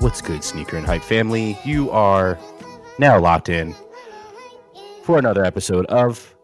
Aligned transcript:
What's 0.00 0.20
good, 0.20 0.42
Sneaker 0.42 0.76
and 0.76 0.86
Hype 0.86 1.02
family? 1.02 1.56
You 1.64 1.90
are 1.90 2.38
now 2.98 3.20
locked 3.20 3.48
in 3.48 3.74
for 5.04 5.18
another 5.18 5.44
episode 5.44 5.86
of 5.86 6.34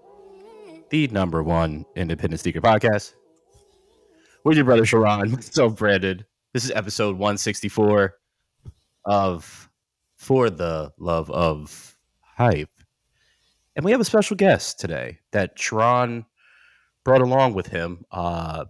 the 0.90 1.08
number 1.08 1.42
one 1.42 1.84
independent 1.96 2.40
sneaker 2.40 2.60
podcast. 2.60 3.14
With 4.44 4.56
your 4.56 4.64
brother 4.64 4.86
Sharon, 4.86 5.32
myself 5.32 5.76
Brandon. 5.76 6.24
This 6.52 6.64
is 6.64 6.70
episode 6.70 7.16
164 7.16 8.14
of 9.06 9.70
For 10.14 10.50
the 10.50 10.92
Love 10.98 11.30
of 11.30 11.96
Hype. 12.20 12.73
And 13.76 13.84
we 13.84 13.90
have 13.90 14.00
a 14.00 14.04
special 14.04 14.36
guest 14.36 14.78
today 14.78 15.18
that 15.32 15.58
Sharon 15.58 16.26
brought 17.04 17.20
along 17.20 17.54
with 17.54 17.66
him. 17.66 18.04
Uh, 18.10 18.66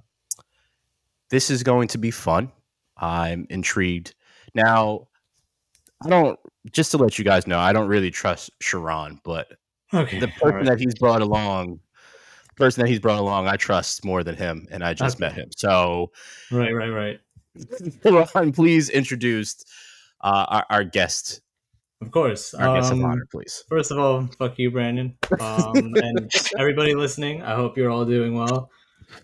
this 1.30 1.50
is 1.50 1.62
going 1.62 1.88
to 1.88 1.98
be 1.98 2.10
fun. 2.10 2.50
I'm 2.96 3.46
intrigued. 3.50 4.14
Now, 4.54 5.08
I 6.04 6.08
don't, 6.08 6.38
just 6.72 6.90
to 6.92 6.96
let 6.98 7.18
you 7.18 7.24
guys 7.24 7.46
know, 7.46 7.58
I 7.58 7.72
don't 7.72 7.88
really 7.88 8.10
trust 8.10 8.50
Sharon, 8.60 9.20
but 9.24 9.48
Okay. 9.92 10.18
the 10.18 10.28
person 10.28 10.64
that 10.64 10.80
he's 10.80 10.94
brought 10.94 11.20
along, 11.22 11.80
person 12.56 12.82
that 12.82 12.88
he's 12.88 13.00
brought 13.00 13.18
along, 13.18 13.46
I 13.46 13.56
trust 13.56 14.04
more 14.04 14.24
than 14.24 14.36
him, 14.36 14.66
and 14.70 14.82
I 14.82 14.94
just 14.94 15.16
Okay. 15.16 15.26
met 15.26 15.34
him. 15.34 15.50
So, 15.56 16.12
right, 16.50 16.72
right, 16.72 16.88
right. 16.88 17.20
Sharon, 18.34 18.52
please 18.52 18.88
introduce 18.90 19.64
uh, 20.22 20.46
our, 20.48 20.66
our 20.70 20.84
guest, 20.84 21.40
Of 22.04 22.12
course. 22.12 22.54
our 22.54 22.76
guest 22.76 22.92
of 22.92 22.98
Um, 22.98 23.04
honor, 23.04 23.26
please. 23.30 23.64
First 23.68 23.90
of 23.90 23.98
all, 23.98 24.28
fuck 24.38 24.58
you, 24.58 24.70
Brandon. 24.70 25.16
Um, 25.40 25.72
and 25.96 26.30
everybody 26.58 26.94
listening, 26.94 27.42
I 27.42 27.54
hope 27.54 27.76
you're 27.76 27.90
all 27.90 28.04
doing 28.04 28.34
well. 28.34 28.70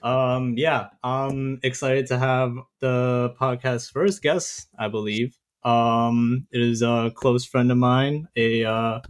Um, 0.03 0.55
yeah, 0.57 0.89
I'm 1.03 1.61
excited 1.63 2.07
to 2.09 2.19
have 2.19 2.55
the 2.81 3.35
podcast's 3.41 3.91
first 3.91 4.23
guest, 4.23 4.69
I 4.79 4.89
believe. 4.89 5.37
Um, 5.65 6.47
it 6.53 6.61
is 6.61 6.81
a 6.83 7.13
close 7.15 7.45
friend 7.45 7.71
of 7.71 7.77
mine, 7.79 8.29
a 8.37 8.65
uh, 8.65 9.01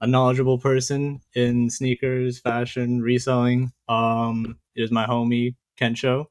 a 0.00 0.06
knowledgeable 0.06 0.58
person 0.58 1.20
in 1.34 1.68
sneakers, 1.68 2.40
fashion, 2.40 3.02
reselling. 3.02 3.70
Um, 3.88 4.56
it 4.74 4.82
is 4.82 4.90
my 4.90 5.04
homie 5.06 5.56
Kensho. 5.78 6.26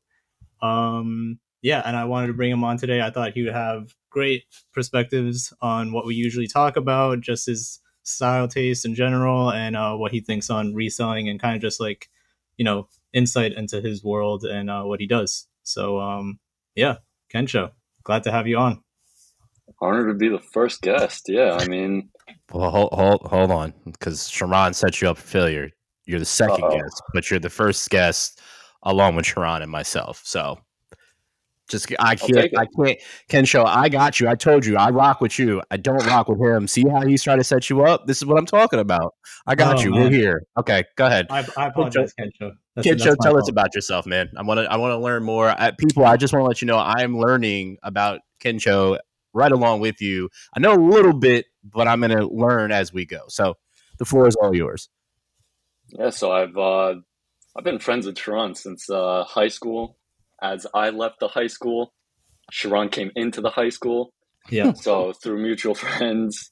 Um, 0.61 1.39
yeah, 1.61 1.83
and 1.85 1.95
I 1.95 2.05
wanted 2.05 2.27
to 2.27 2.33
bring 2.33 2.51
him 2.51 2.63
on 2.63 2.77
today. 2.77 3.01
I 3.01 3.11
thought 3.11 3.33
he 3.33 3.43
would 3.43 3.53
have 3.53 3.93
great 4.09 4.43
perspectives 4.73 5.53
on 5.61 5.91
what 5.93 6.05
we 6.05 6.15
usually 6.15 6.47
talk 6.47 6.75
about, 6.77 7.21
just 7.21 7.45
his 7.45 7.79
style 8.03 8.47
taste 8.47 8.85
in 8.85 8.95
general, 8.95 9.51
and 9.51 9.75
uh, 9.75 9.95
what 9.95 10.11
he 10.11 10.19
thinks 10.19 10.49
on 10.49 10.73
reselling, 10.73 11.29
and 11.29 11.39
kind 11.39 11.55
of 11.55 11.61
just 11.61 11.79
like, 11.79 12.09
you 12.57 12.65
know, 12.65 12.87
insight 13.13 13.53
into 13.53 13.81
his 13.81 14.03
world 14.03 14.43
and 14.43 14.69
uh, 14.69 14.83
what 14.83 14.99
he 14.99 15.07
does. 15.07 15.47
So, 15.63 15.99
um, 15.99 16.39
yeah, 16.75 16.97
Kensho, 17.33 17.71
glad 18.03 18.23
to 18.23 18.31
have 18.31 18.47
you 18.47 18.57
on. 18.57 18.83
Honored 19.81 20.07
to 20.09 20.13
be 20.13 20.29
the 20.29 20.39
first 20.39 20.81
guest. 20.81 21.25
Yeah, 21.29 21.57
I 21.59 21.67
mean, 21.67 22.09
Well, 22.51 22.69
hold, 22.71 22.91
hold, 22.91 23.21
hold 23.23 23.51
on, 23.51 23.73
because 23.85 24.27
Sharon 24.29 24.73
set 24.73 25.01
you 25.01 25.09
up 25.09 25.17
for 25.17 25.27
failure. 25.27 25.69
You're 26.05 26.19
the 26.19 26.25
2nd 26.25 26.63
Uh-oh. 26.63 26.75
guest, 26.77 27.01
but 27.13 27.29
you're 27.29 27.39
the 27.39 27.49
first 27.49 27.89
guest 27.89 28.41
along 28.83 29.15
with 29.15 29.25
Sharon 29.27 29.61
and 29.61 29.71
myself. 29.71 30.21
So, 30.25 30.59
just 31.69 31.93
I 31.99 32.15
can't, 32.15 32.33
take. 32.33 32.51
I 32.57 32.65
can't. 32.65 32.99
Kensho, 33.29 33.65
I 33.65 33.89
got 33.89 34.19
you. 34.19 34.27
I 34.27 34.35
told 34.35 34.65
you, 34.65 34.75
I 34.75 34.89
rock 34.89 35.21
with 35.21 35.37
you. 35.39 35.61
I 35.71 35.77
don't 35.77 36.05
rock 36.07 36.27
with 36.27 36.39
him. 36.39 36.67
See 36.67 36.83
how 36.87 37.01
he's 37.05 37.23
trying 37.23 37.37
to 37.37 37.43
set 37.43 37.69
you 37.69 37.83
up? 37.83 38.07
This 38.07 38.17
is 38.17 38.25
what 38.25 38.37
I'm 38.37 38.45
talking 38.45 38.79
about. 38.79 39.13
I 39.47 39.55
got 39.55 39.77
Oh, 39.77 39.81
you. 39.81 39.93
We're 39.93 40.09
here. 40.09 40.43
Okay, 40.57 40.83
go 40.95 41.05
ahead. 41.05 41.27
I, 41.29 41.45
I 41.57 41.67
apologize, 41.67 42.13
Kensho. 42.19 42.51
That's, 42.75 42.87
Ken 42.87 42.97
that's 42.97 43.03
Show, 43.03 43.15
my 43.19 43.29
tell 43.29 43.37
us 43.37 43.49
about 43.49 43.73
yourself, 43.75 44.05
man. 44.05 44.29
I 44.37 44.41
want 44.43 44.59
to, 44.59 44.71
I 44.71 44.75
want 44.77 44.91
to 44.91 44.97
learn 44.97 45.23
more. 45.23 45.49
I, 45.49 45.71
people, 45.71 46.05
I 46.05 46.17
just 46.17 46.33
want 46.33 46.43
to 46.43 46.47
let 46.47 46.61
you 46.61 46.65
know 46.65 46.77
I'm 46.79 47.17
learning 47.17 47.77
about 47.83 48.21
Kensho 48.43 48.97
right 49.33 49.51
along 49.51 49.79
with 49.81 50.01
you. 50.01 50.29
I 50.55 50.59
know 50.59 50.73
a 50.73 50.81
little 50.81 51.13
bit, 51.13 51.45
but 51.63 51.87
I'm 51.87 51.99
going 52.01 52.17
to 52.17 52.27
learn 52.27 52.71
as 52.71 52.91
we 52.91 53.05
go. 53.05 53.21
So, 53.27 53.55
the 53.99 54.05
floor 54.05 54.27
is 54.27 54.35
all 54.37 54.55
yours. 54.55 54.89
yeah. 55.89 56.09
So 56.09 56.31
I've 56.31 56.57
uh, 56.57 56.95
I've 57.55 57.63
been 57.63 57.79
friends 57.79 58.05
with 58.05 58.17
Sharon 58.17 58.55
since 58.55 58.89
uh, 58.89 59.23
high 59.25 59.49
school. 59.49 59.97
As 60.41 60.65
I 60.73 60.89
left 60.89 61.19
the 61.19 61.27
high 61.27 61.47
school, 61.47 61.93
Sharon 62.51 62.89
came 62.89 63.11
into 63.15 63.41
the 63.41 63.49
high 63.49 63.69
school. 63.69 64.13
Yeah. 64.49 64.71
So 64.81 65.13
through 65.13 65.41
mutual 65.41 65.75
friends, 65.75 66.51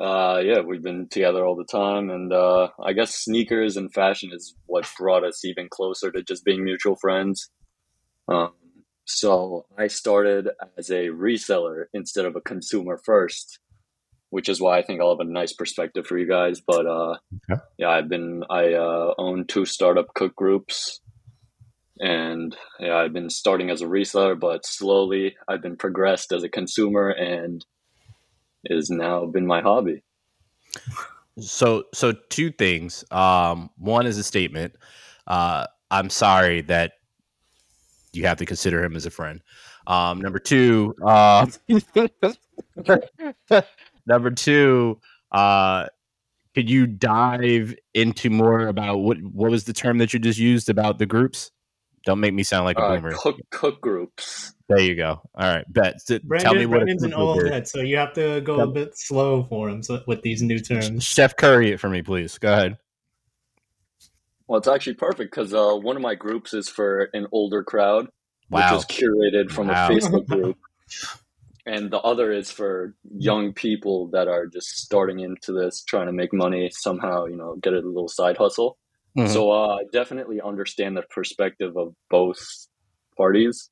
uh, 0.00 0.40
yeah, 0.44 0.60
we've 0.60 0.82
been 0.82 1.08
together 1.08 1.44
all 1.44 1.56
the 1.56 1.64
time. 1.64 2.10
And 2.10 2.32
uh, 2.32 2.68
I 2.82 2.92
guess 2.92 3.14
sneakers 3.14 3.76
and 3.76 3.92
fashion 3.92 4.30
is 4.32 4.54
what 4.66 4.88
brought 4.98 5.24
us 5.24 5.44
even 5.44 5.68
closer 5.70 6.10
to 6.12 6.22
just 6.22 6.44
being 6.44 6.64
mutual 6.64 6.96
friends. 6.96 7.50
Um, 8.28 8.52
so 9.04 9.66
I 9.76 9.88
started 9.88 10.48
as 10.78 10.90
a 10.90 11.08
reseller 11.08 11.84
instead 11.92 12.24
of 12.24 12.36
a 12.36 12.40
consumer 12.40 12.98
first, 13.04 13.58
which 14.30 14.48
is 14.48 14.60
why 14.60 14.78
I 14.78 14.82
think 14.82 15.00
I'll 15.00 15.16
have 15.16 15.26
a 15.26 15.30
nice 15.30 15.52
perspective 15.52 16.06
for 16.06 16.16
you 16.16 16.26
guys. 16.26 16.60
But 16.66 16.86
uh, 16.86 17.16
Okay. 17.50 17.60
yeah, 17.78 17.90
I've 17.90 18.08
been 18.08 18.42
I 18.48 18.72
uh, 18.72 19.12
own 19.18 19.46
two 19.46 19.66
startup 19.66 20.06
cook 20.14 20.34
groups, 20.34 21.00
and 22.00 22.56
yeah, 22.80 22.96
I've 22.96 23.12
been 23.12 23.30
starting 23.30 23.70
as 23.70 23.82
a 23.82 23.86
reseller, 23.86 24.38
but 24.38 24.66
slowly 24.66 25.36
I've 25.48 25.62
been 25.62 25.76
progressed 25.76 26.32
as 26.32 26.42
a 26.42 26.48
consumer, 26.48 27.10
and 27.10 27.64
it 28.64 28.74
has 28.74 28.90
now 28.90 29.26
been 29.26 29.46
my 29.46 29.60
hobby. 29.60 30.02
So, 31.38 31.84
so 31.92 32.12
two 32.30 32.50
things. 32.50 33.04
Um, 33.10 33.70
one 33.76 34.06
is 34.06 34.18
a 34.18 34.24
statement. 34.24 34.74
Uh, 35.26 35.66
I'm 35.90 36.10
sorry 36.10 36.62
that 36.62 36.92
you 38.12 38.26
have 38.26 38.38
to 38.38 38.46
consider 38.46 38.82
him 38.82 38.96
as 38.96 39.06
a 39.06 39.10
friend. 39.10 39.40
Um, 39.86 40.20
number 40.20 40.38
two, 40.38 40.94
uh, 41.04 41.46
number 44.06 44.30
two, 44.30 45.00
uh, 45.30 45.86
could 46.54 46.70
you 46.70 46.86
dive 46.86 47.74
into 47.92 48.30
more 48.30 48.68
about 48.68 48.98
what 48.98 49.20
what 49.22 49.50
was 49.50 49.64
the 49.64 49.72
term 49.72 49.98
that 49.98 50.12
you 50.12 50.20
just 50.20 50.38
used 50.38 50.70
about 50.70 50.98
the 50.98 51.06
groups? 51.06 51.50
Don't 52.06 52.20
make 52.20 52.34
me 52.34 52.42
sound 52.42 52.64
like 52.66 52.76
a 52.78 52.82
Uh, 52.82 52.96
boomer. 52.96 53.12
cook 53.12 53.36
cook 53.50 53.80
groups. 53.80 54.52
There 54.68 54.80
you 54.80 54.94
go. 54.94 55.20
All 55.34 55.48
right, 55.54 55.64
bet. 55.72 55.94
S- 55.96 56.20
Brandon, 56.22 56.38
Tell 56.44 56.54
me 56.54 56.66
what 56.66 56.76
a 56.82 56.84
Brandon's 56.84 57.02
an 57.02 57.14
old 57.14 57.46
head, 57.46 57.66
so 57.68 57.80
you 57.80 57.96
have 57.96 58.12
to 58.14 58.40
go 58.42 58.60
a 58.60 58.66
bit 58.66 58.96
slow 58.96 59.44
for 59.44 59.68
him 59.70 59.82
so, 59.82 60.02
with 60.06 60.22
these 60.22 60.42
new 60.42 60.58
terms. 60.58 61.02
Chef 61.04 61.36
Curry 61.36 61.72
it 61.72 61.80
for 61.80 61.88
me, 61.88 62.02
please. 62.02 62.36
Go 62.38 62.52
ahead. 62.52 62.78
Well, 64.46 64.58
it's 64.58 64.68
actually 64.68 64.94
perfect 64.94 65.30
because 65.30 65.54
uh, 65.54 65.74
one 65.76 65.96
of 65.96 66.02
my 66.02 66.14
groups 66.14 66.52
is 66.52 66.68
for 66.68 67.04
an 67.14 67.26
older 67.32 67.62
crowd, 67.62 68.08
Wow. 68.50 68.76
which 68.76 68.80
is 68.80 68.86
curated 68.86 69.50
from 69.50 69.68
Wow. 69.68 69.86
a 69.86 69.90
Facebook 69.90 70.26
group, 70.28 70.58
and 71.64 71.90
the 71.90 71.98
other 72.00 72.30
is 72.30 72.50
for 72.50 72.94
young 73.16 73.54
people 73.54 74.08
that 74.08 74.28
are 74.28 74.46
just 74.46 74.68
starting 74.78 75.20
into 75.20 75.52
this, 75.52 75.82
trying 75.84 76.06
to 76.06 76.12
make 76.12 76.32
money 76.34 76.70
somehow. 76.72 77.24
You 77.24 77.36
know, 77.36 77.56
get 77.56 77.72
a 77.72 77.76
little 77.76 78.08
side 78.08 78.36
hustle. 78.36 78.76
Mhm. 79.16 79.28
So 79.28 79.50
uh, 79.50 79.76
I 79.76 79.84
definitely 79.92 80.40
understand 80.40 80.96
the 80.96 81.02
perspective 81.02 81.76
of 81.76 81.94
both 82.10 82.38
parties. 83.16 83.70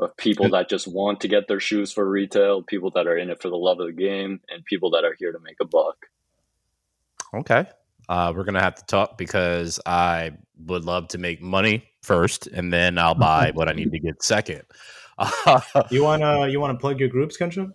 Of 0.00 0.16
people 0.16 0.48
that 0.50 0.68
just 0.68 0.86
want 0.86 1.20
to 1.22 1.28
get 1.28 1.48
their 1.48 1.58
shoes 1.58 1.92
for 1.92 2.08
retail, 2.08 2.62
people 2.62 2.92
that 2.94 3.08
are 3.08 3.16
in 3.18 3.30
it 3.30 3.42
for 3.42 3.48
the 3.48 3.56
love 3.56 3.80
of 3.80 3.88
the 3.88 3.92
game, 3.92 4.40
and 4.48 4.64
people 4.64 4.90
that 4.90 5.04
are 5.04 5.16
here 5.18 5.32
to 5.32 5.38
make 5.40 5.56
a 5.60 5.64
buck. 5.64 5.96
Okay. 7.34 7.66
Uh, 8.08 8.32
we're 8.34 8.44
gonna 8.44 8.62
have 8.62 8.76
to 8.76 8.86
talk 8.86 9.18
because 9.18 9.80
I 9.84 10.32
would 10.66 10.84
love 10.84 11.08
to 11.08 11.18
make 11.18 11.42
money 11.42 11.82
first, 12.02 12.46
and 12.46 12.72
then 12.72 12.96
I'll 12.96 13.14
buy 13.32 13.50
what 13.54 13.68
I 13.68 13.72
need 13.72 13.90
to 13.90 13.98
get 13.98 14.22
second. 14.22 14.62
Uh, 15.18 15.60
You 15.90 16.04
wanna 16.04 16.46
you 16.48 16.60
wanna 16.60 16.78
plug 16.78 17.00
your 17.00 17.08
groups, 17.08 17.36
Kensho? 17.36 17.72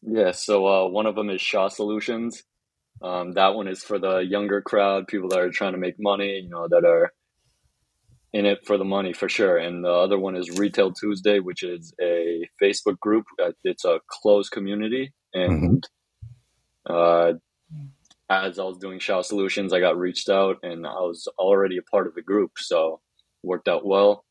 Yeah, 0.00 0.32
so 0.32 0.66
uh, 0.66 0.88
one 0.88 1.04
of 1.06 1.14
them 1.14 1.28
is 1.30 1.40
Shaw 1.40 1.68
Solutions. 1.68 2.42
Um, 3.02 3.32
that 3.32 3.54
one 3.54 3.68
is 3.68 3.82
for 3.82 3.98
the 3.98 4.18
younger 4.18 4.62
crowd, 4.62 5.08
people 5.08 5.28
that 5.30 5.40
are 5.40 5.50
trying 5.50 5.72
to 5.72 5.78
make 5.78 5.96
money, 5.98 6.40
you 6.40 6.48
know, 6.48 6.68
that 6.68 6.84
are 6.84 7.12
in 8.32 8.46
it 8.46 8.64
for 8.64 8.78
the 8.78 8.84
money 8.84 9.12
for 9.12 9.28
sure. 9.28 9.56
And 9.58 9.84
the 9.84 9.90
other 9.90 10.18
one 10.18 10.36
is 10.36 10.58
Retail 10.58 10.92
Tuesday, 10.92 11.38
which 11.40 11.62
is 11.62 11.92
a 12.00 12.48
Facebook 12.62 12.98
group. 13.00 13.26
Uh, 13.42 13.52
It's 13.64 13.84
a 13.84 14.00
closed 14.08 14.52
community, 14.52 15.12
and 15.34 15.86
uh, 16.88 17.34
as 18.30 18.58
I 18.58 18.64
was 18.64 18.78
doing 18.78 18.98
Shaw 18.98 19.22
Solutions, 19.22 19.72
I 19.72 19.80
got 19.80 19.98
reached 19.98 20.28
out, 20.28 20.58
and 20.62 20.86
I 20.86 21.00
was 21.00 21.28
already 21.38 21.78
a 21.78 21.82
part 21.82 22.06
of 22.06 22.14
the 22.14 22.22
group, 22.22 22.52
so 22.56 23.00
worked 23.42 23.68
out 23.68 23.84
well. 23.84 24.24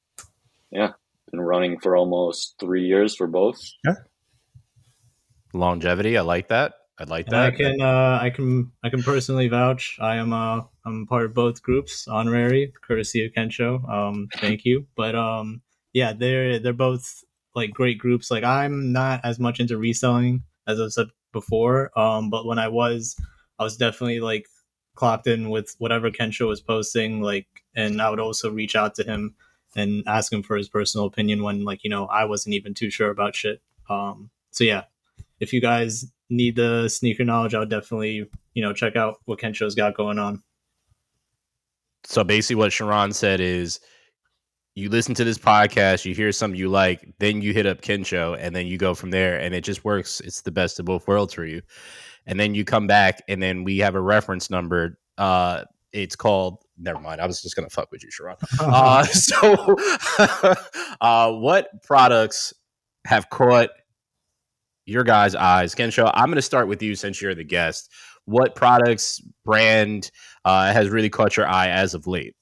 Yeah, 0.72 0.94
been 1.32 1.42
running 1.42 1.80
for 1.80 1.96
almost 1.96 2.56
three 2.60 2.86
years 2.86 3.16
for 3.16 3.28
both. 3.28 3.60
Yeah. 3.86 3.96
Longevity, 5.54 6.18
I 6.18 6.22
like 6.22 6.48
that. 6.48 6.74
I 7.00 7.06
like 7.06 7.28
And 7.28 7.36
I 7.36 7.52
can 7.52 7.82
uh, 7.82 8.20
I 8.22 8.30
can 8.30 8.72
I 8.84 8.90
can 8.90 9.02
personally 9.02 9.48
vouch. 9.48 9.98
I 10.00 10.18
am 10.18 10.34
uh 10.34 10.62
I'm 10.86 11.08
part 11.08 11.26
of 11.26 11.34
both 11.34 11.64
groups, 11.64 12.08
honorary, 12.08 12.74
courtesy 12.82 13.26
of 13.26 13.32
Kensho. 13.34 13.88
Um, 13.90 14.28
thank 14.38 14.66
you. 14.66 14.86
But 14.96 15.16
um, 15.16 15.62
yeah, 15.94 16.14
they're 16.14 16.60
they're 16.60 16.74
both 16.74 17.24
like 17.56 17.72
great 17.72 17.98
groups. 17.98 18.30
Like 18.30 18.44
I'm 18.44 18.92
not 18.92 19.22
as 19.24 19.40
much 19.40 19.60
into 19.60 19.78
reselling 19.78 20.44
as 20.68 20.80
I 20.80 20.88
said 20.88 21.08
before. 21.32 21.98
Um, 21.98 22.30
but 22.30 22.46
when 22.46 22.60
I 22.60 22.68
was, 22.68 23.16
I 23.60 23.64
was 23.64 23.78
definitely 23.78 24.20
like 24.20 24.48
clocked 24.96 25.28
in 25.28 25.50
with 25.50 25.76
whatever 25.80 26.10
Kensho 26.12 26.48
was 26.48 26.62
posting, 26.62 27.22
like, 27.22 27.48
and 27.76 28.02
I 28.02 28.10
would 28.10 28.20
also 28.20 28.52
reach 28.52 28.76
out 28.76 28.96
to 28.96 29.04
him 29.04 29.36
and 29.76 30.04
ask 30.08 30.32
him 30.32 30.44
for 30.44 30.58
his 30.58 30.70
personal 30.70 31.08
opinion 31.08 31.44
when, 31.44 31.64
like, 31.64 31.84
you 31.84 31.90
know, 31.90 32.06
I 32.08 32.26
wasn't 32.26 32.56
even 32.56 32.74
too 32.74 32.90
sure 32.90 33.10
about 33.10 33.36
shit. 33.36 33.62
Um, 33.90 34.30
so 34.52 34.64
yeah, 34.64 34.84
if 35.42 35.52
you 35.52 35.60
guys 35.60 36.06
need 36.30 36.56
the 36.56 36.88
sneaker 36.88 37.26
knowledge, 37.26 37.54
I 37.54 37.60
would 37.60 37.70
definitely, 37.70 38.30
you 38.54 38.62
know, 38.62 38.72
check 38.72 38.96
out 38.96 39.18
what 39.26 39.40
Kensho's 39.40 39.76
got 39.76 39.98
going 39.98 40.20
on. 40.20 40.42
So 42.06 42.24
basically, 42.24 42.56
what 42.56 42.72
Sharon 42.72 43.12
said 43.12 43.42
is 43.42 43.80
you 44.76 44.90
listen 44.90 45.16
to 45.16 45.24
this 45.24 45.38
podcast, 45.38 46.06
you 46.06 46.14
hear 46.14 46.32
something 46.32 46.58
you 46.58 46.70
like, 46.70 47.14
then 47.20 47.42
you 47.42 47.54
hit 47.54 47.66
up 47.66 47.82
Kensho, 47.82 48.38
and 48.40 48.56
then 48.56 48.68
you 48.68 48.78
go 48.78 48.94
from 48.94 49.10
there, 49.10 49.40
and 49.40 49.54
it 49.54 49.64
just 49.64 49.84
works. 49.84 50.22
It's 50.22 50.42
the 50.42 50.52
best 50.52 50.80
of 50.80 50.86
both 50.86 51.08
worlds 51.08 51.34
for 51.34 51.46
you. 51.46 51.62
And 52.28 52.40
then 52.40 52.54
you 52.54 52.64
come 52.64 52.88
back, 52.88 53.22
and 53.28 53.42
then 53.42 53.64
we 53.64 53.80
have 53.80 53.96
a 53.96 54.02
reference 54.02 54.50
number. 54.50 55.00
Uh, 55.18 55.66
it's 55.92 56.16
called. 56.16 56.64
Never 56.78 57.00
mind. 57.00 57.20
I 57.20 57.26
was 57.26 57.42
just 57.42 57.56
gonna 57.56 57.70
fuck 57.70 57.92
with 57.92 58.04
you, 58.04 58.12
Sharon. 58.12 58.38
Uh, 58.60 59.04
so, 59.06 59.76
uh, 61.02 61.32
what 61.32 61.84
products 61.84 62.54
have 63.06 63.30
caught 63.30 63.70
your 64.86 65.04
guys' 65.04 65.36
eyes? 65.36 65.76
Kensho, 65.76 66.10
I'm 66.14 66.30
gonna 66.30 66.42
start 66.42 66.68
with 66.68 66.82
you 66.82 66.96
since 66.96 67.22
you're 67.22 67.36
the 67.36 67.44
guest. 67.44 67.92
What 68.26 68.56
products, 68.56 69.20
brand 69.46 70.12
uh, 70.46 70.72
has 70.72 70.90
really 70.90 71.10
caught 71.10 71.38
your 71.38 71.48
eye 71.48 71.70
as 71.70 71.94
of 71.94 72.08
late? 72.08 72.36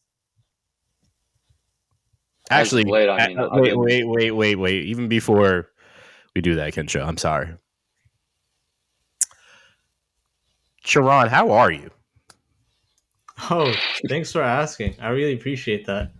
Actually, 2.51 2.83
late, 2.83 3.09
I 3.09 3.27
mean, 3.27 3.39
uh, 3.39 3.49
I've 3.51 3.61
wait, 3.61 3.69
been- 3.69 3.79
wait, 3.79 4.03
wait, 4.07 4.31
wait, 4.31 4.55
wait. 4.55 4.85
Even 4.85 5.07
before 5.07 5.69
we 6.35 6.41
do 6.41 6.55
that, 6.55 6.73
Kensho, 6.73 7.05
I'm 7.05 7.17
sorry. 7.17 7.49
Sharon, 10.83 11.27
how 11.29 11.51
are 11.51 11.71
you? 11.71 11.91
Oh, 13.49 13.73
thanks 14.09 14.31
for 14.31 14.41
asking. 14.41 14.95
I 14.99 15.09
really 15.09 15.33
appreciate 15.33 15.85
that. 15.85 16.11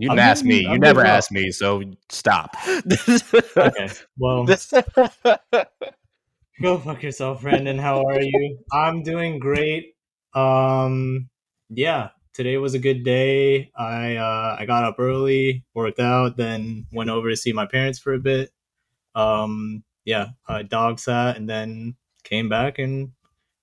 You 0.00 0.10
I'm 0.10 0.16
didn't 0.16 0.28
ask 0.28 0.44
doing- 0.44 0.48
me. 0.56 0.60
You 0.62 0.68
I'm 0.70 0.80
never 0.80 1.00
doing 1.00 1.06
well. 1.08 1.16
asked 1.16 1.32
me, 1.32 1.50
so 1.50 1.82
stop. 2.08 2.54
Okay. 3.56 3.88
Well, 4.18 4.46
go 6.62 6.78
fuck 6.78 7.02
yourself, 7.02 7.42
Brandon. 7.42 7.78
How 7.78 8.04
are 8.06 8.20
you? 8.20 8.58
I'm 8.72 9.02
doing 9.02 9.38
great. 9.38 9.94
Um, 10.34 11.28
yeah, 11.70 12.10
today 12.34 12.56
was 12.58 12.74
a 12.74 12.78
good 12.78 13.04
day. 13.04 13.70
I 13.76 14.16
uh, 14.16 14.56
I 14.58 14.66
got 14.66 14.84
up 14.84 14.96
early, 14.98 15.64
worked 15.74 16.00
out, 16.00 16.36
then 16.36 16.86
went 16.92 17.10
over 17.10 17.30
to 17.30 17.36
see 17.36 17.52
my 17.52 17.66
parents 17.66 17.98
for 17.98 18.14
a 18.14 18.18
bit. 18.18 18.50
Um, 19.14 19.82
yeah, 20.04 20.28
I 20.48 20.62
dog 20.62 20.98
sat, 20.98 21.36
and 21.36 21.48
then 21.48 21.96
came 22.24 22.48
back, 22.48 22.78
and 22.78 23.12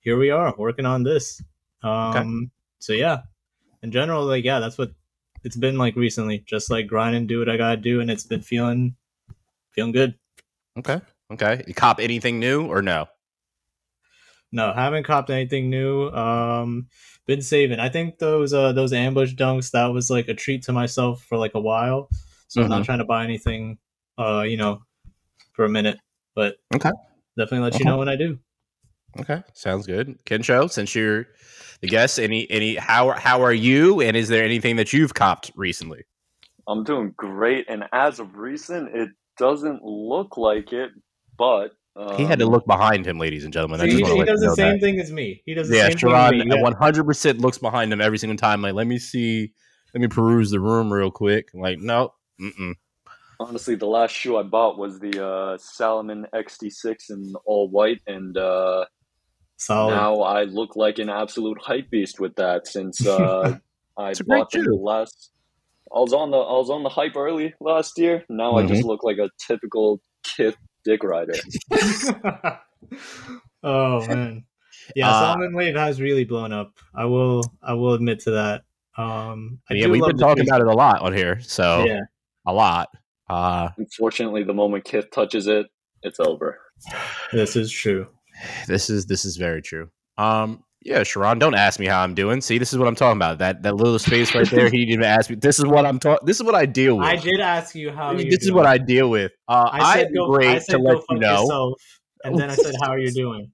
here 0.02 0.18
we 0.18 0.30
are 0.32 0.54
working 0.58 0.86
on 0.86 1.04
this. 1.04 1.42
Um, 1.84 2.52
so 2.80 2.94
yeah, 2.94 3.22
in 3.84 3.92
general, 3.92 4.26
like 4.26 4.44
yeah, 4.44 4.60
that's 4.60 4.78
what 4.78 4.92
it's 5.46 5.56
been 5.58 5.78
like 5.78 5.96
recently. 5.96 6.40
Just 6.40 6.70
like 6.70 6.88
grind 6.88 7.16
and 7.16 7.28
do 7.28 7.40
what 7.40 7.50
I 7.50 7.58
gotta 7.58 7.78
do, 7.78 8.02
and 8.02 8.12
it's 8.12 8.26
been 8.26 8.42
feeling 8.42 8.96
feeling 9.72 9.94
good. 9.94 10.16
okay. 10.78 11.02
Okay. 11.34 11.64
You 11.68 11.74
cop 11.74 12.00
anything 12.00 12.40
new 12.40 12.68
or 12.68 12.82
no? 12.82 13.08
No, 14.52 14.72
haven't 14.74 15.04
copped 15.06 15.30
anything 15.30 15.70
new. 15.70 16.10
Um, 16.10 16.88
been 17.26 17.42
saving. 17.42 17.80
I 17.80 17.90
think 17.90 18.20
those 18.20 18.54
uh 18.54 18.72
those 18.74 18.94
ambush 18.94 19.34
dunks 19.34 19.72
that 19.72 19.88
was 19.88 20.10
like 20.10 20.28
a 20.28 20.34
treat 20.34 20.64
to 20.64 20.72
myself 20.72 21.24
for 21.24 21.38
like 21.38 21.56
a 21.56 21.60
while. 21.60 22.10
So 22.48 22.62
I'm 22.62 22.70
Mm-hmm. 22.70 22.78
not 22.78 22.86
trying 22.86 23.00
to 23.00 23.06
buy 23.06 23.24
anything. 23.24 23.80
Uh, 24.18 24.44
you 24.48 24.56
know, 24.56 24.82
for 25.54 25.66
a 25.66 25.70
minute, 25.70 26.00
but 26.36 26.56
Okay. 26.74 26.92
definitely 27.38 27.60
let 27.66 27.74
Okay. 27.74 27.80
you 27.80 27.86
know 27.86 27.98
when 27.98 28.08
I 28.10 28.16
do. 28.16 28.40
Okay. 29.20 29.44
Sounds 29.54 29.86
good. 29.88 30.24
Kensho, 30.26 30.70
since 30.70 30.96
you're 30.96 31.28
the 31.82 31.88
guest, 31.88 32.20
any 32.20 32.50
any 32.50 32.76
how 32.76 33.12
how 33.12 33.42
are 33.42 33.54
you? 33.54 34.02
And 34.02 34.16
is 34.16 34.28
there 34.28 34.44
anything 34.44 34.76
that 34.78 34.94
you've 34.94 35.14
copped 35.14 35.52
recently? 35.56 36.04
I'm 36.68 36.84
doing 36.84 37.14
great, 37.16 37.66
and 37.70 37.84
as 37.94 38.20
of 38.20 38.36
recent, 38.36 38.96
it 38.96 39.10
doesn't 39.38 39.84
look 39.84 40.38
like 40.38 40.74
it, 40.74 40.92
but 41.38 41.72
um, 41.96 42.18
he 42.18 42.26
had 42.26 42.40
to 42.40 42.46
look 42.46 42.66
behind 42.66 43.06
him, 43.06 43.20
ladies 43.20 43.44
and 43.44 43.54
gentlemen. 43.54 43.82
I 43.82 43.86
See, 43.86 44.00
just 44.00 44.12
he, 44.12 44.18
he 44.20 44.26
does 44.26 44.40
the 44.42 44.56
same 44.56 44.74
that. 44.74 44.82
thing 44.82 45.00
as 45.00 45.12
me. 45.12 45.42
He 45.46 45.54
does 45.54 45.70
the 45.70 45.76
Yeah, 45.78 45.90
same 45.90 45.98
thing 45.98 46.10
as 46.10 46.22
Sharon 46.22 46.40
me. 46.40 46.44
Yeah. 46.56 46.62
one 46.62 46.74
hundred 46.74 47.06
percent 47.06 47.40
looks 47.40 47.58
behind 47.58 47.94
him 47.94 48.02
every 48.02 48.18
single 48.18 48.38
time. 48.38 48.62
Like, 48.62 48.74
let 48.74 48.88
me 48.88 48.98
see, 48.98 49.54
let 49.94 50.02
me 50.02 50.08
peruse 50.08 50.52
the 50.52 50.60
room 50.60 50.92
real 50.92 51.12
quick. 51.12 51.50
Like, 51.54 51.80
no, 51.80 52.14
mm-mm. 52.42 52.74
Honestly, 53.40 53.76
the 53.76 53.86
last 53.86 54.12
shoe 54.12 54.38
I 54.38 54.44
bought 54.44 54.78
was 54.78 55.00
the 55.00 55.26
uh, 55.26 55.58
Salomon 55.58 56.26
XT6 56.34 57.10
in 57.10 57.34
all 57.46 57.70
white, 57.70 58.02
and 58.08 58.38
uh, 58.38 58.86
Solid. 59.58 59.94
now 59.96 60.22
I 60.22 60.44
look 60.44 60.76
like 60.76 61.00
an 61.00 61.10
absolute 61.10 61.58
hype 61.62 61.90
beast 61.90 62.20
with 62.20 62.36
that. 62.36 62.68
Since 62.68 63.06
uh, 63.06 63.58
I 63.98 64.10
It's 64.12 64.20
a 64.20 64.24
great 64.24 64.40
bought 64.40 64.52
them 64.52 64.64
shoe. 64.66 64.80
last, 64.84 65.32
I 65.96 66.00
was 66.00 66.14
on 66.14 66.32
the 66.32 66.38
I 66.38 66.54
was 66.54 66.70
on 66.70 66.84
the 66.84 66.90
hype 66.90 67.16
early 67.16 67.54
last 67.62 67.98
year. 67.98 68.26
Now 68.30 68.58
I 68.58 68.64
Mm-hmm. 68.64 68.74
just 68.74 68.84
look 68.86 69.04
like 69.04 69.18
a 69.18 69.30
typical 69.48 70.02
Kith 70.24 70.56
dick 70.84 71.04
rider. 71.04 71.34
oh 73.64 74.06
man, 74.08 74.46
yeah. 74.96 75.10
Uh, 75.10 75.20
Salomon 75.20 75.54
Wave 75.56 75.76
has 75.76 76.02
really 76.02 76.26
blown 76.26 76.52
up. 76.52 76.74
I 76.94 77.06
will. 77.06 77.44
I 77.62 77.74
will 77.74 77.94
admit 77.94 78.20
to 78.22 78.32
that. 78.32 78.64
Um, 78.98 79.60
I 79.70 79.76
yeah, 79.76 79.88
we've 79.88 80.02
been 80.04 80.18
talking 80.18 80.48
about 80.48 80.62
it 80.62 80.68
a 80.68 80.74
lot 80.74 81.02
on 81.02 81.14
here, 81.14 81.40
so 81.42 81.86
Yeah. 81.86 82.02
a 82.46 82.54
lot. 82.54 82.90
Uh, 83.30 83.70
Unfortunately, 83.78 84.44
the 84.44 84.54
moment 84.54 84.86
Kith 84.86 85.10
touches 85.12 85.48
it, 85.48 85.68
it's 86.04 86.20
over. 86.20 86.60
This 87.34 87.56
is 87.56 87.72
true. 87.72 88.08
This 88.68 88.90
is 88.90 89.06
this 89.06 89.26
is 89.26 89.38
very 89.38 89.62
true. 89.62 89.90
Um, 90.18 90.64
yeah, 90.82 91.02
Sharon, 91.04 91.40
don't 91.40 91.56
ask 91.56 91.80
me 91.80 91.88
how 91.88 92.02
I'm 92.02 92.14
doing. 92.14 92.42
See, 92.42 92.58
this 92.60 92.72
is 92.72 92.78
what 92.78 92.88
I'm 92.88 92.96
talking 92.96 93.18
about. 93.18 93.40
That 93.40 93.64
that 93.64 93.76
little 93.76 93.98
space 93.98 94.36
right 94.36 94.48
there. 94.50 94.70
He 94.70 94.78
didn't 94.86 94.94
even 94.94 95.04
ask 95.06 95.30
me. 95.30 95.36
This 95.36 95.58
is 95.58 95.66
what 95.66 95.86
I'm 95.86 95.98
talking. 96.00 96.26
This 96.26 96.38
is 96.38 96.44
what 96.44 96.54
I 96.56 96.66
deal 96.66 96.98
with. 96.98 97.08
I 97.08 97.16
did 97.16 97.40
ask 97.40 97.74
you 97.76 97.92
how. 97.92 98.14
this 98.14 98.24
you're 98.26 98.34
is 98.40 98.52
what. 98.52 98.66
I 98.68 98.78
deal 98.78 99.10
with. 99.10 99.32
Uh, 99.48 99.70
I 99.72 99.96
said 99.96 100.08
I'm 100.08 100.14
go. 100.14 100.28
great 100.32 100.48
I 100.48 100.60
said 100.60 100.74
to 100.74 100.78
go 100.78 100.84
let 100.84 100.98
fuck 100.98 101.06
you 101.12 101.20
know. 101.20 101.42
yourself, 101.42 101.74
and 102.24 102.38
then 102.40 102.50
I 102.52 102.56
said 102.56 102.76
how 102.82 102.90
are 102.92 103.00
you 103.00 103.12
doing. 103.24 103.52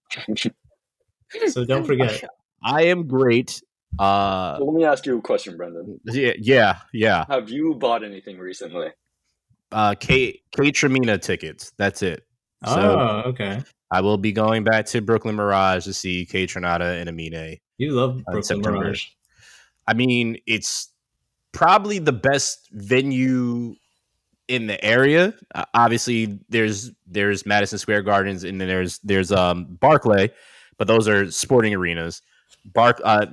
So 1.47 1.63
don't 1.65 1.85
forget. 1.85 2.23
I 2.63 2.83
am 2.85 3.07
great. 3.07 3.61
Uh, 3.97 4.57
So 4.57 4.65
let 4.65 4.75
me 4.75 4.83
ask 4.85 5.05
you 5.05 5.17
a 5.17 5.21
question, 5.21 5.57
Brendan. 5.57 5.99
yeah, 6.05 6.33
yeah, 6.37 6.79
yeah. 6.93 7.25
Have 7.29 7.49
you 7.49 7.75
bought 7.75 8.03
anything 8.03 8.37
recently? 8.37 8.87
Uh, 9.71 9.95
Kate, 9.99 10.41
Kaytranada 10.55 11.21
tickets. 11.21 11.71
That's 11.77 12.01
it. 12.03 12.25
So 12.65 12.73
oh, 12.75 13.29
okay. 13.29 13.61
I 13.91 14.01
will 14.01 14.17
be 14.17 14.31
going 14.31 14.63
back 14.63 14.85
to 14.87 15.01
Brooklyn 15.01 15.35
Mirage 15.35 15.83
to 15.83 15.93
see 15.93 16.25
Kaytranada 16.25 16.99
and 16.99 17.09
Amine. 17.09 17.59
You 17.77 17.91
love 17.91 18.11
Uh, 18.19 18.23
Brooklyn 18.31 18.43
September. 18.43 18.71
Mirage. 18.79 19.05
I 19.87 19.93
mean, 19.93 20.37
it's 20.47 20.89
probably 21.51 21.99
the 21.99 22.13
best 22.13 22.69
venue 22.71 23.75
in 24.47 24.67
the 24.67 24.83
area. 24.83 25.33
Uh, 25.53 25.65
obviously, 25.73 26.39
there's 26.49 26.91
there's 27.05 27.45
Madison 27.45 27.77
Square 27.79 28.03
Gardens, 28.03 28.43
and 28.43 28.59
then 28.61 28.67
there's 28.67 28.99
there's 28.99 29.31
um 29.31 29.65
Barclay, 29.79 30.31
but 30.77 30.87
those 30.87 31.07
are 31.07 31.29
sporting 31.31 31.73
arenas. 31.75 32.21
Bark 32.65 33.01
uh, 33.03 33.25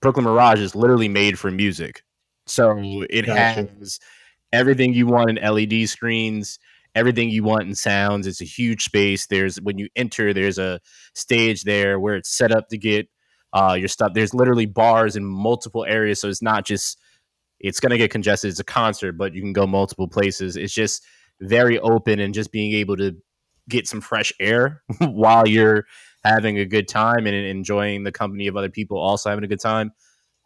Brooklyn 0.00 0.24
Mirage 0.24 0.60
is 0.60 0.74
literally 0.74 1.08
made 1.08 1.38
for 1.38 1.50
music, 1.50 2.02
so 2.46 3.04
it 3.10 3.26
Gotcha. 3.26 3.68
has 3.78 3.98
everything 4.52 4.94
you 4.94 5.06
want 5.06 5.30
in 5.30 5.36
LED 5.54 5.88
screens. 5.88 6.58
Everything 6.94 7.30
you 7.30 7.42
want 7.42 7.64
in 7.64 7.74
sounds. 7.74 8.26
It's 8.26 8.40
a 8.40 8.46
huge 8.46 8.84
space. 8.84 9.26
There's 9.26 9.60
when 9.60 9.78
you 9.78 9.88
enter, 9.96 10.32
there's 10.32 10.58
a 10.58 10.80
stage 11.14 11.64
there 11.64 11.98
where 11.98 12.16
it's 12.16 12.28
set 12.28 12.52
up 12.52 12.68
to 12.68 12.78
get 12.78 13.08
uh, 13.52 13.76
your 13.78 13.88
stuff. 13.88 14.12
There's 14.14 14.34
literally 14.34 14.66
bars 14.66 15.16
in 15.16 15.24
multiple 15.24 15.84
areas, 15.84 16.20
so 16.20 16.28
it's 16.28 16.42
not 16.42 16.64
just 16.64 16.98
it's 17.60 17.80
going 17.80 17.90
to 17.90 17.98
get 17.98 18.10
congested. 18.10 18.50
It's 18.50 18.60
a 18.60 18.64
concert, 18.64 19.12
but 19.12 19.34
you 19.34 19.40
can 19.40 19.52
go 19.52 19.66
multiple 19.66 20.08
places. 20.08 20.56
It's 20.56 20.74
just 20.74 21.04
very 21.40 21.78
open 21.78 22.20
and 22.20 22.34
just 22.34 22.52
being 22.52 22.72
able 22.74 22.96
to 22.96 23.16
get 23.68 23.88
some 23.88 24.00
fresh 24.00 24.32
air 24.40 24.82
while 24.98 25.48
you're 25.48 25.84
having 26.24 26.58
a 26.58 26.64
good 26.64 26.88
time 26.88 27.26
and 27.26 27.34
enjoying 27.34 28.04
the 28.04 28.12
company 28.12 28.46
of 28.46 28.56
other 28.56 28.68
people 28.68 28.98
also 28.98 29.30
having 29.30 29.44
a 29.44 29.48
good 29.48 29.60
time. 29.60 29.92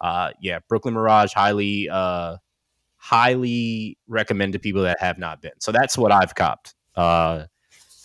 Uh, 0.01 0.29
yeah, 0.41 0.59
Brooklyn 0.69 0.93
Mirage 0.93 1.33
highly 1.33 1.89
uh, 1.89 2.37
highly 3.09 3.97
recommend 4.07 4.53
to 4.53 4.59
people 4.59 4.83
that 4.83 4.99
have 4.99 5.17
not 5.17 5.41
been. 5.41 5.51
So 5.59 5.71
that's 5.71 5.97
what 5.97 6.11
I've 6.11 6.35
copped. 6.35 6.75
Uh, 6.95 7.45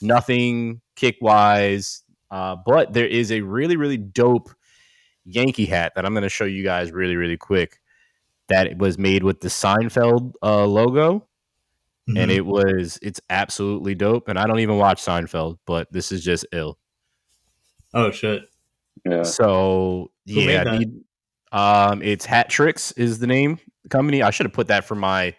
nothing 0.01 0.81
kick 0.97 1.17
wise, 1.21 2.03
uh, 2.31 2.57
but 2.65 2.93
there 2.95 3.07
is 3.07 3.31
a 3.31 3.43
really 3.43 3.77
really 3.77 3.99
dope 3.99 4.51
Yankee 5.27 5.67
hat 5.67 5.93
that 5.95 6.07
I'm 6.07 6.13
going 6.15 6.23
to 6.23 6.29
show 6.31 6.45
you 6.47 6.63
guys 6.65 6.91
really 6.91 7.17
really 7.17 7.37
quick. 7.37 7.81
That 8.49 8.67
it 8.67 8.79
was 8.79 8.99
made 8.99 9.23
with 9.25 9.41
the 9.41 9.49
Seinfeld 9.49 10.33
uh, 10.43 10.65
logo, 10.67 11.27
and 12.09 12.17
Mhm. 12.31 12.37
it 12.37 12.47
was 12.47 12.99
it's 13.03 13.21
absolutely 13.31 13.95
dope. 13.95 14.29
And 14.29 14.39
I 14.39 14.47
don't 14.47 14.61
even 14.61 14.77
watch 14.79 15.03
Seinfeld, 15.03 15.59
but 15.67 15.91
this 15.93 16.13
is 16.13 16.25
just 16.25 16.47
ill. 16.53 16.79
oh 17.95 18.11
shit. 18.11 18.43
Yeah. 19.05 19.23
So 19.23 20.11
Who 20.27 20.41
yeah, 20.41 20.65
need- 20.79 21.05
um, 21.55 22.03
it's 22.03 22.25
Hat 22.27 22.51
Tricks 22.51 22.93
is 22.93 23.19
the 23.19 23.27
name 23.27 23.59
the 23.85 23.89
company. 23.89 24.23
I 24.23 24.31
should 24.31 24.45
have 24.47 24.53
put 24.53 24.67
that 24.69 24.85
for 24.85 24.95
my 24.95 25.35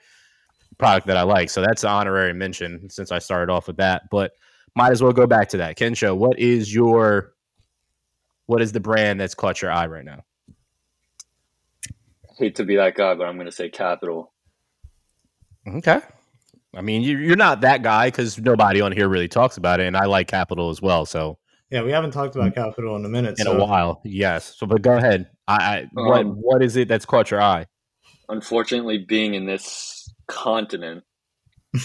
product 0.78 1.08
that 1.08 1.18
I 1.18 1.24
like. 1.24 1.50
So 1.50 1.62
that's 1.62 1.84
an 1.84 1.90
honorary 1.90 2.34
mention 2.34 2.90
since 2.90 3.12
I 3.12 3.20
started 3.20 3.52
off 3.52 3.68
with 3.68 3.78
that. 3.78 4.04
But 4.10 4.32
might 4.76 4.92
as 4.92 5.02
well 5.04 5.12
go 5.14 5.28
back 5.28 5.50
to 5.50 5.58
that. 5.58 5.78
Kensho, 5.78 6.16
what 6.18 6.40
is 6.40 6.74
your 6.74 7.34
what 8.48 8.62
is 8.62 8.72
the 8.72 8.80
brand 8.80 9.20
that's 9.20 9.34
caught 9.36 9.62
your 9.62 9.72
eye 9.72 9.88
right 9.88 10.06
now? 10.06 10.24
I 12.30 12.34
hate 12.38 12.56
to 12.56 12.64
be 12.64 12.76
that 12.76 12.96
guy, 12.96 13.14
but 13.16 13.26
I'm 13.26 13.36
going 13.36 13.48
to 13.48 13.52
say 13.52 13.70
Kapital. 13.70 14.32
Okay. 15.68 16.00
I 16.76 16.82
mean, 16.82 17.02
you- 17.02 17.18
you're 17.18 17.36
not 17.38 17.62
that 17.62 17.82
guy 17.82 18.08
because 18.10 18.38
nobody 18.38 18.82
on 18.82 18.92
here 18.92 19.08
really 19.08 19.28
talks 19.30 19.58
about 19.58 19.80
it, 19.80 19.88
and 19.88 19.96
I 19.98 20.06
like 20.06 20.28
Kapital 20.28 20.70
as 20.70 20.82
well. 20.82 21.06
So 21.06 21.38
Yeah, 21.72 21.82
we 21.84 21.92
haven't 21.92 22.12
talked 22.12 22.36
about 22.36 22.54
Kapital 22.54 22.96
in 22.98 23.06
a 23.06 23.10
minute. 23.10 23.40
in 23.40 23.46
so 23.46 23.54
a 23.58 23.66
while, 23.66 24.02
yes. 24.04 24.56
So, 24.58 24.68
but 24.68 24.82
go 24.82 24.96
ahead. 24.98 25.28
I, 25.48 25.56
I 25.56 25.90
what 25.94 26.22
Um, 26.22 26.32
what 26.34 26.64
is 26.64 26.76
it 26.76 26.88
that's 26.88 27.06
caught 27.06 27.32
your 27.32 27.42
eye? 27.42 27.68
Unfortunately, 28.30 28.98
being 28.98 29.36
in 29.36 29.46
this 29.46 30.12
continent, 30.28 31.04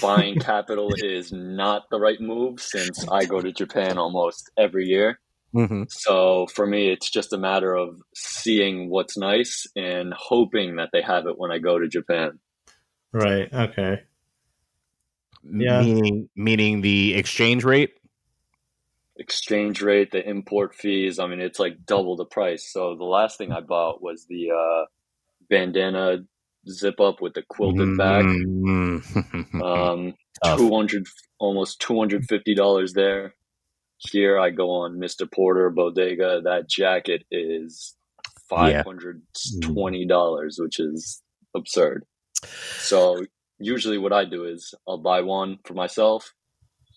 buying 0.01 0.39
Kapital 0.41 0.93
is 0.97 1.33
not 1.33 1.85
the 1.91 2.01
right 2.01 2.21
move 2.21 2.61
since 2.61 3.07
I 3.09 3.25
go 3.25 3.41
to 3.41 3.53
Japan 3.53 3.99
almost 3.99 4.51
every 4.57 4.87
year. 4.87 5.19
Mm-hmm. 5.55 5.85
So 5.89 6.47
for 6.55 6.67
me, 6.67 6.91
it's 6.91 7.11
just 7.11 7.33
a 7.33 7.39
matter 7.39 7.75
of 7.75 8.01
seeing 8.15 8.89
what's 8.89 9.19
nice 9.19 9.67
and 9.77 10.15
hoping 10.17 10.77
that 10.77 10.91
they 10.93 11.03
have 11.03 11.27
it 11.27 11.39
when 11.39 11.51
I 11.51 11.59
go 11.59 11.79
to 11.79 11.89
Japan. 11.89 12.39
Right. 13.13 13.53
Okay. 13.53 14.03
Yeah. 15.43 15.83
Meaning 15.83 16.29
meaning 16.37 16.81
the 16.81 17.15
exchange 17.15 17.65
rate. 17.65 17.95
Exchange 19.21 19.83
rate, 19.83 20.11
the 20.11 20.27
import 20.27 20.75
fees, 20.75 21.19
I 21.19 21.27
mean, 21.27 21.41
it's 21.41 21.61
like 21.61 21.85
double 21.85 22.17
the 22.17 22.25
price. 22.25 22.73
So 22.73 22.97
the 22.97 23.05
last 23.05 23.37
thing 23.37 23.53
I 23.53 23.61
bought 23.61 24.03
was 24.03 24.25
the 24.27 24.51
uh, 24.51 24.87
bandana 25.51 26.21
zip 26.69 27.01
up 27.01 27.21
with 27.21 27.35
the 27.35 27.43
quilted 27.49 27.97
back. 27.97 28.25
Mm. 28.25 29.55
Um, 29.63 30.15
Tough. 30.43 30.59
200, 30.59 31.07
almost 31.39 31.83
$250 31.83 32.95
there. 32.95 33.35
Here 33.99 34.39
I 34.39 34.49
go 34.49 34.71
on 34.71 34.99
Mr. 34.99 35.31
Porter 35.31 35.69
Bodega. 35.69 36.41
That 36.43 36.67
jacket 36.67 37.25
is 37.31 37.95
$520, 38.51 40.55
which 40.59 40.81
is 40.81 41.23
absurd. 41.55 42.05
So 42.79 43.27
usually 43.59 43.99
what 43.99 44.15
I 44.15 44.25
do 44.25 44.45
is 44.45 44.73
I'll 44.89 44.99
buy 44.99 45.21
one 45.21 45.59
for 45.65 45.75
myself 45.75 46.33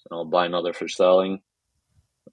and 0.10 0.18
I'll 0.18 0.26
buy 0.26 0.46
another 0.46 0.74
for 0.74 0.88
selling. 0.88 1.42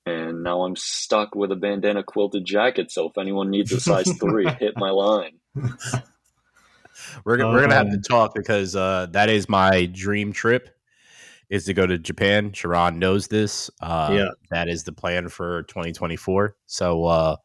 And 0.06 0.42
now 0.42 0.62
I'm 0.62 0.76
stuck 0.76 1.34
with 1.34 1.52
a 1.52 1.56
bandana 1.56 2.02
quilted 2.02 2.44
jacket. 2.44 2.90
So 2.90 3.08
if 3.08 3.18
anyone 3.18 3.50
needs 3.50 3.70
a 3.72 3.80
size 3.80 4.10
three, 4.12 4.46
hit 4.60 4.76
my 4.76 4.90
line. 4.90 5.38
We're, 7.24 7.36
go- 7.38 7.50
we're 7.50 7.60
gonna 7.60 7.74
have 7.74 7.88
to 7.90 7.94
Um, 7.96 8.02
talk 8.02 8.34
because 8.34 8.76
uh, 8.76 9.06
that 9.12 9.30
is 9.30 9.48
my 9.48 9.86
dream 9.86 10.32
trip 10.32 10.68
is 11.48 11.64
to 11.64 11.72
go 11.74 11.86
to 11.86 11.98
Japan. 11.98 12.52
Sharon 12.52 12.98
knows 12.98 13.28
this. 13.28 13.70
Uh, 13.80 14.10
Yeah. 14.12 14.28
that 14.50 14.68
is 14.68 14.84
the 14.84 14.92
plan 14.92 15.28
for 15.28 15.62
2024. 15.64 16.56
So 16.66 17.04
uh, 17.06 17.36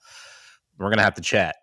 we're 0.77 0.89
gonna 0.89 1.03
have 1.03 1.13
to 1.15 1.21
chat, 1.21 1.55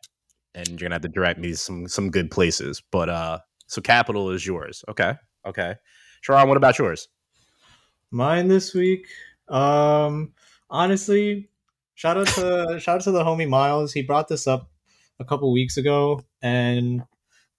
and 0.54 0.68
you're 0.68 0.78
gonna 0.78 0.94
have 0.94 1.02
to 1.02 1.08
direct 1.08 1.38
me 1.38 1.52
some 1.54 1.86
some 1.86 2.10
good 2.10 2.30
places. 2.30 2.82
But 2.90 3.08
uh, 3.08 3.38
so 3.66 3.82
Kapital 3.82 4.30
is 4.30 4.46
yours. 4.46 4.84
Okay, 4.88 5.14
okay. 5.46 5.74
Sharon, 6.22 6.48
what 6.48 6.56
about 6.56 6.78
yours? 6.78 7.08
Mine 8.10 8.48
this 8.48 8.72
week. 8.74 9.06
Um, 9.48 10.32
honestly, 10.72 11.48
shout 11.94 12.16
out 12.16 12.26
to 12.28 12.80
shout 12.80 12.96
out 12.96 13.00
to 13.02 13.12
the 13.12 13.22
homie 13.22 13.48
Miles. 13.48 13.92
He 13.92 14.02
brought 14.02 14.26
this 14.26 14.48
up 14.48 14.70
a 15.20 15.24
couple 15.24 15.52
weeks 15.52 15.76
ago, 15.76 16.24
and 16.40 17.04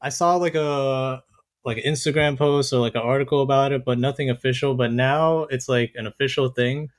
I 0.02 0.10
saw 0.10 0.36
like 0.36 0.56
a 0.56 1.24
like 1.64 1.78
an 1.78 1.84
Instagram 1.84 2.38
post 2.38 2.74
or 2.74 2.80
like 2.80 2.96
an 2.96 3.02
article 3.02 3.42
about 3.42 3.72
it, 3.72 3.86
but 3.86 4.00
nothing 4.00 4.30
official. 4.30 4.76
But 4.76 4.92
now 4.92 5.44
it's 5.44 5.70
like 5.70 5.94
an 5.96 6.08
official 6.08 6.50
thing. 6.50 6.90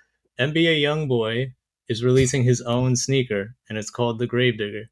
NBA 0.41 0.81
YoungBoy 0.81 1.53
is 1.89 2.03
releasing 2.03 2.45
his 2.45 2.63
own 2.63 2.97
sneaker, 2.97 3.55
and 3.69 3.77
it's 3.77 3.91
called 3.91 4.19
the 4.19 4.27
Gravedigger. 4.27 4.85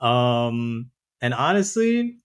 Um, 0.00 0.90
and 1.20 1.34
honestly, 1.34 2.18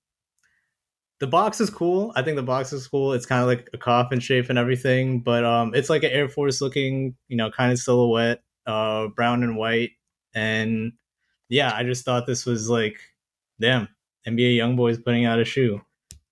the 1.20 1.28
box 1.28 1.60
is 1.60 1.70
cool. 1.70 2.14
I 2.16 2.22
think 2.22 2.38
the 2.38 2.44
box 2.44 2.72
is 2.72 2.88
cool. 2.88 3.14
It's 3.14 3.26
kind 3.26 3.42
of 3.42 3.48
like 3.48 3.70
a 3.74 3.78
coffin 3.78 4.20
shape 4.20 4.50
and 4.50 4.58
everything, 4.58 5.20
but 5.20 5.44
um, 5.44 5.76
it's 5.76 5.90
like 5.90 6.04
an 6.04 6.12
Air 6.12 6.30
Force 6.30 6.62
looking, 6.62 7.16
you 7.28 7.36
know, 7.36 7.52
kind 7.52 7.72
of 7.72 7.80
silhouette, 7.80 8.42
uh, 8.66 9.08
brown 9.08 9.44
and 9.44 9.58
white, 9.58 9.92
and 10.34 10.94
yeah, 11.50 11.74
I 11.76 11.84
just 11.84 12.06
thought 12.06 12.26
this 12.26 12.46
was 12.46 12.70
like, 12.70 12.98
damn, 13.60 13.90
NBA 14.28 14.56
YoungBoy's 14.56 15.02
putting 15.02 15.26
out 15.26 15.40
a 15.40 15.46
shoe, 15.46 15.82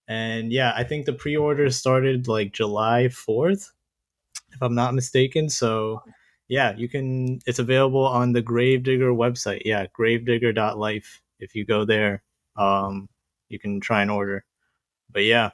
and 0.08 0.52
yeah, 0.54 0.74
I 0.76 0.84
think 0.84 1.06
the 1.06 1.14
pre-order 1.14 1.70
started 1.70 2.28
like 2.30 2.54
July 2.54 3.10
fourth, 3.10 3.72
if 4.54 4.62
I'm 4.62 4.76
not 4.76 4.94
mistaken. 4.94 5.50
So 5.50 6.02
yeah, 6.48 6.74
you 6.78 6.88
can. 6.88 7.40
It's 7.46 7.60
available 7.60 8.06
on 8.06 8.32
the 8.32 8.42
Gravedigger 8.42 9.12
website. 9.12 9.64
Yeah, 9.66 9.86
gravedigger.life. 9.94 11.22
If 11.40 11.56
you 11.56 11.66
go 11.66 11.84
there, 11.86 12.24
um, 12.58 13.10
you 13.50 13.60
can 13.60 13.82
try 13.82 14.02
and 14.02 14.10
order 14.12 14.46
but 15.12 15.24
yeah, 15.24 15.50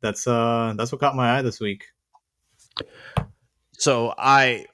that's 0.00 0.26
uh 0.26 0.74
that's 0.76 0.92
what 0.92 1.00
caught 1.00 1.16
my 1.16 1.38
eye 1.38 1.42
this 1.42 1.60
week. 1.60 1.84
So 3.72 4.12
I, 4.18 4.66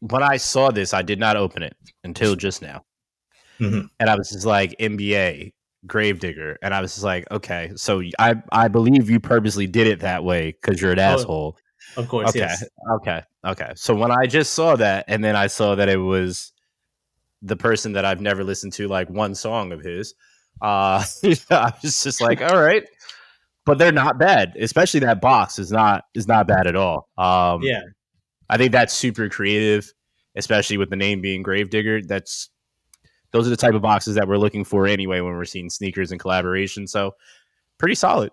when 0.00 0.22
I 0.22 0.36
saw 0.36 0.70
this, 0.70 0.92
I 0.92 1.00
did 1.02 1.18
not 1.18 1.36
open 1.36 1.62
it 1.62 1.74
until 2.04 2.36
just 2.36 2.60
now, 2.60 2.84
Mhm. 3.60 3.88
and 3.98 4.10
I 4.10 4.14
was 4.16 4.30
just 4.30 4.44
like 4.46 4.76
NBA 4.78 5.52
Gravedigger, 5.86 6.58
and 6.62 6.74
I 6.74 6.80
was 6.80 6.92
just 6.92 7.04
like, 7.04 7.30
okay, 7.30 7.70
so 7.76 8.02
I 8.18 8.34
I 8.52 8.68
believe 8.68 9.08
you 9.08 9.18
purposely 9.20 9.66
did 9.66 9.86
it 9.86 10.00
that 10.00 10.24
way 10.24 10.52
because 10.60 10.80
you're 10.80 10.92
an 10.92 10.98
Oh, 10.98 11.02
asshole. 11.02 11.56
Of 11.96 12.08
course, 12.08 12.28
Okay, 12.28 12.40
yes. 12.40 12.64
okay, 12.96 13.22
okay. 13.46 13.72
So 13.76 13.94
when 13.94 14.10
I 14.10 14.26
just 14.26 14.52
saw 14.52 14.76
that, 14.76 15.06
and 15.08 15.24
then 15.24 15.34
I 15.36 15.46
saw 15.46 15.74
that 15.74 15.88
it 15.88 15.96
was 15.96 16.52
the 17.42 17.56
person 17.56 17.92
that 17.92 18.04
I've 18.04 18.20
never 18.20 18.44
listened 18.44 18.72
to 18.74 18.88
like 18.88 19.08
one 19.08 19.34
song 19.34 19.72
of 19.72 19.80
his, 19.80 20.14
uh, 20.60 21.04
I 21.50 21.72
was 21.82 22.02
just 22.02 22.20
like, 22.20 22.42
all 22.42 22.60
right. 22.60 22.84
But 23.68 23.76
they're 23.76 23.92
not 23.92 24.18
bad, 24.18 24.56
especially 24.58 25.00
that 25.00 25.20
box 25.20 25.58
is 25.58 25.70
not 25.70 26.04
is 26.14 26.26
not 26.26 26.48
bad 26.48 26.66
at 26.66 26.74
all. 26.74 27.10
Um, 27.18 27.62
Yeah, 27.62 27.82
I 28.48 28.56
think 28.56 28.72
that's 28.72 28.94
super 28.94 29.28
creative, 29.28 29.92
especially 30.36 30.78
with 30.78 30.88
the 30.88 30.96
name 30.96 31.20
being 31.20 31.42
Gravedigger. 31.42 32.00
That's 32.00 32.48
those 33.30 33.46
are 33.46 33.50
the 33.50 33.58
type 33.58 33.74
of 33.74 33.82
boxes 33.82 34.14
that 34.14 34.26
we're 34.26 34.38
looking 34.38 34.64
for 34.64 34.86
anyway 34.86 35.20
when 35.20 35.34
we're 35.34 35.44
seeing 35.44 35.68
sneakers 35.68 36.12
and 36.12 36.18
collaboration. 36.18 36.86
So 36.86 37.14
pretty 37.76 37.94
solid, 37.94 38.30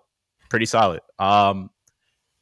pretty 0.48 0.64
solid. 0.64 1.02
Um, 1.18 1.68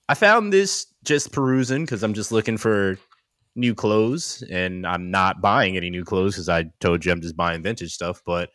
I 0.09 0.15
found 0.15 0.53
this 0.53 0.87
just 1.03 1.33
perusing 1.33 1.85
because 1.85 2.05
I'm 2.05 2.15
just 2.15 2.31
looking 2.31 2.57
for 2.57 2.97
new 3.57 3.75
clothes, 3.75 4.45
and 4.53 4.87
I'm 4.87 5.11
not 5.11 5.41
buying 5.41 5.77
any 5.77 5.91
new 5.91 6.05
clothes 6.05 6.35
because 6.35 6.49
I 6.49 6.67
told 6.79 7.05
you 7.05 7.11
I'm 7.11 7.21
just 7.21 7.37
buying 7.37 7.61
vintage 7.61 7.93
stuff. 7.93 8.23
But 8.25 8.51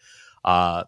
uh, 0.46 0.86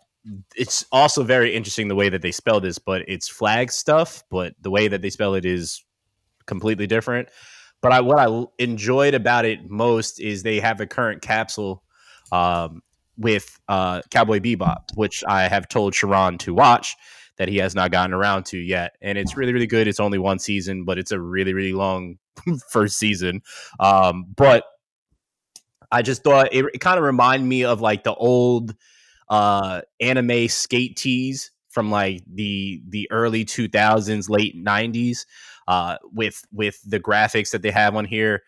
it's 0.56 0.86
also 0.92 1.24
very 1.24 1.56
interesting 1.56 1.88
the 1.88 1.96
way 1.96 2.10
that 2.10 2.22
they 2.22 2.32
spell 2.32 2.60
this, 2.60 2.78
but 2.78 3.04
it's 3.08 3.28
flag 3.28 3.72
stuff, 3.72 4.24
but 4.30 4.54
the 4.62 4.70
way 4.70 4.88
that 4.88 5.02
they 5.02 5.10
spell 5.10 5.34
it 5.34 5.46
is 5.46 5.84
completely 6.46 6.88
different. 6.88 7.30
But 7.82 7.92
I, 7.92 8.02
what 8.02 8.20
I 8.20 8.46
enjoyed 8.60 9.16
about 9.16 9.46
it 9.46 9.70
most 9.70 10.20
is 10.20 10.44
they 10.44 10.60
have 10.60 10.80
a 10.80 10.86
current 10.86 11.22
capsule 11.22 11.84
um, 12.32 12.82
with 13.18 13.60
uh, 13.68 14.02
Cowboy 14.12 14.40
Bebop, 14.40 14.96
which 14.96 15.24
I 15.28 15.48
have 15.48 15.68
told 15.68 15.96
Sharon 15.96 16.38
to 16.40 16.54
watch 16.54 16.96
that 17.38 17.50
he 17.50 17.58
has 17.58 17.74
not 17.74 17.92
gotten 17.92 18.14
around 18.14 18.46
to 18.48 18.58
yet, 18.58 18.94
and 19.02 19.18
it's 19.18 19.36
really 19.36 19.54
really 19.54 19.68
good. 19.68 19.88
It's 19.88 20.00
only 20.00 20.20
one 20.20 20.38
season, 20.38 20.86
but 20.86 21.00
it's 21.00 21.12
a 21.12 21.20
really 21.20 21.54
really 21.54 21.74
long 21.74 22.18
first 22.70 22.98
season. 22.98 23.42
Um, 23.80 24.26
but 24.36 24.64
I 25.92 26.04
just 26.04 26.24
thought 26.24 26.50
it, 26.54 26.66
it 26.74 26.80
kind 26.80 26.98
of 26.98 27.04
reminded 27.04 27.48
me 27.48 27.66
of 27.66 27.82
like 27.82 28.04
the 28.04 28.14
old 28.14 28.76
uh, 29.32 29.82
anime 30.02 30.50
skate 30.50 30.98
tees 30.98 31.52
from 31.70 31.90
like 31.90 32.22
the 32.32 32.84
the 32.90 33.10
early 33.12 33.46
2000s, 33.46 34.30
late 34.30 34.64
90s 34.64 35.26
uh, 35.68 35.98
with 36.14 36.44
with 36.52 36.80
the 36.86 37.00
graphics 37.00 37.50
that 37.52 37.62
they 37.62 37.72
have 37.72 37.96
on 37.96 38.06
here. 38.06 38.44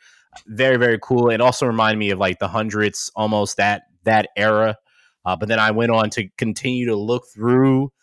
Very 0.46 0.78
very 0.78 1.00
cool. 1.02 1.30
It 1.30 1.42
also 1.42 1.66
reminded 1.66 1.98
me 1.98 2.12
of 2.12 2.20
like 2.20 2.40
the 2.40 2.50
hundreds, 2.50 3.10
almost 3.16 3.58
that 3.58 3.84
that 4.04 4.28
era. 4.36 4.78
Uh, 5.26 5.38
but 5.38 5.48
then 5.48 5.60
I 5.60 5.72
went 5.72 5.92
on 5.92 6.10
to 6.12 6.28
continue 6.38 6.86
to 6.88 6.98
look 6.98 7.28
through 7.34 7.94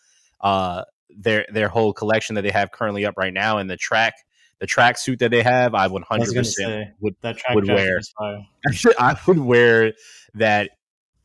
uh, 0.41 0.83
their 1.15 1.45
their 1.53 1.69
whole 1.69 1.93
collection 1.93 2.35
that 2.35 2.41
they 2.41 2.49
have 2.49 2.71
currently 2.71 3.05
up 3.05 3.13
right 3.15 3.33
now, 3.33 3.59
and 3.59 3.69
the 3.69 3.77
track 3.77 4.15
the 4.59 4.65
track 4.65 4.97
suit 4.97 5.19
that 5.19 5.29
they 5.29 5.43
have. 5.43 5.75
I 5.75 5.85
would 5.85 6.03
hundred 6.03 6.33
gonna 6.33 6.39
percent 6.39 6.69
say 6.69 6.91
would 6.99 7.15
that 7.21 7.37
track 7.37 7.53
would 7.53 7.67
wear. 7.67 7.99
I 8.99 9.15
would 9.27 9.39
wear 9.39 9.93
that 10.33 10.71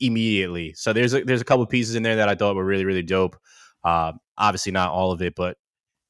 immediately. 0.00 0.72
So 0.74 0.92
there's 0.92 1.14
a, 1.14 1.22
there's 1.24 1.40
a 1.40 1.44
couple 1.44 1.64
pieces 1.66 1.94
in 1.94 2.02
there 2.02 2.16
that 2.16 2.28
I 2.28 2.34
thought 2.34 2.56
were 2.56 2.64
really 2.64 2.84
really 2.84 3.02
dope. 3.02 3.36
Um, 3.84 4.18
obviously 4.36 4.72
not 4.72 4.90
all 4.90 5.12
of 5.12 5.22
it, 5.22 5.34
but 5.34 5.56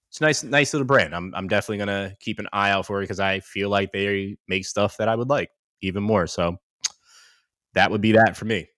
it's 0.09 0.21
a 0.21 0.25
nice 0.25 0.43
nice 0.43 0.73
little 0.73 0.87
brand. 0.87 1.15
I'm 1.15 1.35
I'm 1.35 1.49
definitely 1.49 1.79
gonna 1.79 2.17
keep 2.21 2.39
an 2.39 2.49
eye 2.53 2.71
out 2.71 2.87
for 2.87 3.01
it 3.01 3.05
because 3.05 3.21
I 3.21 3.41
feel 3.41 3.69
like 3.69 3.93
they 3.93 4.37
make 4.49 4.65
stuff 4.65 4.97
that 4.99 5.09
I 5.09 5.17
would 5.17 5.29
like 5.29 5.51
even 5.83 6.03
more. 6.03 6.27
So 6.27 6.57
that 7.75 7.91
would 7.91 8.01
be 8.01 8.13
that 8.13 8.37
for 8.37 8.47
me. 8.47 8.69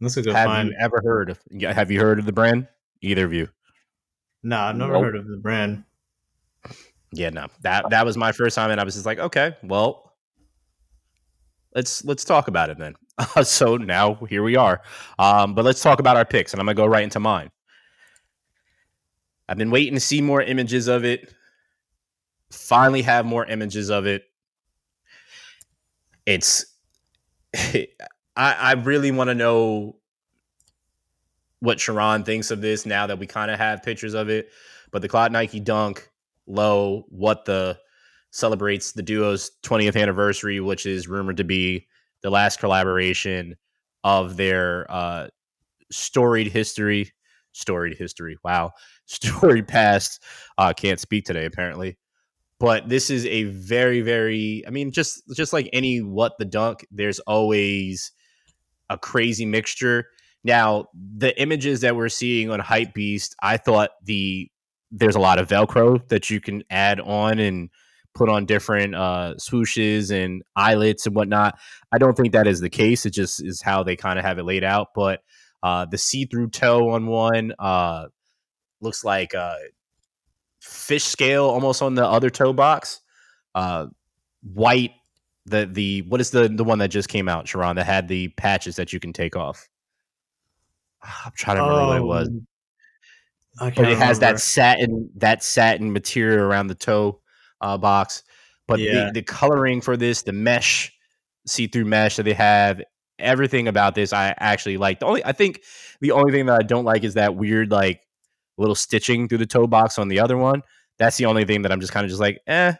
That's 0.00 0.16
a 0.16 0.22
good 0.22 0.34
have 0.34 0.46
find. 0.46 0.68
you 0.68 0.76
ever 0.80 1.00
heard 1.02 1.30
of? 1.30 1.40
Have 1.60 1.90
you 1.90 2.00
heard 2.00 2.18
of 2.18 2.26
the 2.26 2.32
brand? 2.32 2.68
Either 3.02 3.24
of 3.24 3.32
you? 3.32 3.48
No, 4.42 4.58
I've 4.58 4.76
never 4.76 4.92
Nope. 4.92 5.02
heard 5.02 5.16
of 5.16 5.28
the 5.28 5.36
brand. 5.36 5.84
Yeah, 7.12 7.30
no. 7.30 7.46
That 7.62 7.90
that 7.90 8.04
was 8.06 8.16
my 8.16 8.32
first 8.32 8.54
time, 8.56 8.70
and 8.70 8.80
I 8.80 8.84
was 8.84 8.94
just 8.94 9.06
like, 9.06 9.18
okay, 9.18 9.56
well, 9.62 10.14
let's 11.74 12.04
let's 12.04 12.24
talk 12.24 12.48
about 12.48 12.70
it 12.70 12.78
then. 12.78 12.94
so 13.42 13.76
now 13.76 14.14
here 14.28 14.42
we 14.42 14.56
are. 14.56 14.80
Um, 15.18 15.54
but 15.54 15.64
let's 15.64 15.82
talk 15.82 16.00
about 16.00 16.16
our 16.16 16.24
picks, 16.24 16.52
and 16.52 16.60
I'm 16.60 16.66
gonna 16.66 16.74
go 16.74 16.86
right 16.86 17.04
into 17.04 17.20
mine. 17.20 17.50
I've 19.48 19.58
been 19.58 19.70
waiting 19.70 19.94
to 19.94 20.00
see 20.00 20.20
more 20.20 20.40
images 20.40 20.88
of 20.88 21.04
it. 21.04 21.34
Finally, 22.50 23.02
have 23.02 23.26
more 23.26 23.44
images 23.46 23.90
of 23.90 24.06
it. 24.06 24.24
It's, 26.26 26.64
I, 27.54 27.86
I 28.36 28.72
really 28.74 29.10
want 29.10 29.28
to 29.28 29.34
know 29.34 29.96
what 31.60 31.80
Sharon 31.80 32.24
thinks 32.24 32.50
of 32.50 32.60
this 32.60 32.86
now 32.86 33.06
that 33.06 33.18
we 33.18 33.26
kind 33.26 33.50
of 33.50 33.58
have 33.58 33.82
pictures 33.82 34.14
of 34.14 34.28
it. 34.28 34.50
But 34.90 35.02
the 35.02 35.08
CLOT 35.08 35.32
Nike 35.32 35.60
Dunk 35.60 36.10
low, 36.46 37.04
what 37.08 37.44
the 37.44 37.78
celebrates 38.30 38.92
the 38.92 39.02
duo's 39.02 39.50
20th 39.62 40.00
anniversary, 40.00 40.60
which 40.60 40.86
is 40.86 41.08
rumored 41.08 41.36
to 41.36 41.44
be 41.44 41.86
the 42.22 42.30
last 42.30 42.58
collaboration 42.58 43.56
of 44.04 44.36
their 44.36 44.90
uh, 44.90 45.28
storied 45.90 46.48
history. 46.48 47.12
Storied 47.52 47.96
history. 47.96 48.36
Wow. 48.44 48.72
Storied 49.06 49.68
past. 49.68 50.22
Uh, 50.58 50.72
can't 50.72 51.00
speak 51.00 51.24
today, 51.24 51.44
apparently. 51.44 51.98
But 52.58 52.88
this 52.88 53.10
is 53.10 53.26
a 53.26 53.44
very, 53.44 54.02
very, 54.02 54.62
I 54.66 54.70
mean, 54.70 54.92
just 54.92 55.22
just 55.34 55.52
like 55.52 55.68
any 55.72 56.00
what 56.00 56.38
the 56.38 56.44
dunk, 56.44 56.86
there's 56.92 57.18
always 57.20 58.12
a 58.88 58.96
crazy 58.96 59.44
mixture. 59.44 60.06
Now, 60.44 60.86
the 60.94 61.38
images 61.40 61.80
that 61.80 61.96
we're 61.96 62.08
seeing 62.08 62.50
on 62.50 62.60
Hype 62.60 62.94
Beast, 62.94 63.34
I 63.42 63.56
thought 63.56 63.90
the 64.04 64.48
there's 64.92 65.16
a 65.16 65.20
lot 65.20 65.38
of 65.38 65.48
Velcro 65.48 66.06
that 66.08 66.30
you 66.30 66.40
can 66.40 66.62
add 66.70 67.00
on 67.00 67.38
and 67.38 67.70
put 68.14 68.28
on 68.28 68.44
different 68.46 68.94
uh, 68.94 69.34
swooshes 69.38 70.10
and 70.10 70.42
eyelets 70.56 71.06
and 71.06 71.16
whatnot. 71.16 71.58
I 71.92 71.98
don't 71.98 72.16
think 72.16 72.32
that 72.32 72.46
is 72.46 72.60
the 72.60 72.70
case. 72.70 73.06
It 73.06 73.10
just 73.10 73.42
is 73.42 73.62
how 73.62 73.82
they 73.82 73.96
kind 73.96 74.18
of 74.18 74.24
have 74.24 74.38
it 74.38 74.44
laid 74.44 74.64
out. 74.64 74.88
But 74.94 75.22
uh, 75.62 75.86
the 75.86 75.98
see-through 75.98 76.50
toe 76.50 76.90
on 76.90 77.06
one 77.06 77.52
uh, 77.58 78.06
looks 78.80 79.04
like 79.04 79.34
a 79.34 79.56
fish 80.60 81.04
scale 81.04 81.44
almost 81.44 81.82
on 81.82 81.94
the 81.94 82.06
other 82.06 82.30
toe 82.30 82.52
box. 82.52 83.00
Uh, 83.54 83.86
white. 84.42 84.92
The 85.46 85.66
the 85.66 86.02
what 86.02 86.20
is 86.20 86.30
the 86.30 86.48
the 86.48 86.62
one 86.62 86.78
that 86.78 86.88
just 86.88 87.08
came 87.08 87.28
out, 87.28 87.48
Sharon, 87.48 87.74
that 87.74 87.84
had 87.84 88.06
the 88.06 88.28
patches 88.28 88.76
that 88.76 88.92
you 88.92 89.00
can 89.00 89.12
take 89.12 89.34
off? 89.34 89.68
I'm 91.02 91.32
trying 91.34 91.56
to 91.56 91.62
remember 91.64 91.82
oh, 91.82 91.88
what 91.88 91.96
it 91.96 92.04
was. 92.04 92.28
Um, 92.28 92.46
but 93.58 93.78
it 93.78 93.80
remember. 93.80 94.04
has 94.04 94.18
that 94.20 94.38
satin 94.38 95.10
that 95.16 95.42
satin 95.42 95.92
material 95.92 96.44
around 96.44 96.68
the 96.68 96.76
toe 96.76 97.21
uh, 97.62 97.78
box. 97.78 98.22
But 98.68 98.80
yeah. 98.80 99.06
the, 99.06 99.12
the 99.14 99.22
coloring 99.22 99.80
for 99.80 99.96
this, 99.96 100.22
the 100.22 100.32
mesh, 100.32 100.92
see 101.46 101.66
through 101.66 101.86
mesh 101.86 102.16
that 102.16 102.24
they 102.24 102.34
have, 102.34 102.82
everything 103.18 103.68
about 103.68 103.94
this 103.94 104.12
I 104.12 104.34
actually 104.38 104.76
like. 104.76 105.00
The 105.00 105.06
only 105.06 105.24
I 105.24 105.32
think 105.32 105.62
the 106.00 106.12
only 106.12 106.32
thing 106.32 106.46
that 106.46 106.58
I 106.58 106.62
don't 106.62 106.84
like 106.84 107.04
is 107.04 107.14
that 107.14 107.36
weird 107.36 107.70
like 107.70 108.02
little 108.58 108.74
stitching 108.74 109.28
through 109.28 109.38
the 109.38 109.46
toe 109.46 109.66
box 109.66 109.98
on 109.98 110.08
the 110.08 110.20
other 110.20 110.36
one. 110.36 110.62
That's 110.98 111.16
the 111.16 111.26
only 111.26 111.44
thing 111.44 111.62
that 111.62 111.72
I'm 111.72 111.80
just 111.80 111.92
kind 111.92 112.04
of 112.04 112.10
just 112.10 112.20
like, 112.20 112.40
eh. 112.46 112.74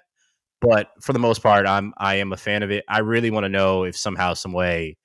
But 0.60 0.90
for 1.00 1.12
the 1.12 1.18
most 1.18 1.42
part, 1.42 1.66
I'm 1.66 1.92
I 1.98 2.16
am 2.16 2.32
a 2.32 2.36
fan 2.36 2.62
of 2.62 2.70
it. 2.70 2.84
I 2.88 3.00
really 3.00 3.30
want 3.30 3.44
to 3.44 3.48
know 3.48 3.84
if 3.84 3.96
somehow, 3.96 4.34
some 4.34 4.52
way, 4.52 4.96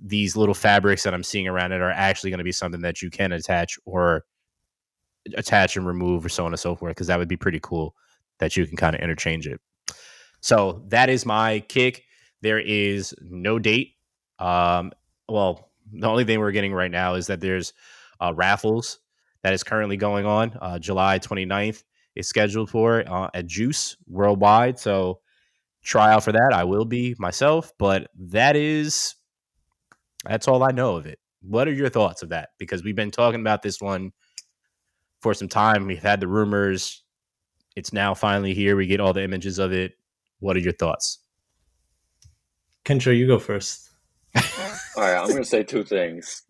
these 0.00 0.36
little 0.36 0.54
fabrics 0.54 1.02
that 1.02 1.12
I'm 1.12 1.24
seeing 1.24 1.48
around 1.48 1.72
it 1.72 1.80
are 1.80 1.90
actually 1.90 2.30
going 2.30 2.38
to 2.38 2.44
be 2.44 2.52
something 2.52 2.82
that 2.82 3.02
you 3.02 3.10
can 3.10 3.32
attach 3.32 3.78
or 3.84 4.24
attach 5.36 5.76
and 5.76 5.86
remove 5.86 6.24
or 6.24 6.28
so 6.28 6.46
on 6.46 6.52
and 6.52 6.60
so 6.60 6.74
forth 6.74 6.92
because 6.92 7.08
that 7.08 7.18
would 7.18 7.28
be 7.28 7.36
pretty 7.36 7.60
cool 7.62 7.94
that 8.38 8.56
you 8.56 8.66
can 8.66 8.76
kind 8.76 8.94
of 8.94 9.02
interchange 9.02 9.46
it. 9.46 9.60
So 10.40 10.84
that 10.88 11.10
is 11.10 11.26
my 11.26 11.60
kick. 11.60 12.04
There 12.42 12.60
is 12.60 13.14
no 13.20 13.58
date. 13.58 13.94
Um, 14.38 14.92
well, 15.28 15.70
the 15.92 16.06
only 16.06 16.24
thing 16.24 16.38
we're 16.38 16.52
getting 16.52 16.72
right 16.72 16.90
now 16.90 17.14
is 17.14 17.26
that 17.26 17.40
there's 17.40 17.72
uh, 18.20 18.32
raffles 18.34 19.00
that 19.42 19.52
is 19.52 19.62
currently 19.62 19.96
going 19.96 20.26
on. 20.26 20.56
Uh, 20.60 20.78
July 20.78 21.18
29th 21.18 21.82
is 22.14 22.28
scheduled 22.28 22.70
for 22.70 23.04
uh, 23.06 23.30
at 23.34 23.46
Juice 23.46 23.96
worldwide. 24.06 24.78
So 24.78 25.20
try 25.82 26.12
out 26.12 26.24
for 26.24 26.32
that. 26.32 26.52
I 26.52 26.64
will 26.64 26.84
be 26.84 27.14
myself, 27.18 27.72
but 27.78 28.10
that 28.16 28.56
is 28.56 29.14
that's 30.24 30.48
all 30.48 30.62
I 30.62 30.72
know 30.72 30.96
of 30.96 31.06
it. 31.06 31.18
What 31.42 31.68
are 31.68 31.72
your 31.72 31.88
thoughts 31.88 32.22
of 32.22 32.30
that? 32.30 32.50
Because 32.58 32.82
we've 32.82 32.96
been 32.96 33.12
talking 33.12 33.40
about 33.40 33.62
this 33.62 33.80
one 33.80 34.12
for 35.22 35.32
some 35.32 35.48
time. 35.48 35.86
We've 35.86 36.02
had 36.02 36.20
the 36.20 36.28
rumors. 36.28 37.04
It's 37.76 37.92
now 37.92 38.14
finally 38.14 38.54
here. 38.54 38.76
We 38.76 38.86
get 38.86 39.00
all 39.00 39.12
the 39.12 39.22
images 39.22 39.58
of 39.58 39.72
it. 39.72 39.92
What 40.40 40.56
are 40.56 40.60
your 40.60 40.72
thoughts? 40.72 41.18
Kensho, 42.84 43.16
you 43.16 43.26
go 43.26 43.38
first. 43.38 43.90
all 44.36 44.42
right, 44.96 45.16
I'm 45.16 45.28
going 45.28 45.42
to 45.42 45.48
say 45.48 45.62
two 45.62 45.84
things. 45.84 46.42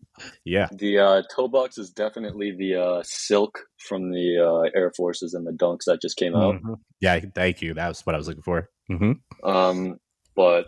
Yeah. 0.43 0.67
The 0.71 0.99
uh, 0.99 1.21
toe 1.33 1.47
box 1.47 1.77
is 1.77 1.89
definitely 1.89 2.55
the 2.57 2.75
uh, 2.75 3.03
silk 3.03 3.59
from 3.77 4.11
the 4.11 4.37
uh, 4.37 4.77
Air 4.77 4.91
Forces 4.95 5.33
and 5.33 5.45
the 5.45 5.51
Dunks 5.51 5.85
that 5.85 6.01
just 6.01 6.17
came 6.17 6.35
out. 6.35 6.55
Mm-hmm. 6.55 6.73
Yeah, 6.99 7.19
thank 7.33 7.61
you. 7.61 7.73
That 7.73 7.87
was 7.87 8.05
what 8.05 8.15
I 8.15 8.17
was 8.17 8.27
looking 8.27 8.43
for. 8.43 8.69
Mm-hmm. 8.91 9.49
Um, 9.49 9.99
but 10.35 10.67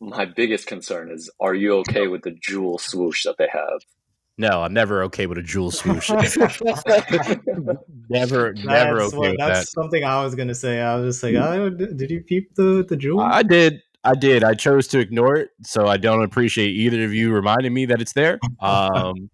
my 0.00 0.24
biggest 0.24 0.66
concern 0.66 1.10
is: 1.10 1.30
Are 1.40 1.54
you 1.54 1.78
okay 1.78 2.08
with 2.08 2.22
the 2.22 2.36
jewel 2.40 2.78
swoosh 2.78 3.24
that 3.24 3.36
they 3.38 3.48
have? 3.52 3.80
No, 4.38 4.62
I'm 4.62 4.72
never 4.72 5.02
okay 5.04 5.26
with 5.26 5.36
a 5.38 5.42
jewel 5.42 5.72
swoosh. 5.72 6.08
never, 6.10 6.28
never 8.08 8.54
that's 8.58 8.64
okay 8.64 9.16
what, 9.16 9.30
with 9.30 9.38
that's 9.38 9.58
that. 9.60 9.68
something 9.68 10.04
I 10.04 10.22
was 10.22 10.36
gonna 10.36 10.54
say. 10.54 10.80
I 10.80 10.94
was 10.94 11.16
just 11.16 11.24
like, 11.24 11.34
oh, 11.34 11.70
did 11.70 12.08
you 12.08 12.20
peep 12.20 12.54
the 12.54 12.86
the 12.88 12.96
jewel? 12.96 13.20
I 13.20 13.42
did. 13.42 13.82
I 14.04 14.14
did. 14.14 14.44
I 14.44 14.54
chose 14.54 14.86
to 14.88 15.00
ignore 15.00 15.34
it, 15.36 15.50
so 15.62 15.88
I 15.88 15.96
don't 15.96 16.22
appreciate 16.22 16.68
either 16.68 17.04
of 17.04 17.12
you 17.12 17.32
reminding 17.32 17.74
me 17.74 17.86
that 17.86 18.00
it's 18.00 18.12
there. 18.12 18.38
Um, 18.60 19.28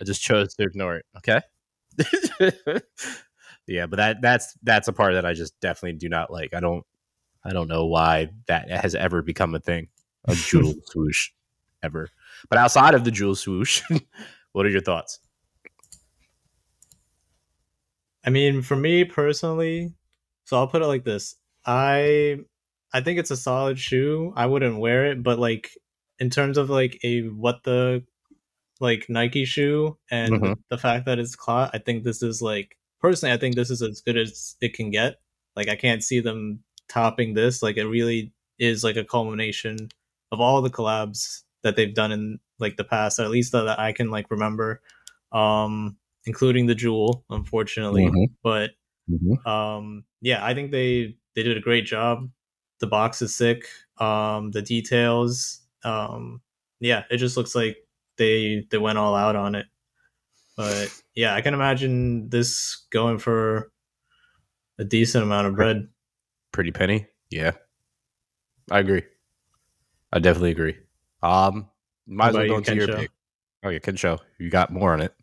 I 0.00 0.04
just 0.04 0.20
chose 0.20 0.52
to 0.54 0.64
ignore 0.64 0.96
it. 0.96 1.06
Okay. 1.18 1.40
yeah, 3.68 3.86
but 3.86 3.96
that 3.96 4.20
that's 4.20 4.58
that's 4.64 4.88
a 4.88 4.92
part 4.92 5.14
that 5.14 5.24
I 5.24 5.32
just 5.32 5.58
definitely 5.60 5.98
do 5.98 6.08
not 6.08 6.32
like. 6.32 6.54
I 6.54 6.60
don't 6.60 6.84
I 7.44 7.52
don't 7.52 7.68
know 7.68 7.86
why 7.86 8.30
that 8.48 8.68
has 8.68 8.96
ever 8.96 9.22
become 9.22 9.54
a 9.54 9.60
thing. 9.60 9.88
A 10.26 10.34
jewel 10.34 10.74
swoosh 10.86 11.30
ever. 11.82 12.08
But 12.48 12.58
outside 12.58 12.94
of 12.94 13.04
the 13.04 13.10
jewel 13.10 13.34
swoosh, 13.34 13.82
what 14.52 14.66
are 14.66 14.70
your 14.70 14.80
thoughts? 14.80 15.20
I 18.24 18.30
mean, 18.30 18.62
for 18.62 18.76
me 18.76 19.04
personally, 19.04 19.94
so 20.44 20.56
I'll 20.56 20.68
put 20.68 20.82
it 20.82 20.86
like 20.86 21.04
this. 21.04 21.36
I 21.64 22.40
I 22.92 23.00
think 23.00 23.18
it's 23.18 23.30
a 23.30 23.36
solid 23.36 23.78
shoe. 23.78 24.32
I 24.36 24.46
wouldn't 24.46 24.78
wear 24.78 25.06
it, 25.06 25.22
but 25.22 25.38
like 25.38 25.70
in 26.18 26.30
terms 26.30 26.58
of 26.58 26.70
like 26.70 26.98
a 27.02 27.22
what 27.22 27.62
the 27.64 28.04
like 28.80 29.06
Nike 29.08 29.44
shoe 29.44 29.98
and 30.10 30.32
mm-hmm. 30.34 30.52
the 30.70 30.78
fact 30.78 31.06
that 31.06 31.18
it's 31.18 31.36
clot, 31.36 31.70
I 31.72 31.78
think 31.78 32.04
this 32.04 32.22
is 32.22 32.42
like 32.42 32.76
personally 33.00 33.32
I 33.32 33.38
think 33.38 33.54
this 33.54 33.70
is 33.70 33.82
as 33.82 34.00
good 34.00 34.16
as 34.16 34.56
it 34.60 34.74
can 34.74 34.90
get. 34.90 35.16
Like 35.56 35.68
I 35.68 35.76
can't 35.76 36.02
see 36.04 36.20
them 36.20 36.60
topping 36.88 37.34
this. 37.34 37.62
Like 37.62 37.76
it 37.76 37.86
really 37.86 38.32
is 38.58 38.84
like 38.84 38.96
a 38.96 39.04
culmination 39.04 39.88
of 40.32 40.40
all 40.40 40.62
the 40.62 40.70
collabs 40.70 41.42
that 41.62 41.76
they've 41.76 41.94
done 41.94 42.12
in 42.12 42.38
like 42.60 42.76
the 42.76 42.84
past, 42.84 43.18
at 43.18 43.30
least 43.30 43.52
that 43.52 43.78
I 43.78 43.92
can 43.92 44.10
like 44.10 44.30
remember, 44.30 44.80
um, 45.32 45.96
including 46.26 46.66
the 46.66 46.74
jewel, 46.74 47.24
unfortunately. 47.30 48.04
Mm-hmm. 48.04 48.32
But 48.42 48.70
mm-hmm. 49.10 49.48
um, 49.48 50.04
yeah, 50.20 50.44
I 50.44 50.54
think 50.54 50.70
they 50.70 51.16
they 51.34 51.42
did 51.42 51.56
a 51.56 51.60
great 51.60 51.86
job. 51.86 52.28
The 52.80 52.86
box 52.86 53.22
is 53.22 53.34
sick. 53.34 53.66
Um, 53.98 54.50
the 54.50 54.62
details, 54.62 55.60
um, 55.84 56.40
yeah, 56.80 57.04
it 57.10 57.18
just 57.18 57.36
looks 57.36 57.54
like 57.54 57.76
they 58.16 58.66
they 58.70 58.78
went 58.78 58.98
all 58.98 59.14
out 59.14 59.36
on 59.36 59.54
it. 59.54 59.66
But 60.56 60.94
yeah, 61.14 61.34
I 61.34 61.40
can 61.40 61.54
imagine 61.54 62.28
this 62.28 62.86
going 62.90 63.18
for 63.18 63.70
a 64.78 64.84
decent 64.84 65.24
amount 65.24 65.46
of 65.46 65.54
bread. 65.54 65.88
Pretty 66.52 66.72
penny, 66.72 67.06
yeah. 67.30 67.52
I 68.70 68.80
agree. 68.80 69.02
I 70.12 70.18
definitely 70.18 70.50
agree. 70.50 70.76
Um, 71.22 71.68
might 72.10 72.28
as 72.28 72.36
well 72.36 72.46
go 72.46 72.56
into 72.58 72.74
your 72.74 72.88
pick. 72.88 73.10
Oh, 73.62 73.68
yeah, 73.68 73.78
Kensho. 73.78 74.18
You 74.38 74.50
got 74.50 74.72
more 74.72 74.92
on 74.92 75.00
it. 75.00 75.14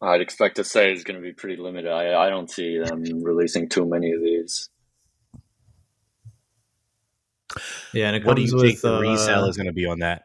I'd 0.00 0.20
expect 0.20 0.56
to 0.56 0.64
say 0.64 0.92
it's 0.92 1.04
going 1.04 1.16
to 1.16 1.22
be 1.22 1.32
pretty 1.32 1.56
limited. 1.56 1.90
I, 1.90 2.26
I 2.26 2.28
don't 2.28 2.50
see 2.50 2.78
them 2.78 3.02
releasing 3.22 3.68
too 3.68 3.86
many 3.86 4.12
of 4.12 4.20
these. 4.20 4.68
Yeah, 7.92 8.10
and 8.10 8.24
what 8.24 8.36
do 8.36 8.42
you 8.42 8.54
with, 8.54 8.62
think 8.62 8.80
the 8.80 8.96
uh, 8.96 9.00
resale 9.00 9.46
is 9.46 9.56
going 9.56 9.68
to 9.68 9.72
be 9.72 9.86
on 9.86 10.00
that? 10.00 10.24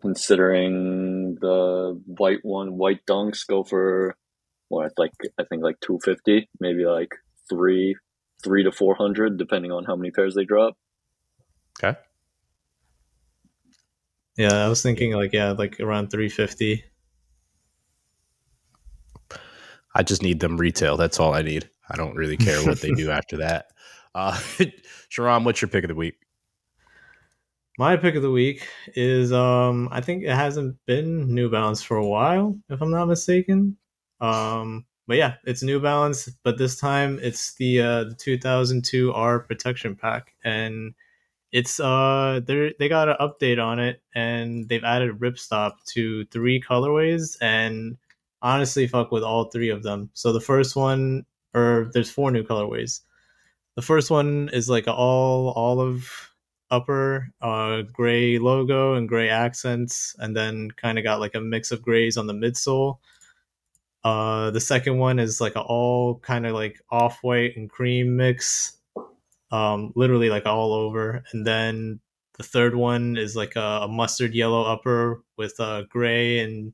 Considering 0.00 1.36
the 1.40 2.00
white 2.06 2.40
one, 2.42 2.76
white 2.76 3.06
dunks 3.06 3.46
go 3.46 3.62
for 3.62 4.16
what? 4.68 4.92
Like 4.96 5.12
I 5.38 5.44
think 5.44 5.62
like 5.62 5.78
two 5.80 6.00
fifty, 6.02 6.48
maybe 6.58 6.84
like 6.86 7.10
three, 7.48 7.96
three 8.42 8.64
to 8.64 8.72
four 8.72 8.96
hundred, 8.96 9.38
depending 9.38 9.70
on 9.70 9.84
how 9.84 9.94
many 9.94 10.10
pairs 10.10 10.34
they 10.34 10.44
drop. 10.44 10.74
Okay. 11.78 11.98
Yeah, 14.40 14.64
I 14.64 14.68
was 14.68 14.80
thinking 14.80 15.12
like 15.12 15.34
yeah, 15.34 15.50
like 15.50 15.78
around 15.80 16.08
350. 16.08 16.82
I 19.94 20.02
just 20.02 20.22
need 20.22 20.40
them 20.40 20.56
retail. 20.56 20.96
That's 20.96 21.20
all 21.20 21.34
I 21.34 21.42
need. 21.42 21.68
I 21.90 21.96
don't 21.98 22.16
really 22.16 22.38
care 22.38 22.64
what 22.64 22.80
they 22.80 22.90
do 22.92 23.10
after 23.18 23.36
that. 23.36 23.66
Uh 24.14 24.40
Sharon, 25.10 25.44
what's 25.44 25.60
your 25.60 25.68
pick 25.68 25.84
of 25.84 25.88
the 25.88 25.94
week? 25.94 26.14
my 27.78 27.98
pick 27.98 28.14
of 28.14 28.22
the 28.22 28.30
week 28.30 28.66
is 28.94 29.30
um 29.30 29.90
I 29.92 30.00
think 30.00 30.24
it 30.24 30.30
hasn't 30.30 30.78
been 30.86 31.34
New 31.34 31.50
Balance 31.50 31.82
for 31.82 31.98
a 31.98 32.06
while, 32.06 32.58
if 32.70 32.80
I'm 32.80 32.90
not 32.90 33.08
mistaken. 33.08 33.76
Um 34.22 34.86
but 35.06 35.18
yeah, 35.18 35.34
it's 35.44 35.62
New 35.62 35.80
Balance, 35.80 36.30
but 36.44 36.56
this 36.56 36.76
time 36.76 37.18
it's 37.20 37.56
the 37.56 37.82
uh 37.82 38.04
the 38.04 38.14
2002 38.14 39.12
R 39.12 39.40
protection 39.40 39.96
pack 39.96 40.32
and 40.42 40.94
it's 41.52 41.80
uh 41.80 42.40
they 42.44 42.74
they 42.78 42.88
got 42.88 43.08
an 43.08 43.16
update 43.20 43.62
on 43.62 43.78
it 43.78 44.02
and 44.14 44.68
they've 44.68 44.84
added 44.84 45.18
ripstop 45.18 45.82
to 45.84 46.24
three 46.26 46.60
colorways 46.60 47.36
and 47.40 47.96
honestly 48.42 48.86
fuck 48.86 49.10
with 49.10 49.22
all 49.22 49.44
three 49.44 49.70
of 49.70 49.82
them. 49.82 50.10
So 50.14 50.32
the 50.32 50.40
first 50.40 50.76
one 50.76 51.24
or 51.54 51.90
there's 51.92 52.10
four 52.10 52.30
new 52.30 52.44
colorways. 52.44 53.00
The 53.76 53.82
first 53.82 54.10
one 54.10 54.50
is 54.52 54.68
like 54.68 54.86
all 54.88 55.50
olive 55.52 56.30
upper, 56.70 57.28
uh, 57.40 57.82
gray 57.92 58.38
logo 58.38 58.94
and 58.94 59.08
gray 59.08 59.28
accents, 59.28 60.14
and 60.18 60.36
then 60.36 60.70
kind 60.72 60.98
of 60.98 61.04
got 61.04 61.20
like 61.20 61.34
a 61.34 61.40
mix 61.40 61.70
of 61.70 61.82
grays 61.82 62.16
on 62.16 62.26
the 62.26 62.32
midsole. 62.32 62.98
Uh, 64.02 64.50
the 64.50 64.60
second 64.60 64.98
one 64.98 65.18
is 65.18 65.40
like 65.40 65.56
a 65.56 65.60
all 65.60 66.18
kind 66.20 66.46
of 66.46 66.54
like 66.54 66.80
off 66.90 67.18
white 67.22 67.56
and 67.56 67.68
cream 67.68 68.16
mix, 68.16 68.78
um, 69.50 69.92
literally 69.96 70.30
like 70.30 70.46
all 70.46 70.72
over. 70.72 71.22
And 71.32 71.46
then 71.46 72.00
the 72.36 72.42
third 72.42 72.74
one 72.74 73.16
is 73.16 73.36
like 73.36 73.56
a, 73.56 73.80
a 73.82 73.88
mustard 73.88 74.34
yellow 74.34 74.62
upper 74.62 75.22
with 75.36 75.58
a 75.58 75.86
gray 75.90 76.38
and 76.38 76.72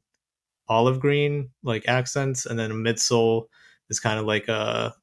olive 0.68 1.00
green 1.00 1.50
like 1.62 1.88
accents, 1.88 2.46
and 2.46 2.58
then 2.58 2.70
a 2.70 2.74
midsole 2.74 3.46
is 3.90 4.00
kind 4.00 4.18
of 4.18 4.26
like 4.26 4.48
a 4.48 4.94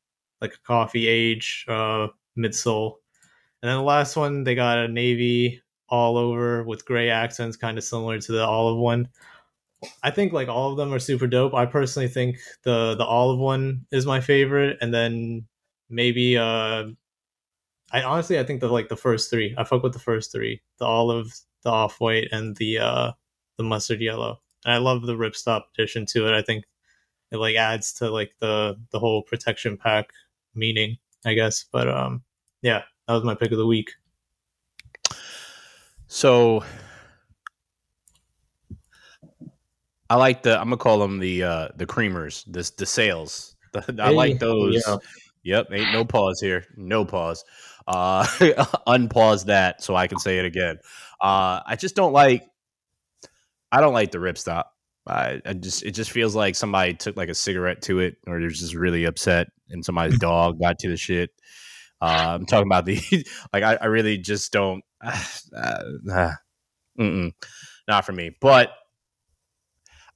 like 0.42 0.54
a 0.54 0.68
coffee 0.68 1.08
age 1.08 1.66
uh, 1.68 2.08
midsole. 2.38 2.96
And 3.62 3.70
then 3.70 3.78
the 3.78 3.84
last 3.84 4.16
one, 4.16 4.44
they 4.44 4.56
got 4.56 4.78
a 4.78 4.88
navy 4.88 5.62
all 5.90 6.18
over 6.18 6.64
with 6.64 6.86
gray 6.86 7.10
accents, 7.10 7.56
kind 7.56 7.78
of 7.78 7.84
similar 7.84 8.20
to 8.20 8.32
the 8.32 8.44
olive 8.44 8.78
one. 8.78 9.08
I 10.02 10.12
think 10.12 10.34
like 10.34 10.48
all 10.48 10.72
of 10.72 10.78
them 10.78 10.94
are 10.94 11.00
super 11.00 11.28
dope. 11.28 11.54
I 11.54 11.66
personally 11.66 12.08
think 12.08 12.38
the 12.64 12.96
the 12.96 13.06
olive 13.06 13.40
one 13.40 13.86
is 13.92 14.06
my 14.06 14.22
favorite, 14.22 14.78
and 14.82 14.94
then 14.94 15.46
maybe 15.90 16.38
uh, 16.38 16.86
I 17.94 18.04
honestly 18.04 18.40
I 18.40 18.44
think 18.44 18.62
the 18.62 18.68
like 18.70 18.90
the 18.90 18.98
first 18.98 19.30
three. 19.30 19.56
I 19.58 19.64
fuck 19.64 19.84
with 19.84 19.94
the 19.94 20.00
first 20.00 20.32
three: 20.32 20.62
the 20.80 20.86
olive, 20.86 21.34
the 21.64 21.70
off 21.70 22.02
white, 22.02 22.30
and 22.32 22.56
the 22.58 22.80
uh 22.80 23.12
the 23.58 23.64
mustard 23.64 24.02
yellow. 24.02 24.42
And 24.66 24.74
I 24.74 24.78
love 24.78 25.04
the 25.04 25.16
ripstop 25.16 25.64
addition 25.76 26.06
to 26.08 26.28
it. 26.28 26.34
I 26.34 26.42
think 26.42 26.66
it 27.32 27.38
like 27.38 27.56
adds 27.56 27.94
to 27.96 28.10
like 28.12 28.36
the 28.40 28.80
the 28.92 29.00
whole 29.00 29.24
protection 29.24 29.78
pack 29.78 30.12
meaning, 30.56 30.98
I 31.26 31.36
guess. 31.36 31.66
But 31.72 31.90
um, 31.90 32.24
yeah, 32.62 32.84
that 33.08 33.14
was 33.14 33.24
my 33.24 33.36
pick 33.36 33.52
of 33.52 33.58
the 33.60 33.68
week. 33.68 33.92
So 36.08 36.64
I 40.10 40.16
like 40.16 40.44
the 40.44 40.58
I'm 40.60 40.66
gonna 40.66 40.78
call 40.78 41.00
them 41.00 41.20
the 41.20 41.44
uh 41.44 41.68
the 41.76 41.86
creamers, 41.86 42.44
the 42.46 42.70
the 42.78 42.86
sales. 42.86 43.56
I 44.00 44.10
Hey, 44.10 44.16
like 44.16 44.40
those. 44.40 44.76
yeah. 44.86 44.98
Yep, 45.44 45.68
ain't 45.72 45.92
no 45.94 46.06
pause 46.06 46.40
here. 46.40 46.66
No 46.76 47.06
pause. 47.06 47.44
Uh 47.86 48.24
unpause 48.88 49.46
that 49.46 49.84
so 49.84 49.96
I 49.96 50.08
can 50.08 50.20
say 50.20 50.40
it 50.40 50.46
again. 50.46 50.78
Uh 51.22 51.62
I 51.66 51.76
just 51.78 51.96
don't 51.96 52.14
like 52.14 52.44
I 53.72 53.82
don't 53.82 53.94
like 53.94 54.12
the 54.12 54.20
ripstop. 54.20 54.66
I, 55.06 55.42
I 55.46 55.54
just 55.54 55.84
it 55.84 55.92
just 55.92 56.12
feels 56.12 56.36
like 56.36 56.56
somebody 56.56 56.94
took 56.94 57.18
like 57.18 57.30
a 57.30 57.36
cigarette 57.36 57.82
to 57.84 58.00
it 58.00 58.16
or 58.26 58.40
they're 58.40 58.50
just 58.50 58.76
really 58.76 59.04
upset 59.04 59.48
and 59.70 59.84
somebody's 59.84 60.20
dog 60.20 60.60
got 60.62 60.80
to 60.80 60.90
the 60.90 60.98
shit. 60.98 61.30
Uh, 62.02 62.38
I'm 62.40 62.46
talking 62.46 62.68
about 62.68 62.86
the 62.86 63.00
like 63.54 63.64
I, 63.64 63.76
I 63.76 63.86
really 63.86 64.18
just 64.18 64.52
don't 64.54 64.84
uh, 65.04 65.84
uh, 66.12 66.32
not 66.98 68.06
for 68.06 68.12
me. 68.12 68.36
But 68.40 68.72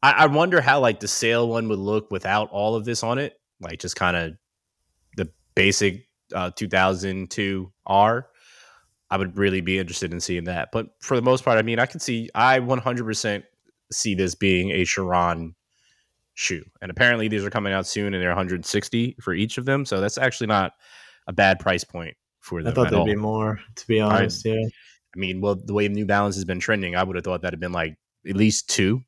I, 0.01 0.11
I 0.11 0.25
wonder 0.27 0.61
how 0.61 0.79
like 0.79 0.99
the 0.99 1.07
sale 1.07 1.47
one 1.47 1.67
would 1.69 1.79
look 1.79 2.11
without 2.11 2.49
all 2.51 2.75
of 2.75 2.85
this 2.85 3.03
on 3.03 3.17
it, 3.17 3.33
like 3.59 3.79
just 3.79 3.95
kind 3.95 4.15
of 4.15 4.33
basic 5.57 6.07
uh, 6.33 6.51
2002 6.55 7.71
R. 7.85 8.27
I 9.09 9.17
would 9.17 9.37
really 9.37 9.61
be 9.61 9.79
interested 9.79 10.13
in 10.13 10.19
seeing 10.19 10.43
that. 10.45 10.69
But 10.71 10.87
for 10.99 11.15
the 11.15 11.21
most 11.21 11.45
part, 11.45 11.57
I 11.57 11.61
mean, 11.61 11.79
I 11.79 11.85
can 11.85 11.99
see 11.99 12.29
I 12.35 12.59
100% 12.59 13.43
see 13.91 14.15
this 14.15 14.35
being 14.35 14.71
a 14.71 14.83
Sharon 14.83 15.55
shoe, 16.33 16.63
and 16.81 16.91
apparently 16.91 17.27
these 17.27 17.43
are 17.43 17.49
coming 17.49 17.73
out 17.73 17.87
soon, 17.87 18.13
and 18.13 18.21
they're 18.21 18.29
160 18.29 19.15
for 19.21 19.33
each 19.33 19.57
of 19.57 19.65
them. 19.65 19.85
So 19.85 20.01
that's 20.01 20.17
actually 20.17 20.47
not 20.47 20.73
a 21.27 21.33
bad 21.33 21.59
price 21.59 21.83
point 21.83 22.15
for 22.41 22.61
them. 22.61 22.71
I 22.71 22.75
thought 22.75 22.89
there'd 22.89 22.99
all. 22.99 23.05
be 23.05 23.15
more, 23.15 23.59
to 23.75 23.87
be 23.87 23.99
honest. 23.99 24.45
yeah. 24.45 24.55
I 24.55 25.19
mean, 25.19 25.41
well, 25.41 25.55
the 25.55 25.73
way 25.73 25.87
New 25.87 26.05
Balance 26.05 26.35
has 26.35 26.45
been 26.45 26.59
trending, 26.59 26.95
I 26.95 27.03
would 27.03 27.15
have 27.15 27.25
thought 27.25 27.41
that 27.41 27.53
had 27.53 27.59
been 27.59 27.71
like 27.71 27.97
at 28.27 28.35
least 28.35 28.69
two 28.69 29.01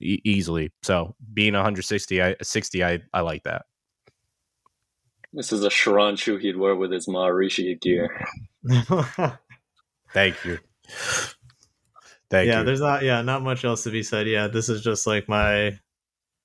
e- 0.00 0.20
easily. 0.24 0.70
So 0.82 1.14
being 1.32 1.54
160, 1.54 2.22
I 2.22 2.36
60, 2.42 2.84
I, 2.84 2.98
I 3.14 3.20
like 3.20 3.44
that. 3.44 3.62
This 5.34 5.52
is 5.52 5.64
a 5.64 5.70
Sharon 5.70 6.16
shoe 6.16 6.36
he'd 6.36 6.56
wear 6.56 6.76
with 6.76 6.92
his 6.92 7.06
Maharishi 7.06 7.80
gear. 7.80 8.24
Thank 10.12 10.44
you. 10.44 10.58
Thank 12.30 12.46
you. 12.46 12.52
yeah, 12.52 12.58
you. 12.60 12.64
there's 12.64 12.80
not 12.80 13.02
yeah, 13.02 13.20
not 13.22 13.42
much 13.42 13.64
else 13.64 13.82
to 13.82 13.90
be 13.90 14.04
said. 14.04 14.28
Yeah, 14.28 14.46
this 14.46 14.68
is 14.68 14.80
just 14.82 15.06
like 15.06 15.28
my 15.28 15.78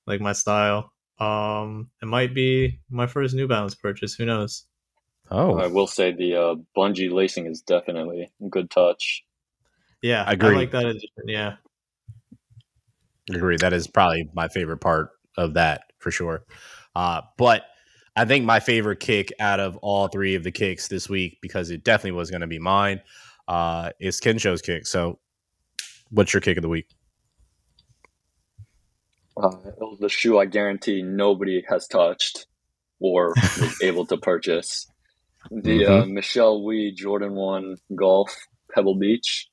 like 0.08 0.22
my 0.22 0.34
style. 0.34 0.92
Um 1.20 1.90
it 2.02 2.08
might 2.08 2.34
be 2.34 2.80
my 2.90 3.06
first 3.06 3.36
New 3.36 3.48
Balance 3.48 3.76
purchase, 3.76 4.16
who 4.16 4.26
knows. 4.26 4.66
Oh, 5.30 5.60
I 5.60 5.68
will 5.68 5.86
say 5.86 6.12
the 6.12 6.36
uh, 6.36 6.56
bungee 6.76 7.12
lacing 7.12 7.46
is 7.46 7.62
definitely 7.62 8.32
a 8.44 8.50
good 8.50 8.72
touch. 8.72 9.24
Yeah, 10.02 10.24
I 10.24 10.32
agree. 10.32 10.56
I 10.56 10.58
like 10.58 10.72
that 10.72 10.86
addition. 10.86 11.10
Yeah. 11.28 11.58
I 13.32 13.36
agree. 13.36 13.58
That 13.58 13.74
is 13.74 13.86
probably 13.86 14.28
my 14.34 14.48
favorite 14.48 14.80
part 14.80 15.12
of 15.38 15.54
that 15.54 15.84
for 16.00 16.10
sure. 16.10 16.46
Uh, 16.96 17.22
but 17.38 17.64
I 18.16 18.26
think 18.26 18.46
my 18.46 18.60
favorite 18.60 19.00
kick 19.00 19.32
out 19.40 19.60
of 19.60 19.78
all 19.78 20.08
three 20.08 20.36
of 20.36 20.44
the 20.44 20.52
kicks 20.52 20.88
this 20.88 21.10
week, 21.10 21.40
because 21.42 21.70
it 21.70 21.84
definitely 21.84 22.18
was 22.18 22.30
going 22.30 22.42
to 22.42 22.48
be 22.48 22.60
mine, 22.60 23.02
uh, 23.48 23.92
is 24.00 24.20
Kensho's 24.20 24.62
kick. 24.62 24.88
So, 24.88 25.20
what's 26.10 26.34
your 26.34 26.42
kick 26.42 26.58
of 26.58 26.64
the 26.64 26.70
week? 26.70 26.88
Uh, 29.42 29.52
the 30.00 30.10
shoe 30.10 30.38
I 30.38 30.46
guarantee 30.46 31.02
nobody 31.02 31.64
has 31.70 31.88
touched 31.88 32.48
or 33.00 33.30
was 33.60 33.82
able 33.82 34.06
to 34.08 34.18
purchase. 34.18 34.88
The 35.50 35.86
uh, 35.86 36.06
Michelle 36.06 36.64
Wie 36.66 36.94
Jordan 36.94 37.34
1 37.34 37.78
Golf 37.96 38.36
Pebble 38.74 38.98
Beach. 38.98 39.48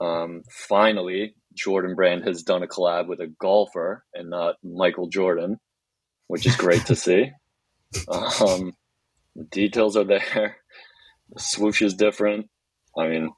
Um, 0.00 0.42
finally, 0.50 1.34
Jordan 1.54 1.94
Brand 1.94 2.24
has 2.24 2.42
done 2.42 2.62
a 2.62 2.66
collab 2.66 3.08
with 3.08 3.20
a 3.20 3.28
golfer 3.40 4.04
and 4.12 4.28
not 4.28 4.56
Michael 4.62 5.08
Jordan, 5.08 5.58
which 6.26 6.46
is 6.46 6.56
great 6.56 6.84
to 6.86 6.94
see. 6.96 7.30
Um, 8.08 8.72
the 9.36 9.44
details 9.50 9.96
are 9.96 10.04
there. 10.04 10.56
The 11.32 11.40
swoosh 11.40 11.80
is 11.82 11.94
different. 11.94 12.50
I 12.96 13.08
mean, 13.08 13.32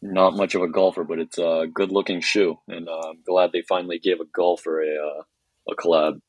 not 0.00 0.36
much 0.36 0.54
of 0.54 0.62
a 0.62 0.68
golfer, 0.68 1.04
but 1.04 1.18
it's 1.18 1.38
a 1.38 1.66
good 1.72 1.90
looking 1.90 2.20
shoe, 2.20 2.56
and 2.68 2.88
uh, 2.88 2.92
I'm 3.10 3.22
glad 3.26 3.50
they 3.52 3.62
finally 3.68 3.98
gave 3.98 4.20
a 4.20 4.24
golfer 4.24 4.80
a 4.82 4.86
uh, 4.86 5.22
a 5.70 5.74
collab. 5.74 6.20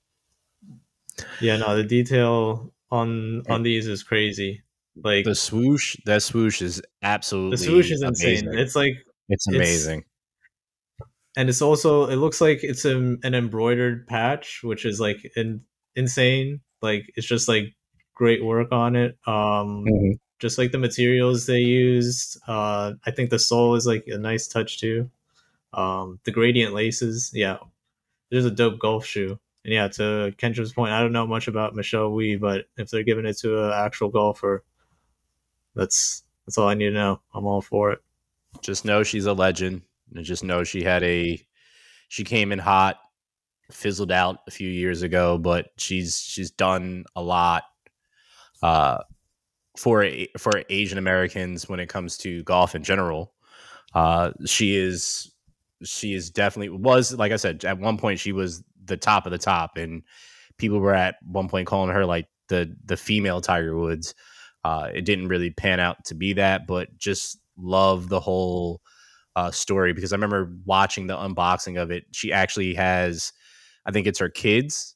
Yeah, 1.39 1.58
no, 1.58 1.76
the 1.76 1.84
detail 1.84 2.74
on 2.92 3.44
on 3.50 3.63
these 3.63 3.88
is 3.88 4.04
crazy. 4.04 4.63
Like 5.02 5.24
The 5.26 5.36
swoosh, 5.36 5.96
that 6.06 6.24
swoosh 6.24 6.62
is 6.62 6.82
absolutely 7.04 7.58
the 7.58 7.63
swoosh 7.63 7.92
is 7.92 8.02
insane. 8.02 8.48
amazing. 8.48 8.60
It's 8.60 8.76
like 8.76 8.94
It's 9.30 9.48
it's- 9.48 9.56
amazing. 9.62 10.04
and 11.38 11.48
it's 11.48 11.62
also 11.62 12.08
it 12.10 12.15
looks 12.18 12.42
like 12.42 12.60
it's 12.63 12.86
an, 12.86 13.20
an 13.24 13.34
embroidered 13.36 14.08
patch 14.08 14.62
which 14.63 14.84
is 14.86 15.00
like 15.00 15.18
in, 15.36 15.62
insane. 16.00 16.62
Like 16.82 17.12
it's 17.16 17.28
just 17.28 17.48
like 17.48 17.76
great 18.16 18.44
work 18.44 18.72
on 18.72 18.96
it. 18.96 19.18
Um 19.28 19.86
Mhm. 19.86 20.20
just 20.40 20.58
like 20.58 20.72
the 20.72 20.78
materials 20.90 21.46
they 21.46 21.60
used 21.60 22.40
uh 22.48 22.94
i 23.06 23.12
think 23.12 23.30
the 23.30 23.40
sole 23.40 23.76
is 23.76 23.86
like 23.86 24.06
a 24.08 24.18
nice 24.18 24.48
touch 24.48 24.80
too. 24.80 25.10
Um 25.74 26.20
the 26.26 26.32
gradient 26.32 26.74
laces 26.74 27.32
yeah. 27.34 27.58
There's 28.32 28.46
a 28.46 28.52
dope 28.62 28.80
golf 28.80 29.06
shoe. 29.06 29.40
And 29.66 29.74
yeah 29.74 29.88
to 29.98 30.34
kendra's 30.42 30.74
point 30.74 30.94
i 30.94 31.02
don't 31.02 31.12
know 31.18 31.28
much 31.28 31.48
about 31.50 31.76
michelle 31.76 32.12
wie 32.18 32.38
but 32.38 32.66
if 32.78 32.90
they're 32.90 33.04
giving 33.12 33.26
it 33.26 33.38
to 33.40 33.50
an 33.66 33.74
actual 33.86 34.10
golfer 34.10 34.64
that's 35.76 36.24
that's 36.46 36.58
all 36.58 36.68
i 36.70 36.74
need 36.74 36.86
to 36.90 36.92
know. 36.92 37.22
I'm 37.34 37.46
all 37.46 37.62
for 37.62 37.92
it. 37.92 38.00
Just 38.62 38.86
know 38.86 39.04
she's 39.04 39.26
a 39.28 39.34
legend. 39.34 39.82
And 40.16 40.26
just 40.26 40.44
know 40.44 40.64
she 40.64 40.82
had 40.84 41.04
a 41.04 41.40
she 42.08 42.24
came 42.24 42.52
in 42.52 42.58
hot, 42.60 42.98
fizzled 43.72 44.12
out 44.12 44.40
a 44.48 44.52
few 44.52 44.70
years 44.70 45.02
ago, 45.02 45.38
but 45.38 45.68
she's 45.78 46.20
she's 46.20 46.52
done 46.52 47.06
a 47.16 47.22
lot 47.22 47.64
uh 48.62 49.00
for 49.78 50.10
for 50.38 50.64
Asian 50.70 50.98
Americans 50.98 51.70
when 51.70 51.80
it 51.80 51.90
comes 51.90 52.18
to 52.18 52.44
golf 52.44 52.76
in 52.76 52.84
general. 52.84 53.34
Uh 53.94 54.32
she 54.46 54.76
is 54.76 55.32
she 55.84 56.14
is 56.14 56.30
definitely 56.30 56.70
was 56.70 57.14
like 57.14 57.32
I 57.32 57.38
said 57.38 57.64
at 57.66 57.80
one 57.80 57.98
point 57.98 58.20
she 58.20 58.32
was 58.32 58.64
the 58.86 58.98
top 58.98 59.26
of 59.26 59.32
the 59.32 59.38
top 59.38 59.78
and 59.78 60.04
people 60.58 60.80
were 60.80 60.94
at 60.94 61.16
one 61.26 61.48
point 61.48 61.68
calling 61.68 61.94
her 61.94 62.06
like 62.06 62.28
the 62.50 62.76
the 62.86 62.98
female 62.98 63.42
Tiger 63.42 63.76
Woods. 63.78 64.14
Uh, 64.66 64.90
it 64.94 65.06
didn't 65.06 65.30
really 65.30 65.52
pan 65.52 65.80
out 65.80 66.04
to 66.06 66.16
be 66.16 66.34
that, 66.34 66.68
but 66.68 66.96
just 66.98 67.40
love 67.58 68.10
the 68.10 68.20
whole 68.20 68.82
uh, 69.36 69.52
story 69.52 69.94
because 69.94 70.12
I 70.12 70.18
remember 70.18 70.52
watching 70.66 71.08
the 71.08 71.16
unboxing 71.16 71.82
of 71.82 71.92
it. 71.92 72.04
She 72.12 72.34
actually 72.34 72.74
has, 72.74 73.32
I 73.86 73.92
think 73.92 74.08
it's 74.08 74.20
her 74.20 74.30
kids 74.30 74.96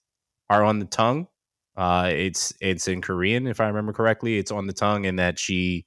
are 0.50 0.63
on 0.63 0.80
the 0.80 0.86
tongue. 0.86 1.28
Uh, 1.76 2.10
it's 2.13 2.54
it's 2.62 2.88
in 2.88 3.02
Korean 3.02 3.48
if 3.48 3.60
I 3.60 3.67
remember 3.67 3.93
correctly. 3.93 4.38
It's 4.38 4.52
on 4.52 4.67
the 4.67 4.74
tongue, 4.74 5.06
and 5.06 5.17
that 5.19 5.39
she 5.39 5.86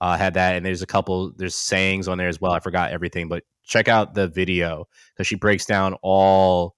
uh, 0.00 0.16
had 0.16 0.34
that. 0.34 0.56
And 0.56 0.66
there's 0.66 0.82
a 0.82 0.86
couple 0.86 1.32
there's 1.36 1.54
sayings 1.54 2.08
on 2.08 2.18
there 2.18 2.28
as 2.28 2.40
well. 2.40 2.52
I 2.52 2.60
forgot 2.60 2.90
everything, 2.90 3.28
but 3.28 3.42
check 3.64 3.88
out 3.88 4.14
the 4.14 4.28
video 4.28 4.86
because 5.14 5.26
she 5.26 5.36
breaks 5.36 5.64
down 5.64 5.96
all 6.02 6.76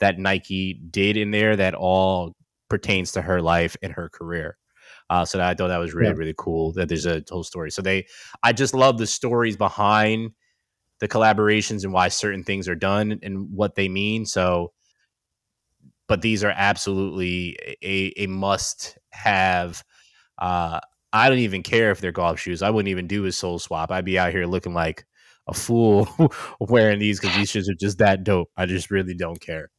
that 0.00 0.18
Nike 0.18 0.80
did 0.90 1.16
in 1.16 1.30
there 1.30 1.56
that 1.56 1.74
all 1.74 2.34
pertains 2.68 3.12
to 3.12 3.22
her 3.22 3.40
life 3.40 3.76
and 3.82 3.92
her 3.92 4.08
career. 4.08 4.58
Uh, 5.10 5.24
so 5.24 5.38
that, 5.38 5.48
I 5.48 5.54
thought 5.54 5.68
that 5.68 5.78
was 5.78 5.94
really 5.94 6.08
yeah. 6.08 6.18
really 6.18 6.34
cool 6.36 6.72
that 6.72 6.88
there's 6.88 7.06
a 7.06 7.22
whole 7.30 7.44
story. 7.44 7.70
So 7.70 7.82
they, 7.82 8.06
I 8.42 8.52
just 8.52 8.74
love 8.74 8.98
the 8.98 9.06
stories 9.06 9.56
behind 9.56 10.32
the 11.00 11.08
collaborations 11.08 11.84
and 11.84 11.92
why 11.92 12.08
certain 12.08 12.42
things 12.42 12.68
are 12.68 12.74
done 12.74 13.18
and 13.22 13.50
what 13.50 13.74
they 13.74 13.88
mean. 13.88 14.26
So, 14.26 14.72
but 16.06 16.22
these 16.22 16.44
are 16.44 16.52
absolutely 16.54 17.56
a, 17.82 18.12
a 18.16 18.26
must 18.26 18.98
have. 19.10 19.84
Uh, 20.38 20.80
I 21.12 21.28
don't 21.28 21.38
even 21.38 21.62
care 21.62 21.90
if 21.90 22.00
they're 22.00 22.12
golf 22.12 22.40
shoes. 22.40 22.62
I 22.62 22.70
wouldn't 22.70 22.90
even 22.90 23.06
do 23.06 23.24
a 23.24 23.32
sole 23.32 23.58
swap. 23.58 23.90
I'd 23.90 24.04
be 24.04 24.18
out 24.18 24.32
here 24.32 24.46
looking 24.46 24.74
like 24.74 25.06
a 25.46 25.54
fool 25.54 26.08
wearing 26.60 26.98
these 26.98 27.20
because 27.20 27.36
these 27.36 27.50
shoes 27.50 27.68
are 27.68 27.74
just 27.74 27.98
that 27.98 28.24
dope. 28.24 28.50
I 28.56 28.66
just 28.66 28.90
really 28.90 29.14
don't 29.14 29.40
care. 29.40 29.70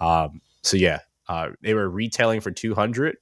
Um, 0.00 0.40
so 0.62 0.76
yeah, 0.76 1.00
uh, 1.28 1.50
they 1.62 1.74
were 1.74 1.88
retailing 1.88 2.40
for 2.40 2.50
two 2.50 2.74
hundred. 2.74 3.16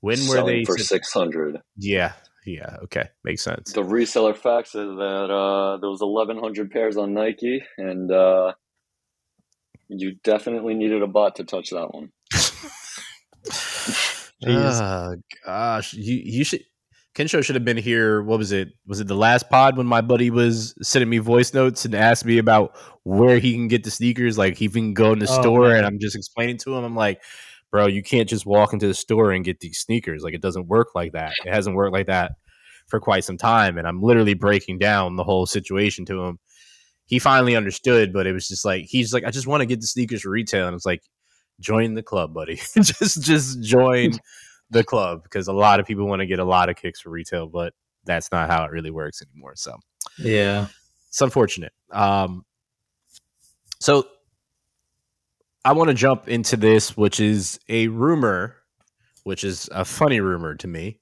When 0.00 0.16
Selling 0.16 0.44
were 0.44 0.50
they 0.50 0.64
for 0.64 0.78
six 0.78 1.12
hundred? 1.12 1.60
Yeah, 1.76 2.12
yeah, 2.44 2.76
okay, 2.84 3.08
makes 3.24 3.42
sense. 3.42 3.72
The 3.72 3.82
reseller 3.82 4.36
fact 4.36 4.68
is 4.68 4.74
that 4.74 5.30
uh, 5.30 5.78
there 5.78 5.90
was 5.90 6.02
eleven 6.02 6.38
hundred 6.38 6.70
pairs 6.70 6.96
on 6.96 7.14
Nike, 7.14 7.62
and 7.78 8.10
uh, 8.10 8.52
you 9.88 10.16
definitely 10.24 10.74
needed 10.74 11.02
a 11.02 11.06
bot 11.06 11.36
to 11.36 11.44
touch 11.44 11.70
that 11.70 11.92
one. 11.92 12.10
oh 14.46 15.16
gosh, 15.44 15.94
you 15.94 16.20
you 16.24 16.44
should 16.44 16.62
Kensho 17.18 17.42
should 17.42 17.56
have 17.56 17.64
been 17.64 17.76
here. 17.76 18.22
What 18.22 18.38
was 18.38 18.52
it? 18.52 18.68
Was 18.86 19.00
it 19.00 19.08
the 19.08 19.16
last 19.16 19.50
pod 19.50 19.76
when 19.76 19.86
my 19.86 20.00
buddy 20.00 20.30
was 20.30 20.74
sending 20.82 21.10
me 21.10 21.18
voice 21.18 21.52
notes 21.52 21.84
and 21.84 21.94
asked 21.94 22.24
me 22.24 22.38
about 22.38 22.76
where 23.02 23.40
he 23.40 23.54
can 23.54 23.66
get 23.66 23.82
the 23.82 23.90
sneakers? 23.90 24.38
Like 24.38 24.56
he 24.56 24.68
can 24.68 24.94
go 24.94 25.12
in 25.12 25.18
the 25.18 25.26
oh, 25.28 25.40
store, 25.40 25.68
man. 25.68 25.78
and 25.78 25.86
I'm 25.86 25.98
just 25.98 26.14
explaining 26.14 26.58
to 26.58 26.76
him. 26.76 26.84
I'm 26.84 26.94
like, 26.94 27.20
bro, 27.72 27.86
you 27.86 28.04
can't 28.04 28.28
just 28.28 28.46
walk 28.46 28.72
into 28.72 28.86
the 28.86 28.94
store 28.94 29.32
and 29.32 29.44
get 29.44 29.58
these 29.58 29.80
sneakers. 29.80 30.22
Like 30.22 30.34
it 30.34 30.42
doesn't 30.42 30.68
work 30.68 30.94
like 30.94 31.12
that. 31.12 31.32
It 31.44 31.52
hasn't 31.52 31.74
worked 31.74 31.92
like 31.92 32.06
that 32.06 32.32
for 32.86 33.00
quite 33.00 33.24
some 33.24 33.36
time. 33.36 33.78
And 33.78 33.88
I'm 33.88 34.00
literally 34.00 34.34
breaking 34.34 34.78
down 34.78 35.16
the 35.16 35.24
whole 35.24 35.46
situation 35.46 36.04
to 36.06 36.22
him. 36.22 36.38
He 37.08 37.18
finally 37.18 37.56
understood, 37.56 38.12
but 38.12 38.26
it 38.26 38.32
was 38.32 38.46
just 38.46 38.64
like 38.64 38.84
he's 38.84 39.12
like, 39.12 39.24
I 39.24 39.30
just 39.30 39.46
want 39.46 39.62
to 39.62 39.66
get 39.66 39.80
the 39.80 39.86
sneakers 39.86 40.22
for 40.22 40.30
retail, 40.30 40.66
and 40.66 40.76
it's 40.76 40.86
like, 40.86 41.02
join 41.58 41.94
the 41.94 42.02
club, 42.02 42.32
buddy. 42.32 42.56
just 42.80 43.22
just 43.22 43.62
join 43.62 44.12
the 44.70 44.84
club 44.84 45.22
because 45.22 45.48
a 45.48 45.52
lot 45.52 45.80
of 45.80 45.86
people 45.86 46.06
want 46.06 46.20
to 46.20 46.26
get 46.26 46.38
a 46.38 46.44
lot 46.44 46.68
of 46.68 46.76
kicks 46.76 47.00
for 47.00 47.10
retail, 47.10 47.46
but 47.46 47.72
that's 48.04 48.30
not 48.30 48.50
how 48.50 48.64
it 48.64 48.70
really 48.70 48.90
works 48.90 49.22
anymore. 49.22 49.54
So 49.56 49.76
yeah, 50.18 50.68
it's 51.08 51.20
unfortunate. 51.20 51.72
Um, 51.90 52.44
so 53.80 54.06
I 55.64 55.72
want 55.72 55.88
to 55.88 55.94
jump 55.94 56.28
into 56.28 56.56
this, 56.56 56.96
which 56.96 57.20
is 57.20 57.58
a 57.68 57.88
rumor, 57.88 58.56
which 59.24 59.44
is 59.44 59.68
a 59.72 59.84
funny 59.84 60.20
rumor 60.20 60.54
to 60.56 60.66
me, 60.68 60.98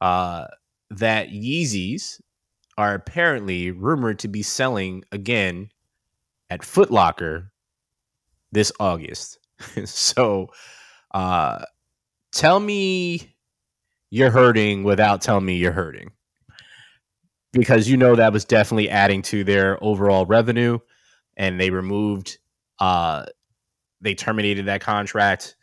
uh, 0.00 0.46
that 0.90 1.30
Yeezys 1.30 2.20
are 2.78 2.94
apparently 2.94 3.70
rumored 3.70 4.18
to 4.20 4.28
be 4.28 4.42
selling 4.42 5.04
again 5.12 5.70
at 6.50 6.60
Footlocker 6.60 7.48
this 8.52 8.70
August. 8.78 9.38
so, 9.84 10.48
uh, 11.12 11.64
tell 12.32 12.60
me 12.60 13.34
you're 14.10 14.30
hurting 14.30 14.84
without 14.84 15.20
telling 15.20 15.44
me 15.44 15.56
you're 15.56 15.72
hurting 15.72 16.10
because 17.52 17.88
you 17.88 17.96
know 17.96 18.14
that 18.14 18.32
was 18.32 18.44
definitely 18.44 18.90
adding 18.90 19.22
to 19.22 19.42
their 19.42 19.82
overall 19.82 20.26
revenue 20.26 20.78
and 21.36 21.60
they 21.60 21.70
removed 21.70 22.38
uh 22.78 23.24
they 24.00 24.14
terminated 24.14 24.66
that 24.66 24.80
contract 24.80 25.56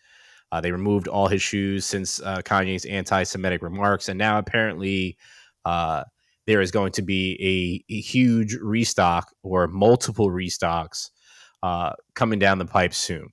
uh, 0.52 0.62
they 0.62 0.72
removed 0.72 1.08
all 1.08 1.28
his 1.28 1.42
shoes 1.42 1.86
since 1.86 2.22
uh, 2.22 2.42
kanye's 2.44 2.86
anti-semitic 2.86 3.62
remarks 3.62 4.10
and 4.10 4.18
now 4.18 4.38
apparently 4.38 5.18
uh, 5.66 6.04
there 6.46 6.62
is 6.62 6.72
going 6.72 6.92
to 6.94 7.02
be 7.02 7.84
a, 7.90 7.94
a 7.94 8.00
huge 8.02 8.56
restock 8.62 9.34
or 9.44 9.68
multiple 9.68 10.30
restocks 10.30 11.10
uh, 11.62 11.94
coming 12.14 12.40
down 12.40 12.58
the 12.58 12.66
pipe 12.66 12.94
soon 12.94 13.30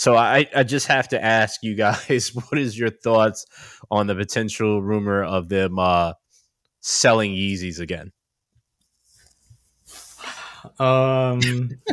so 0.00 0.16
I, 0.16 0.46
I 0.56 0.62
just 0.62 0.86
have 0.86 1.08
to 1.08 1.22
ask 1.22 1.62
you 1.62 1.74
guys, 1.74 2.30
what 2.34 2.58
is 2.58 2.78
your 2.78 2.88
thoughts 2.88 3.44
on 3.90 4.06
the 4.06 4.14
potential 4.14 4.80
rumor 4.80 5.22
of 5.22 5.50
them 5.50 5.78
uh, 5.78 6.14
selling 6.80 7.32
Yeezys 7.32 7.80
again? 7.80 8.10
Um, 10.78 11.40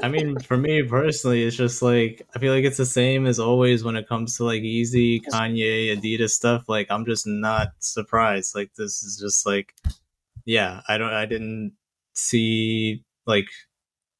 I 0.01 0.07
mean, 0.09 0.39
for 0.39 0.55
me 0.55 0.83
personally, 0.83 1.43
it's 1.43 1.57
just 1.57 1.81
like 1.81 2.25
I 2.33 2.39
feel 2.39 2.53
like 2.53 2.63
it's 2.63 2.77
the 2.77 2.85
same 2.85 3.25
as 3.25 3.39
always 3.39 3.83
when 3.83 3.97
it 3.97 4.07
comes 4.07 4.37
to 4.37 4.45
like 4.45 4.61
Yeezy, 4.61 5.21
Kanye, 5.25 5.97
Adidas 5.97 6.29
stuff. 6.29 6.69
Like 6.69 6.87
I'm 6.89 7.05
just 7.05 7.27
not 7.27 7.69
surprised. 7.79 8.55
Like 8.55 8.73
this 8.75 9.03
is 9.03 9.17
just 9.17 9.45
like, 9.45 9.73
yeah, 10.47 10.81
I 10.87 10.97
don't, 10.97 11.13
I 11.13 11.27
didn't 11.27 11.73
see 12.13 13.05
like 13.27 13.49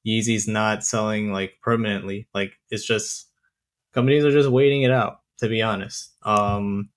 Yeezy's 0.06 0.48
not 0.48 0.84
selling 0.84 1.32
like 1.32 1.54
permanently. 1.64 2.28
Like 2.36 2.54
it's 2.70 2.86
just 2.86 3.28
companies 3.98 4.24
are 4.24 4.32
just 4.32 4.50
waiting 4.50 4.84
it 4.84 4.92
out 4.92 5.22
to 5.40 5.48
be 5.48 5.64
honest 5.64 6.12
um 6.24 6.90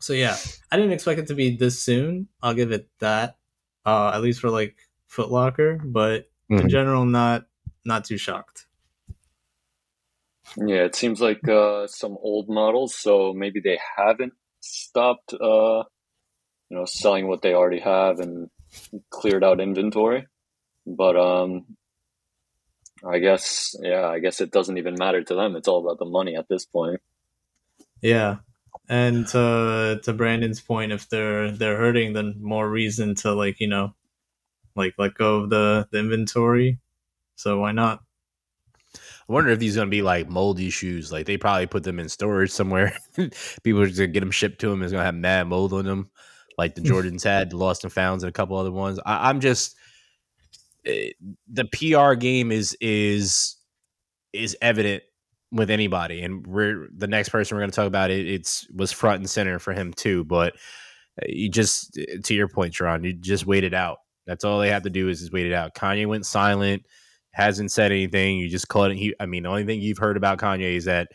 so 0.00 0.12
yeah 0.12 0.36
i 0.70 0.76
didn't 0.76 0.92
expect 0.92 1.18
it 1.18 1.26
to 1.26 1.34
be 1.34 1.56
this 1.56 1.82
soon 1.82 2.28
i'll 2.42 2.52
give 2.52 2.72
it 2.72 2.88
that 3.00 3.36
uh 3.86 4.10
at 4.14 4.20
least 4.20 4.40
for 4.40 4.50
like 4.50 4.76
footlocker 5.10 5.80
but 5.82 6.28
mm-hmm. 6.50 6.58
in 6.58 6.68
general 6.68 7.06
not 7.06 7.46
not 7.86 8.04
too 8.04 8.18
shocked 8.18 8.66
yeah 10.58 10.84
it 10.84 10.94
seems 10.94 11.22
like 11.22 11.46
uh 11.48 11.86
some 11.86 12.18
old 12.20 12.50
models 12.50 12.94
so 12.94 13.32
maybe 13.32 13.58
they 13.58 13.78
haven't 13.96 14.34
stopped 14.60 15.32
uh 15.32 15.82
you 16.68 16.76
know 16.76 16.84
selling 16.84 17.28
what 17.28 17.40
they 17.40 17.54
already 17.54 17.80
have 17.80 18.20
and 18.20 18.50
cleared 19.10 19.44
out 19.44 19.60
inventory 19.60 20.26
but 20.86 21.16
um 21.16 21.64
I 23.04 23.18
guess, 23.18 23.76
yeah, 23.80 24.06
I 24.06 24.18
guess 24.18 24.40
it 24.40 24.50
doesn't 24.50 24.78
even 24.78 24.94
matter 24.98 25.22
to 25.22 25.34
them. 25.34 25.54
It's 25.56 25.68
all 25.68 25.84
about 25.84 25.98
the 25.98 26.10
money 26.10 26.34
at 26.34 26.48
this 26.48 26.64
point. 26.64 27.00
Yeah, 28.00 28.36
and 28.88 29.26
to 29.28 30.00
to 30.02 30.12
Brandon's 30.12 30.60
point, 30.60 30.92
if 30.92 31.08
they're 31.08 31.50
they're 31.50 31.76
hurting, 31.76 32.12
then 32.12 32.36
more 32.40 32.68
reason 32.68 33.14
to 33.16 33.32
like 33.34 33.60
you 33.60 33.68
know, 33.68 33.94
like 34.74 34.94
let 34.98 35.14
go 35.14 35.36
of 35.40 35.50
the, 35.50 35.88
the 35.90 35.98
inventory. 35.98 36.78
So 37.36 37.60
why 37.60 37.72
not? 37.72 38.00
I 39.28 39.32
wonder 39.32 39.50
if 39.50 39.58
these 39.58 39.76
are 39.76 39.80
gonna 39.80 39.90
be 39.90 40.02
like 40.02 40.28
moldy 40.28 40.70
shoes. 40.70 41.12
Like 41.12 41.26
they 41.26 41.36
probably 41.36 41.66
put 41.66 41.82
them 41.82 41.98
in 41.98 42.08
storage 42.08 42.50
somewhere. 42.50 42.96
People 43.62 43.82
are 43.82 43.90
gonna 43.90 44.06
get 44.06 44.20
them 44.20 44.30
shipped 44.30 44.60
to 44.60 44.70
them. 44.70 44.82
It's 44.82 44.92
gonna 44.92 45.04
have 45.04 45.14
mad 45.14 45.48
mold 45.48 45.72
on 45.72 45.84
them, 45.84 46.10
like 46.58 46.74
the 46.74 46.80
mm. 46.80 46.86
Jordans 46.86 47.24
had, 47.24 47.50
the 47.50 47.56
Lost 47.56 47.84
and 47.84 47.92
Founds, 47.92 48.22
and 48.22 48.28
a 48.28 48.32
couple 48.32 48.56
other 48.56 48.72
ones. 48.72 48.98
I, 49.04 49.28
I'm 49.28 49.40
just 49.40 49.76
eh, 50.84 51.10
the 51.50 51.64
PR 51.66 52.14
game 52.14 52.52
is 52.52 52.76
is 52.80 53.56
is 54.32 54.56
evident 54.60 55.02
with 55.52 55.70
anybody, 55.70 56.22
and 56.22 56.46
we're 56.46 56.88
the 56.96 57.06
next 57.06 57.28
person 57.28 57.56
we're 57.56 57.62
going 57.62 57.70
to 57.70 57.76
talk 57.76 57.86
about. 57.86 58.10
It 58.10 58.26
it's 58.28 58.66
was 58.74 58.92
front 58.92 59.20
and 59.20 59.30
center 59.30 59.58
for 59.58 59.72
him 59.72 59.92
too. 59.92 60.24
But 60.24 60.54
uh, 61.22 61.26
you 61.28 61.50
just 61.50 61.96
eh, 61.98 62.18
to 62.22 62.34
your 62.34 62.48
point, 62.48 62.74
Sharon, 62.74 63.04
you 63.04 63.12
just 63.12 63.46
wait 63.46 63.64
it 63.64 63.74
out. 63.74 63.98
That's 64.26 64.44
all 64.44 64.58
they 64.58 64.70
have 64.70 64.82
to 64.82 64.90
do 64.90 65.08
is 65.08 65.20
just 65.20 65.32
wait 65.32 65.46
it 65.46 65.52
out. 65.52 65.74
Kanye 65.74 66.06
went 66.06 66.26
silent, 66.26 66.84
hasn't 67.32 67.70
said 67.70 67.92
anything. 67.92 68.38
You 68.38 68.48
just 68.48 68.68
call 68.68 68.84
it. 68.84 68.96
He, 68.96 69.14
I 69.20 69.26
mean, 69.26 69.44
the 69.44 69.48
only 69.48 69.64
thing 69.64 69.80
you've 69.80 69.98
heard 69.98 70.16
about 70.16 70.38
Kanye 70.38 70.76
is 70.76 70.86
that 70.86 71.08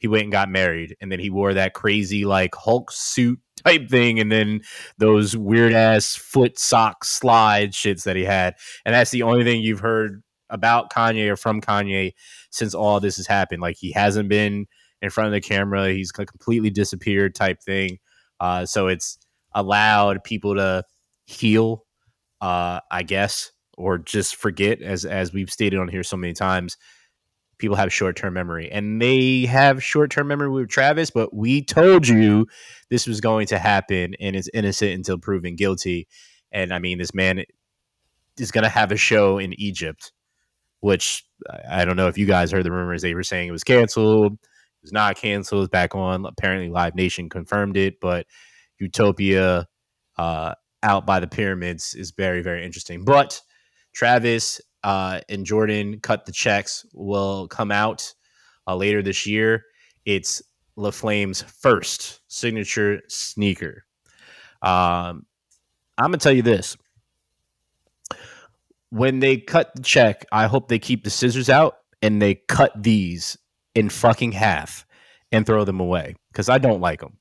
he 0.00 0.08
went 0.08 0.24
and 0.24 0.32
got 0.32 0.48
married, 0.48 0.96
and 1.00 1.12
then 1.12 1.20
he 1.20 1.30
wore 1.30 1.54
that 1.54 1.74
crazy 1.74 2.24
like 2.24 2.54
Hulk 2.54 2.90
suit 2.90 3.38
type 3.64 3.88
thing, 3.88 4.18
and 4.18 4.32
then 4.32 4.62
those 4.98 5.36
weird 5.36 5.74
ass 5.74 6.16
foot 6.16 6.58
sock 6.58 7.04
slide 7.04 7.72
shits 7.72 8.04
that 8.04 8.16
he 8.16 8.24
had, 8.24 8.56
and 8.84 8.94
that's 8.94 9.10
the 9.10 9.22
only 9.22 9.44
thing 9.44 9.60
you've 9.60 9.80
heard 9.80 10.22
about 10.48 10.90
Kanye 10.90 11.28
or 11.28 11.36
from 11.36 11.60
Kanye 11.60 12.14
since 12.50 12.74
all 12.74 12.98
this 12.98 13.18
has 13.18 13.26
happened. 13.26 13.60
Like 13.62 13.76
he 13.78 13.92
hasn't 13.92 14.28
been 14.28 14.66
in 15.02 15.10
front 15.10 15.28
of 15.28 15.32
the 15.32 15.40
camera; 15.46 15.90
he's 15.90 16.10
completely 16.12 16.70
disappeared, 16.70 17.34
type 17.34 17.60
thing. 17.62 17.98
Uh, 18.40 18.64
so 18.64 18.86
it's 18.88 19.18
allowed 19.52 20.24
people 20.24 20.54
to 20.54 20.82
heal, 21.26 21.84
uh, 22.40 22.80
I 22.90 23.02
guess, 23.02 23.52
or 23.76 23.98
just 23.98 24.36
forget, 24.36 24.80
as 24.80 25.04
as 25.04 25.34
we've 25.34 25.50
stated 25.50 25.78
on 25.78 25.88
here 25.88 26.02
so 26.02 26.16
many 26.16 26.32
times. 26.32 26.78
People 27.60 27.76
have 27.76 27.92
short 27.92 28.16
term 28.16 28.34
memory, 28.34 28.70
and 28.70 29.00
they 29.00 29.46
have 29.46 29.82
short 29.82 30.10
term 30.10 30.28
memory 30.28 30.50
with 30.50 30.68
Travis. 30.68 31.10
But 31.10 31.34
we 31.34 31.62
told 31.62 32.08
you 32.08 32.46
this 32.88 33.06
was 33.06 33.20
going 33.20 33.46
to 33.48 33.58
happen, 33.58 34.14
and 34.18 34.34
it's 34.34 34.48
innocent 34.52 34.92
until 34.92 35.18
proven 35.18 35.56
guilty. 35.56 36.08
And 36.50 36.72
I 36.72 36.78
mean, 36.78 36.98
this 36.98 37.14
man 37.14 37.44
is 38.38 38.50
going 38.50 38.64
to 38.64 38.70
have 38.70 38.90
a 38.90 38.96
show 38.96 39.38
in 39.38 39.52
Egypt, 39.60 40.12
which 40.80 41.24
I 41.70 41.84
don't 41.84 41.96
know 41.96 42.08
if 42.08 42.18
you 42.18 42.26
guys 42.26 42.50
heard 42.50 42.64
the 42.64 42.72
rumors. 42.72 43.02
They 43.02 43.14
were 43.14 43.22
saying 43.22 43.48
it 43.48 43.52
was 43.52 43.64
canceled. 43.64 44.32
It 44.32 44.82
was 44.82 44.92
not 44.92 45.16
canceled. 45.16 45.64
It's 45.64 45.70
back 45.70 45.94
on. 45.94 46.24
Apparently, 46.26 46.70
Live 46.70 46.94
Nation 46.94 47.28
confirmed 47.28 47.76
it, 47.76 48.00
but 48.00 48.26
Utopia 48.78 49.66
uh, 50.18 50.54
out 50.82 51.06
by 51.06 51.20
the 51.20 51.28
pyramids 51.28 51.94
is 51.94 52.12
very, 52.12 52.42
very 52.42 52.64
interesting. 52.64 53.04
But 53.04 53.40
Travis 53.94 54.60
uh, 54.84 55.20
and 55.28 55.44
Jordan 55.44 56.00
cut 56.00 56.26
the 56.26 56.32
checks 56.32 56.86
will 56.92 57.48
come 57.48 57.70
out 57.70 58.14
uh, 58.66 58.76
later 58.76 59.02
this 59.02 59.26
year. 59.26 59.64
It's 60.04 60.42
La 60.76 60.90
Flame's 60.90 61.42
first 61.42 62.20
signature 62.28 63.02
sneaker. 63.08 63.84
Um, 64.62 65.26
I'm 65.98 66.06
gonna 66.06 66.18
tell 66.18 66.32
you 66.32 66.42
this: 66.42 66.76
when 68.90 69.20
they 69.20 69.36
cut 69.36 69.74
the 69.74 69.82
check, 69.82 70.26
I 70.32 70.46
hope 70.46 70.68
they 70.68 70.78
keep 70.78 71.04
the 71.04 71.10
scissors 71.10 71.48
out 71.48 71.78
and 72.02 72.20
they 72.20 72.34
cut 72.34 72.72
these 72.80 73.36
in 73.74 73.88
fucking 73.88 74.32
half 74.32 74.86
and 75.32 75.46
throw 75.46 75.64
them 75.64 75.80
away 75.80 76.16
because 76.32 76.48
I 76.48 76.58
don't 76.58 76.80
like 76.80 77.00
them. 77.00 77.16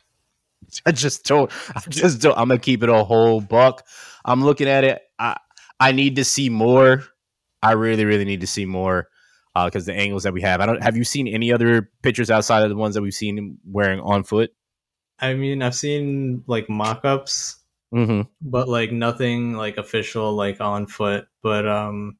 I 0.86 0.92
just 0.92 1.24
don't. 1.24 1.50
I 1.74 1.80
just 1.88 2.20
don't. 2.20 2.36
I'm 2.36 2.48
gonna 2.48 2.58
keep 2.58 2.82
it 2.82 2.88
a 2.88 3.04
whole 3.04 3.40
buck. 3.40 3.86
I'm 4.24 4.44
looking 4.44 4.68
at 4.68 4.84
it. 4.84 5.02
I 5.18 5.36
I 5.80 5.92
need 5.92 6.16
to 6.16 6.24
see 6.24 6.48
more. 6.48 7.04
I 7.62 7.72
really, 7.72 8.04
really 8.04 8.24
need 8.24 8.40
to 8.40 8.46
see 8.46 8.64
more 8.64 9.08
because 9.54 9.88
uh, 9.88 9.92
the 9.92 9.98
angles 9.98 10.22
that 10.22 10.32
we 10.32 10.42
have. 10.42 10.60
I 10.60 10.66
don't. 10.66 10.82
Have 10.82 10.96
you 10.96 11.04
seen 11.04 11.28
any 11.28 11.52
other 11.52 11.90
pictures 12.02 12.30
outside 12.30 12.62
of 12.62 12.68
the 12.68 12.76
ones 12.76 12.94
that 12.94 13.02
we've 13.02 13.14
seen 13.14 13.58
wearing 13.64 14.00
on 14.00 14.24
foot? 14.24 14.52
I 15.18 15.34
mean, 15.34 15.62
I've 15.62 15.74
seen 15.74 16.44
like 16.46 16.68
mock-ups, 16.68 17.56
mm-hmm. 17.92 18.22
but 18.40 18.68
like 18.68 18.92
nothing 18.92 19.54
like 19.54 19.76
official, 19.76 20.32
like 20.34 20.60
on 20.60 20.86
foot. 20.86 21.26
But 21.42 21.66
um, 21.66 22.18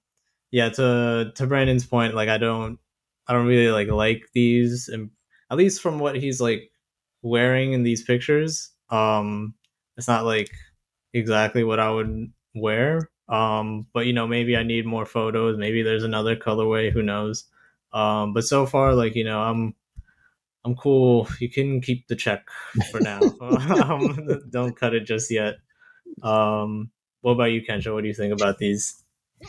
yeah. 0.51 0.71
To 0.71 1.33
to 1.35 1.47
Brandon's 1.47 1.87
point, 1.87 2.14
like 2.14 2.29
I 2.29 2.38
don't, 2.38 2.79
I 3.27 3.33
don't 3.33 3.47
really 3.47 3.71
like 3.71 3.88
like 3.88 4.25
these, 4.35 4.88
and 4.88 5.11
at 5.51 5.59
least 5.59 5.81
from 5.81 5.99
what 5.99 6.16
he's 6.16 6.40
like 6.40 6.71
wearing 7.23 7.73
in 7.73 7.83
these 7.85 8.03
pictures, 8.03 8.71
um, 8.90 9.55
it's 9.97 10.09
not 10.09 10.25
like 10.25 10.51
exactly 11.14 11.62
what 11.62 11.79
I 11.79 11.90
would 11.90 12.33
wear. 12.55 13.11
Um, 13.29 13.87
but 13.93 14.07
you 14.07 14.12
know, 14.12 14.27
maybe 14.27 14.57
I 14.57 14.62
need 14.62 14.87
more 14.87 15.07
photos. 15.07 15.59
Maybe 15.59 15.83
there's 15.83 16.05
another 16.05 16.37
colorway. 16.37 16.91
Who 16.91 17.03
knows? 17.03 17.45
Um, 17.93 18.33
but 18.33 18.45
so 18.45 18.67
far, 18.67 18.95
like 18.95 19.14
you 19.14 19.25
know, 19.25 19.41
I'm 19.41 19.75
I'm 20.64 20.75
cool. 20.77 21.29
You 21.41 21.51
can 21.51 21.81
keep 21.81 22.09
the 22.09 22.17
check 22.17 22.47
for 22.91 23.01
now. 23.01 23.21
um, 23.41 24.43
don't 24.51 24.77
cut 24.77 24.95
it 24.95 25.05
just 25.05 25.31
yet. 25.31 25.57
Um, 26.23 26.91
what 27.21 27.33
about 27.33 27.53
you, 27.53 27.62
Kensho? 27.62 27.95
What 27.95 28.03
do 28.03 28.09
you 28.09 28.14
think 28.14 28.33
about 28.33 28.59
these? 28.59 29.03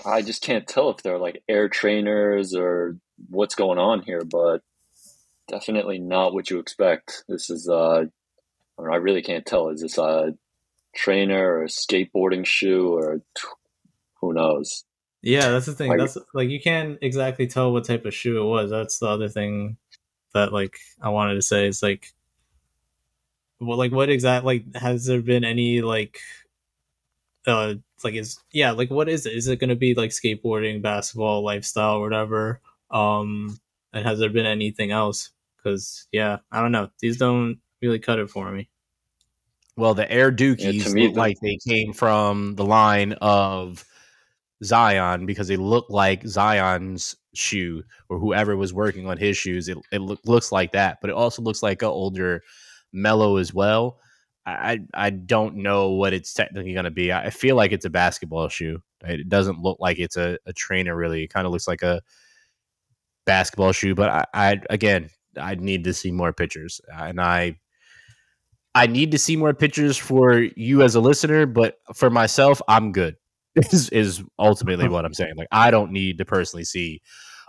I 0.06 0.22
just 0.22 0.44
can't 0.44 0.68
tell 0.68 0.90
if 0.92 0.98
they're 0.98 1.18
like 1.18 1.44
air 1.48 1.68
trainers 1.68 2.54
or 2.54 2.98
what's 3.30 3.56
going 3.56 3.80
on 3.80 4.02
here, 4.02 4.24
but 4.24 4.62
definitely 5.48 6.00
not 6.00 6.34
what 6.34 6.50
you 6.50 6.60
expect. 6.60 7.24
This 7.28 7.50
is 7.50 7.68
uh, 7.68 8.06
I 8.78 8.96
really 8.96 9.22
can't 9.22 9.46
tell. 9.46 9.70
Is 9.70 9.82
this 9.82 9.98
a 9.98 10.36
trainer 10.96 11.56
or 11.56 11.64
a 11.64 11.68
skateboarding 11.68 12.46
shoe 12.46 12.94
or 12.94 13.22
who 14.22 14.34
knows? 14.34 14.86
Yeah, 15.22 15.50
that's 15.50 15.66
the 15.66 15.74
thing. 15.74 15.90
Like, 15.90 16.00
that's 16.00 16.18
like 16.34 16.50
you 16.50 16.62
can't 16.62 16.98
exactly 17.02 17.48
tell 17.48 17.74
what 17.74 17.86
type 17.86 18.06
of 18.06 18.14
shoe 18.14 18.42
it 18.42 18.46
was. 18.46 18.70
That's 18.70 19.00
the 19.00 19.08
other 19.08 19.30
thing 19.30 19.78
that 20.34 20.54
like 20.54 20.78
I 21.02 21.10
wanted 21.10 21.36
to 21.36 21.42
say 21.42 21.68
is 21.68 21.84
like 21.84 22.14
well 23.60 23.78
like 23.78 23.92
what 23.92 24.10
exact 24.10 24.46
like 24.46 24.76
has 24.76 25.06
there 25.06 25.22
been 25.22 25.44
any 25.44 25.82
like 25.82 26.20
uh 27.48 27.76
like 28.04 28.14
is 28.14 28.40
yeah, 28.54 28.72
like 28.72 28.90
what 28.90 29.10
is 29.10 29.26
it? 29.26 29.34
Is 29.34 29.48
it 29.48 29.60
gonna 29.60 29.76
be 29.76 29.94
like 29.94 30.12
skateboarding, 30.12 30.82
basketball, 30.82 31.44
lifestyle, 31.44 31.96
or 31.96 32.02
whatever? 32.02 32.62
Um 32.90 33.60
and 33.92 34.06
has 34.06 34.20
there 34.20 34.30
been 34.30 34.46
anything 34.46 34.92
else? 34.92 35.32
Because 35.58 36.08
yeah, 36.12 36.38
I 36.52 36.62
don't 36.62 36.72
know. 36.72 36.90
These 37.00 37.18
don't 37.18 37.60
really 37.82 38.00
cut 38.00 38.20
it 38.20 38.30
for 38.30 38.50
me. 38.52 38.70
Well, 39.76 39.94
the 39.94 40.10
Air 40.12 40.32
Dookies 40.32 40.94
yeah, 40.94 41.08
look 41.08 41.16
like 41.16 41.40
they 41.42 41.58
came 41.66 41.94
from 41.94 42.56
the 42.56 42.66
line 42.66 43.14
of 43.14 43.86
Zion 44.64 45.26
because 45.26 45.48
they 45.48 45.58
look 45.58 45.90
like 45.90 46.28
Zion's 46.28 47.16
shoe 47.34 47.84
or 48.10 48.20
whoever 48.20 48.58
was 48.58 48.74
working 48.74 49.08
on 49.08 49.18
his 49.18 49.38
shoes. 49.38 49.70
It, 49.70 49.78
it 49.92 50.00
look, 50.00 50.20
looks 50.26 50.52
like 50.52 50.74
that, 50.74 51.00
but 51.02 51.10
it 51.10 51.16
also 51.16 51.42
looks 51.42 51.64
like 51.64 51.82
an 51.82 51.88
older 51.88 52.44
Melo 52.92 53.38
as 53.38 53.54
well. 53.54 54.00
I 54.46 54.80
I 54.94 55.12
don't 55.12 55.58
know 55.58 55.90
what 55.90 56.14
it's 56.14 56.34
technically 56.34 56.74
going 56.74 56.86
to 56.86 56.92
be. 56.92 57.14
I 57.14 57.30
feel 57.30 57.56
like 57.56 57.72
it's 57.72 57.86
a 57.86 57.90
basketball 57.90 58.50
shoe. 58.50 58.82
It 59.04 59.30
doesn't 59.30 59.62
look 59.62 59.78
like 59.80 60.00
it's 60.00 60.18
a, 60.18 60.38
a 60.46 60.54
trainer 60.54 60.96
really. 60.96 61.24
It 61.24 61.34
kind 61.34 61.46
of 61.46 61.54
looks 61.54 61.68
like 61.68 61.84
a 61.84 62.02
basketball 63.26 63.72
shoe. 63.74 63.94
But 63.96 64.10
I, 64.10 64.26
I 64.34 64.62
again, 64.70 65.10
I 65.40 65.56
need 65.56 65.84
to 65.84 65.94
see 65.94 66.12
more 66.12 66.34
pictures, 66.34 66.82
and 66.92 67.22
I 67.22 67.60
I 68.74 68.88
need 68.88 69.12
to 69.12 69.20
see 69.20 69.36
more 69.36 69.54
pictures 69.54 69.98
for 69.98 70.40
you 70.56 70.82
as 70.82 70.96
a 70.96 71.00
listener. 71.00 71.46
But 71.46 71.78
for 71.94 72.10
myself, 72.10 72.60
I'm 72.68 72.92
good 72.92 73.18
is 73.56 73.90
is 73.90 74.24
ultimately 74.38 74.88
what 74.90 75.06
I'm 75.06 75.14
saying. 75.14 75.34
Like 75.36 75.48
I 75.52 75.72
don't 75.72 75.92
need 75.92 76.18
to 76.20 76.26
personally 76.26 76.66
see 76.66 77.02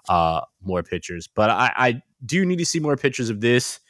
uh 0.08 0.40
more 0.62 0.82
pictures, 0.82 1.28
but 1.34 1.50
I, 1.50 1.72
I 1.76 2.02
do 2.24 2.44
need 2.44 2.58
to 2.58 2.66
see 2.66 2.80
more 2.80 2.96
pictures 2.96 3.30
of 3.30 3.40
this. 3.40 3.80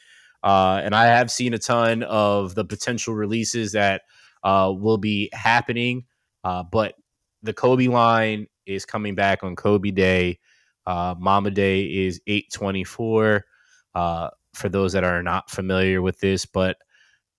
Uh, 0.43 0.81
and 0.83 0.95
I 0.95 1.05
have 1.05 1.29
seen 1.29 1.53
a 1.53 1.59
ton 1.59 2.01
of 2.03 2.55
the 2.55 2.65
potential 2.65 3.13
releases 3.13 3.73
that 3.73 4.01
uh, 4.43 4.73
will 4.75 4.97
be 4.97 5.29
happening. 5.33 6.05
Uh, 6.43 6.63
but 6.63 6.95
the 7.43 7.53
Kobe 7.53 7.87
line 7.87 8.47
is 8.65 8.85
coming 8.85 9.13
back 9.13 9.43
on 9.43 9.55
Kobe 9.55 9.91
Day. 9.91 10.39
Uh, 10.87 11.13
Mamba 11.19 11.51
Day 11.51 11.83
is 11.83 12.19
824. 12.25 13.45
Uh, 13.93 14.29
for 14.53 14.67
those 14.67 14.93
that 14.93 15.03
are 15.03 15.23
not 15.23 15.49
familiar 15.49 16.01
with 16.01 16.19
this, 16.19 16.45
but 16.45 16.77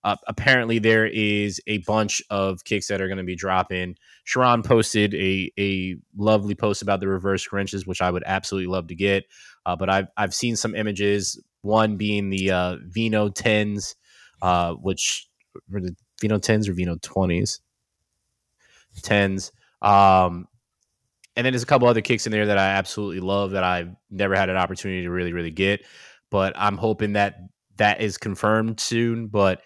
uh, 0.03 0.15
apparently, 0.27 0.79
there 0.79 1.05
is 1.05 1.61
a 1.67 1.77
bunch 1.79 2.21
of 2.29 2.63
kicks 2.63 2.87
that 2.87 3.01
are 3.01 3.07
going 3.07 3.17
to 3.17 3.23
be 3.23 3.35
dropping. 3.35 3.95
Sharon 4.23 4.63
posted 4.63 5.13
a 5.13 5.51
a 5.59 5.95
lovely 6.17 6.55
post 6.55 6.81
about 6.81 6.99
the 6.99 7.07
reverse 7.07 7.47
Grinches, 7.47 7.85
which 7.85 8.01
I 8.01 8.09
would 8.09 8.23
absolutely 8.25 8.71
love 8.71 8.87
to 8.87 8.95
get. 8.95 9.25
Uh, 9.65 9.75
but 9.75 9.89
I've 9.89 10.07
I've 10.17 10.33
seen 10.33 10.55
some 10.55 10.75
images. 10.75 11.41
One 11.61 11.97
being 11.97 12.29
the 12.29 12.51
uh, 12.51 12.77
Vino 12.87 13.29
tens, 13.29 13.95
uh, 14.41 14.73
which 14.73 15.27
were 15.69 15.81
the 15.81 15.95
Vino 16.21 16.37
tens 16.39 16.67
or 16.67 16.73
Vino 16.73 16.97
twenties, 17.01 17.61
tens. 19.01 19.51
Um, 19.81 20.47
and 21.35 21.45
then 21.45 21.53
there's 21.53 21.63
a 21.63 21.67
couple 21.67 21.87
other 21.87 22.01
kicks 22.01 22.25
in 22.25 22.31
there 22.31 22.45
that 22.45 22.57
I 22.57 22.67
absolutely 22.67 23.19
love 23.19 23.51
that 23.51 23.63
I've 23.63 23.95
never 24.09 24.35
had 24.35 24.49
an 24.49 24.57
opportunity 24.57 25.03
to 25.03 25.09
really 25.09 25.33
really 25.33 25.51
get. 25.51 25.85
But 26.29 26.53
I'm 26.55 26.77
hoping 26.77 27.13
that 27.13 27.39
that 27.77 28.01
is 28.01 28.17
confirmed 28.17 28.79
soon. 28.79 29.27
But 29.27 29.61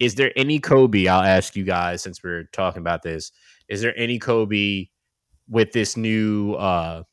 is 0.00 0.16
there 0.16 0.32
any 0.36 0.58
Kobe? 0.58 1.06
I'll 1.06 1.22
ask 1.22 1.54
you 1.56 1.64
guys 1.64 2.02
since 2.02 2.22
we're 2.22 2.44
talking 2.52 2.80
about 2.80 3.02
this. 3.02 3.30
Is 3.72 3.80
there 3.80 3.98
any 3.98 4.18
Kobe 4.18 4.88
with 5.48 5.72
this 5.72 5.96
new 5.96 6.52
uh, 6.52 7.04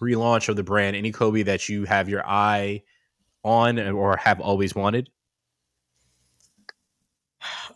relaunch 0.00 0.48
of 0.48 0.54
the 0.54 0.62
brand? 0.62 0.94
Any 0.94 1.10
Kobe 1.10 1.42
that 1.42 1.68
you 1.68 1.84
have 1.84 2.08
your 2.08 2.24
eye 2.24 2.84
on 3.42 3.80
or 3.80 4.16
have 4.18 4.40
always 4.40 4.76
wanted? 4.76 5.10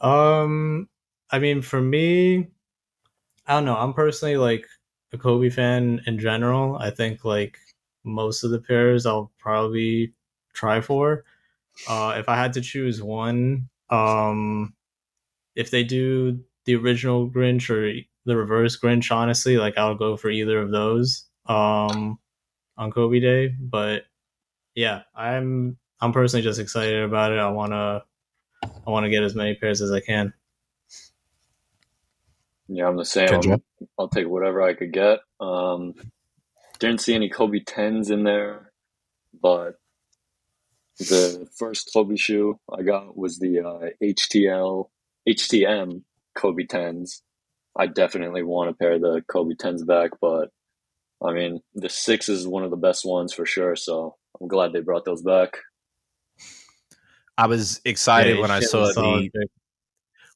Um, 0.00 0.88
I 1.32 1.40
mean, 1.40 1.60
for 1.60 1.80
me, 1.80 2.46
I 3.48 3.54
don't 3.54 3.64
know. 3.64 3.76
I'm 3.76 3.94
personally 3.94 4.36
like 4.36 4.64
a 5.12 5.18
Kobe 5.18 5.50
fan 5.50 6.02
in 6.06 6.20
general. 6.20 6.76
I 6.76 6.90
think 6.90 7.24
like 7.24 7.58
most 8.04 8.44
of 8.44 8.52
the 8.52 8.60
pairs 8.60 9.06
I'll 9.06 9.32
probably 9.40 10.14
try 10.52 10.80
for. 10.80 11.24
Uh, 11.88 12.14
if 12.16 12.28
I 12.28 12.36
had 12.36 12.52
to 12.52 12.60
choose 12.60 13.02
one, 13.02 13.68
um, 13.90 14.72
if 15.56 15.72
they 15.72 15.82
do 15.82 16.44
the 16.64 16.76
original 16.76 17.28
Grinch 17.30 17.70
or 17.70 18.02
the 18.24 18.36
reverse 18.36 18.78
Grinch, 18.78 19.10
honestly, 19.10 19.58
like 19.58 19.76
I'll 19.76 19.94
go 19.94 20.16
for 20.16 20.30
either 20.30 20.58
of 20.58 20.70
those 20.70 21.26
um, 21.46 22.18
on 22.76 22.90
Kobe 22.90 23.20
Day. 23.20 23.54
But 23.58 24.02
yeah, 24.74 25.02
I'm 25.14 25.76
I'm 26.00 26.12
personally 26.12 26.42
just 26.42 26.60
excited 26.60 27.02
about 27.02 27.32
it. 27.32 27.38
I 27.38 27.50
wanna 27.50 28.04
I 28.62 28.90
wanna 28.90 29.10
get 29.10 29.22
as 29.22 29.34
many 29.34 29.54
pairs 29.54 29.80
as 29.80 29.92
I 29.92 30.00
can. 30.00 30.32
Yeah, 32.68 32.88
I'm 32.88 32.96
the 32.96 33.04
same. 33.04 33.28
i 33.28 33.58
will 33.98 34.08
take 34.08 34.28
whatever 34.28 34.62
I 34.62 34.74
could 34.74 34.92
get. 34.92 35.20
Um, 35.40 35.94
didn't 36.78 37.00
see 37.00 37.14
any 37.14 37.28
Kobe 37.28 37.60
tens 37.60 38.10
in 38.10 38.24
there, 38.24 38.72
but 39.40 39.78
the 40.98 41.48
first 41.56 41.90
Kobe 41.92 42.16
shoe 42.16 42.58
I 42.72 42.82
got 42.82 43.16
was 43.16 43.38
the 43.38 43.60
uh, 43.60 43.90
HTL 44.02 44.88
HTM 45.28 46.02
Kobe 46.34 46.64
tens. 46.64 47.22
I 47.76 47.86
definitely 47.86 48.42
want 48.42 48.70
a 48.70 48.74
pair 48.74 48.92
of 48.92 49.00
the 49.00 49.22
Kobe 49.28 49.54
tens 49.58 49.84
back, 49.84 50.10
but 50.20 50.50
I 51.24 51.32
mean, 51.32 51.60
the 51.74 51.88
six 51.88 52.28
is 52.28 52.46
one 52.46 52.64
of 52.64 52.70
the 52.70 52.76
best 52.76 53.04
ones 53.04 53.32
for 53.32 53.46
sure. 53.46 53.76
So 53.76 54.16
I'm 54.40 54.48
glad 54.48 54.72
they 54.72 54.80
brought 54.80 55.04
those 55.04 55.22
back. 55.22 55.56
I 57.38 57.46
was 57.46 57.80
excited 57.84 58.36
Yeah, 58.36 58.42
when 58.42 58.50
I 58.50 58.60
saw 58.60 58.86
the 58.92 59.30
pick. 59.34 59.48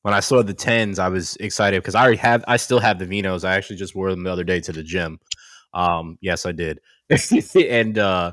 when 0.02 0.14
I 0.14 0.20
saw 0.20 0.42
the 0.42 0.54
tens. 0.54 0.98
I 0.98 1.08
was 1.08 1.36
excited 1.36 1.82
because 1.82 1.94
I 1.94 2.02
already 2.02 2.16
have. 2.18 2.44
I 2.48 2.56
still 2.56 2.80
have 2.80 2.98
the 2.98 3.06
Vinos. 3.06 3.44
I 3.46 3.54
actually 3.56 3.76
just 3.76 3.94
wore 3.94 4.10
them 4.10 4.22
the 4.24 4.32
other 4.32 4.44
day 4.44 4.60
to 4.60 4.72
the 4.72 4.82
gym. 4.82 5.18
Um, 5.74 6.16
yes, 6.22 6.46
I 6.46 6.52
did, 6.52 6.80
and 7.54 7.98
uh, 7.98 8.32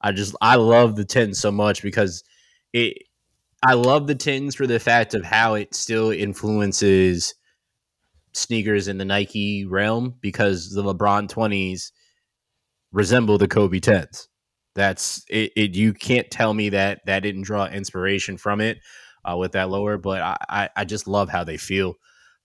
I 0.00 0.12
just 0.12 0.36
I 0.40 0.56
love 0.56 0.94
the 0.96 1.04
tens 1.04 1.40
so 1.40 1.50
much 1.50 1.82
because 1.82 2.22
it. 2.72 2.98
I 3.66 3.74
love 3.74 4.06
the 4.06 4.14
tens 4.14 4.54
for 4.54 4.66
the 4.66 4.78
fact 4.78 5.14
of 5.14 5.24
how 5.24 5.54
it 5.54 5.74
still 5.74 6.10
influences 6.10 7.34
sneakers 8.32 8.88
in 8.88 8.98
the 8.98 9.04
Nike 9.04 9.64
realm 9.64 10.16
because 10.20 10.70
the 10.70 10.82
LeBron 10.82 11.28
twenties 11.28 11.92
resemble 12.92 13.38
the 13.38 13.48
Kobe 13.48 13.80
tens. 13.80 14.28
That's 14.74 15.24
it, 15.30 15.52
it. 15.56 15.74
You 15.76 15.94
can't 15.94 16.30
tell 16.30 16.52
me 16.52 16.70
that 16.70 17.00
that 17.06 17.20
didn't 17.20 17.42
draw 17.42 17.66
inspiration 17.66 18.36
from 18.36 18.60
it 18.60 18.78
uh, 19.24 19.36
with 19.36 19.52
that 19.52 19.70
lower, 19.70 19.98
but 19.98 20.20
I, 20.20 20.36
I, 20.48 20.68
I 20.76 20.84
just 20.84 21.06
love 21.06 21.28
how 21.28 21.44
they 21.44 21.56
feel. 21.56 21.94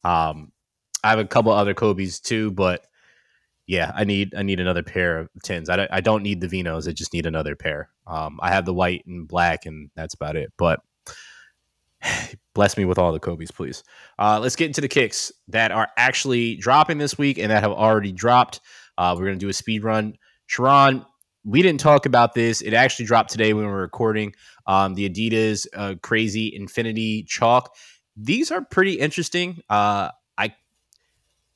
Um, 0.04 0.52
I 1.04 1.10
have 1.10 1.20
a 1.20 1.26
couple 1.26 1.52
other 1.52 1.74
Kobe's 1.74 2.20
too, 2.20 2.52
but 2.52 2.86
yeah, 3.68 3.92
I 3.96 4.04
need 4.04 4.34
I 4.36 4.44
need 4.44 4.60
another 4.60 4.84
pair 4.84 5.20
of 5.20 5.30
tins. 5.44 5.70
I 5.70 5.76
don't, 5.76 5.92
I 5.92 6.02
don't 6.02 6.24
need 6.24 6.40
the 6.40 6.48
Vinos. 6.48 6.88
I 6.88 6.92
just 6.92 7.14
need 7.14 7.26
another 7.26 7.56
pair. 7.56 7.90
Um, 8.08 8.40
I 8.42 8.52
have 8.52 8.66
the 8.66 8.74
white 8.74 9.06
and 9.06 9.28
black, 9.28 9.66
and 9.66 9.90
that's 9.96 10.14
about 10.14 10.36
it. 10.36 10.52
But 10.58 10.80
bless 12.54 12.78
me 12.78 12.86
with 12.86 12.98
all 12.98 13.12
the 13.12 13.20
Kobe's, 13.20 13.52
please. 13.52 13.84
Uh, 14.18 14.40
let's 14.42 14.56
get 14.56 14.68
into 14.68 14.82
the 14.82 14.88
kicks 14.88 15.32
that 15.48 15.72
are 15.72 15.90
actually 15.98 16.56
dropping 16.56 16.98
this 16.98 17.18
week 17.18 17.38
and 17.38 17.52
that 17.52 17.64
have 17.64 17.72
already 17.72 18.12
dropped. 18.12 18.60
Uh, 18.98 19.16
we're 19.18 19.26
gonna 19.26 19.38
do 19.38 19.50
a 19.50 19.54
speed 19.54 19.84
run. 19.84 20.16
Sharon, 20.48 21.06
we 21.44 21.62
didn't 21.62 21.80
talk 21.80 22.06
about 22.06 22.34
this. 22.34 22.62
It 22.62 22.74
actually 22.74 23.06
dropped 23.06 23.32
today 23.32 23.54
when 23.54 23.66
we 23.66 23.72
were 23.72 23.82
recording. 23.82 24.34
Um, 24.68 24.94
the 24.94 25.10
Adidas 25.10 25.68
uh, 25.74 25.96
Crazy 26.02 26.54
Infinity 26.54 27.24
Chalk. 27.24 27.74
These 28.16 28.52
are 28.52 28.64
pretty 28.64 28.94
interesting. 28.94 29.62
Uh, 29.70 30.10
I 30.38 30.54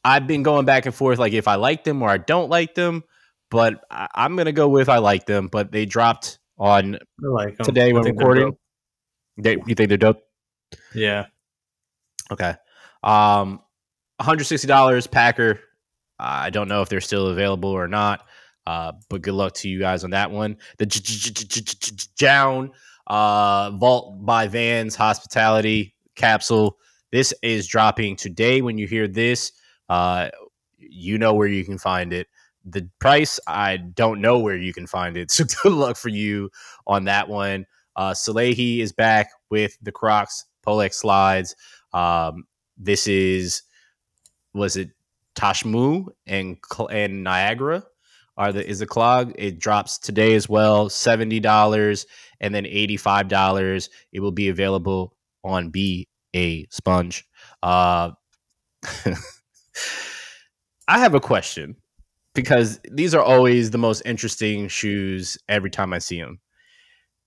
I've 0.05 0.27
been 0.27 0.43
going 0.43 0.65
back 0.65 0.85
and 0.85 0.95
forth, 0.95 1.19
like 1.19 1.33
if 1.33 1.47
I 1.47 1.55
like 1.55 1.83
them 1.83 2.01
or 2.01 2.09
I 2.09 2.17
don't 2.17 2.49
like 2.49 2.75
them, 2.75 3.03
but 3.51 3.83
I, 3.91 4.07
I'm 4.15 4.35
gonna 4.35 4.51
go 4.51 4.69
with 4.69 4.89
I 4.89 4.99
like 4.99 5.25
them. 5.25 5.47
But 5.47 5.71
they 5.71 5.85
dropped 5.85 6.39
on 6.57 6.97
like 7.19 7.57
today 7.57 7.93
when 7.93 8.03
recording. 8.03 8.57
They, 9.37 9.57
you 9.65 9.75
think 9.75 9.89
they're 9.89 9.97
dope? 9.97 10.22
Yeah. 10.93 11.25
Okay. 12.31 12.55
Um, 13.03 13.61
$160 14.21 15.11
Packer. 15.11 15.59
I 16.19 16.49
don't 16.49 16.67
know 16.67 16.81
if 16.81 16.89
they're 16.89 17.01
still 17.01 17.27
available 17.27 17.69
or 17.69 17.87
not. 17.87 18.25
Uh, 18.65 18.93
but 19.09 19.21
good 19.21 19.33
luck 19.33 19.53
to 19.53 19.67
you 19.67 19.79
guys 19.79 20.03
on 20.03 20.11
that 20.11 20.31
one. 20.31 20.57
The 20.77 20.85
Jown 22.15 22.71
uh, 23.07 23.71
Vault 23.71 24.25
by 24.25 24.47
Vans 24.47 24.95
Hospitality 24.95 25.95
capsule. 26.15 26.77
This 27.11 27.33
is 27.41 27.67
dropping 27.67 28.15
today. 28.15 28.61
When 28.61 28.77
you 28.77 28.87
hear 28.87 29.07
this, 29.07 29.51
uh, 29.89 30.29
you 30.77 31.17
know 31.17 31.33
where 31.33 31.47
you 31.47 31.65
can 31.65 31.77
find 31.77 32.13
it. 32.13 32.27
The 32.65 32.89
price, 32.99 33.39
I 33.45 33.77
don't 33.77 34.21
know 34.21 34.39
where 34.39 34.55
you 34.55 34.73
can 34.73 34.87
find 34.87 35.17
it. 35.17 35.31
So 35.31 35.43
good 35.63 35.73
luck 35.73 35.97
for 35.97 36.09
you 36.09 36.49
on 36.87 37.03
that 37.05 37.27
one. 37.27 37.65
Uh, 37.95 38.11
Salehe 38.11 38.79
is 38.79 38.93
back 38.93 39.29
with 39.49 39.77
the 39.81 39.91
Crocs 39.91 40.45
Pollex 40.65 40.95
slides. 40.95 41.55
Um, 41.93 42.45
this 42.77 43.07
is 43.07 43.63
was 44.53 44.77
it 44.77 44.89
Tashmoo 45.35 46.07
and 46.27 46.57
and 46.89 47.23
Niagara 47.23 47.83
are 48.37 48.51
the 48.51 48.67
is 48.67 48.79
the 48.79 48.85
clog. 48.85 49.33
It 49.37 49.59
drops 49.59 49.97
today 49.97 50.33
as 50.35 50.49
well, 50.49 50.89
seventy 50.89 51.39
dollars 51.39 52.05
and 52.39 52.53
then 52.53 52.65
eighty 52.65 52.97
five 52.97 53.27
dollars. 53.27 53.89
It 54.11 54.19
will 54.21 54.31
be 54.31 54.49
available 54.49 55.15
on 55.43 55.69
Be 55.69 56.07
a 56.35 56.65
Sponge. 56.69 57.25
Uh, 57.61 58.11
I 60.87 60.99
have 60.99 61.13
a 61.13 61.19
question 61.19 61.75
because 62.33 62.79
these 62.91 63.13
are 63.15 63.23
always 63.23 63.71
the 63.71 63.77
most 63.77 64.01
interesting 64.05 64.67
shoes 64.67 65.37
every 65.47 65.69
time 65.69 65.93
I 65.93 65.99
see 65.99 66.19
them. 66.19 66.39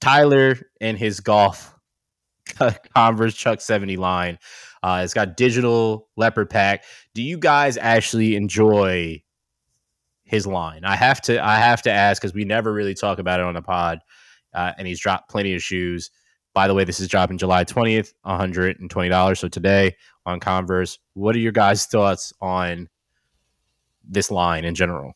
Tyler 0.01 0.59
and 0.81 0.99
his 0.99 1.21
golf 1.21 1.76
Converse 2.95 3.35
Chuck 3.35 3.61
70 3.61 3.97
line. 3.97 4.39
Uh, 4.83 5.01
it's 5.03 5.15
got 5.15 5.37
digital 5.37 6.09
leopard 6.17 6.51
pack. 6.51 6.85
Do 7.15 7.23
you 7.23 7.39
guys 7.39 7.77
actually 7.77 8.37
enjoy 8.37 9.23
his 10.25 10.47
line? 10.47 10.85
I 10.85 10.97
have 10.97 11.21
to 11.23 11.45
I 11.45 11.57
have 11.57 11.83
to 11.83 11.91
ask 11.91 12.21
because 12.21 12.35
we 12.35 12.45
never 12.45 12.73
really 12.73 12.95
talk 12.95 13.19
about 13.19 13.41
it 13.41 13.47
on 13.47 13.55
the 13.55 13.63
pod. 13.63 14.01
Uh, 14.55 14.73
and 14.79 14.87
he's 14.87 15.01
dropped 15.01 15.29
plenty 15.29 15.55
of 15.55 15.63
shoes. 15.63 16.11
By 16.55 16.69
the 16.69 16.75
way, 16.75 16.85
this 16.85 17.01
is 17.01 17.09
dropping 17.09 17.37
July 17.37 17.65
20th, 17.65 18.15
$120. 18.25 19.39
So 19.39 19.49
today 19.49 19.95
on 20.25 20.41
Converse. 20.41 20.99
What 21.13 21.37
are 21.37 21.41
your 21.41 21.53
guys' 21.53 21.85
thoughts 21.85 22.33
on 22.41 22.89
this 24.03 24.31
line 24.31 24.65
in 24.65 24.75
general? 24.75 25.15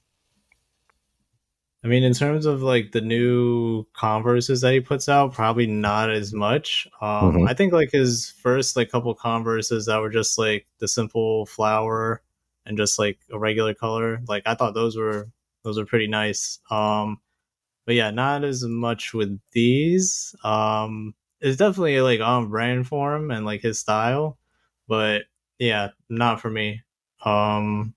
I 1.82 1.88
mean, 1.88 2.02
in 2.04 2.12
terms 2.12 2.44
of 2.44 2.62
like 2.62 2.92
the 2.92 3.00
new 3.00 3.84
Converses 3.94 4.60
that 4.60 4.72
he 4.74 4.80
puts 4.80 5.08
out, 5.08 5.32
probably 5.32 5.66
not 5.66 6.10
as 6.10 6.32
much. 6.32 6.86
Um, 7.00 7.32
Mhm. 7.32 7.48
I 7.48 7.54
think 7.54 7.72
like 7.72 7.90
his 7.90 8.30
first 8.42 8.76
like 8.76 8.90
couple 8.90 9.14
Converses 9.14 9.86
that 9.86 9.98
were 10.00 10.10
just 10.10 10.36
like 10.38 10.66
the 10.78 10.88
simple 10.88 11.46
flower 11.46 12.22
and 12.66 12.76
just 12.76 12.98
like 12.98 13.18
a 13.32 13.38
regular 13.38 13.72
color. 13.74 14.20
Like 14.28 14.42
I 14.46 14.54
thought 14.54 14.74
those 14.74 14.96
were 14.96 15.30
those 15.64 15.78
were 15.78 15.86
pretty 15.86 16.06
nice. 16.06 16.58
Um, 16.70 17.18
but 17.86 17.94
yeah, 17.96 18.10
not 18.10 18.44
as 18.44 18.64
much 18.64 19.14
with 19.14 19.40
these. 19.52 20.34
Um, 20.44 21.14
it's 21.40 21.56
definitely 21.58 22.00
like 22.02 22.20
on 22.20 22.48
brand 22.50 22.86
for 22.88 23.14
him 23.16 23.30
and 23.30 23.46
like 23.46 23.62
his 23.62 23.78
style, 23.80 24.38
but 24.88 25.24
yeah, 25.58 25.90
not 26.10 26.40
for 26.40 26.50
me. 26.50 26.82
Um, 27.24 27.94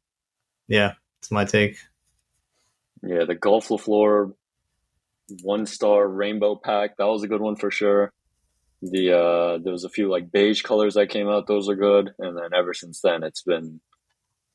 yeah, 0.68 0.94
it's 1.20 1.32
my 1.32 1.46
take. 1.46 1.78
Yeah, 3.06 3.26
the 3.26 3.36
Golf 3.36 3.70
le 3.70 3.78
Fleur 3.78 4.34
one 5.42 5.66
star 5.66 6.08
rainbow 6.08 6.56
pack, 6.56 6.98
that 6.98 7.06
was 7.06 7.24
a 7.24 7.28
good 7.28 7.42
one 7.42 7.56
for 7.56 7.72
sure. 7.72 8.12
The 8.82 9.18
uh 9.18 9.58
there 9.64 9.72
was 9.72 9.86
a 9.86 9.90
few 9.90 10.10
like 10.10 10.32
beige 10.32 10.62
colors 10.62 10.96
that 10.96 11.10
came 11.10 11.30
out, 11.30 11.48
those 11.48 11.70
are 11.70 11.76
good. 11.76 12.12
And 12.20 12.38
then 12.38 12.50
ever 12.56 12.74
since 12.74 13.00
then 13.02 13.24
it's 13.24 13.44
been 13.44 13.80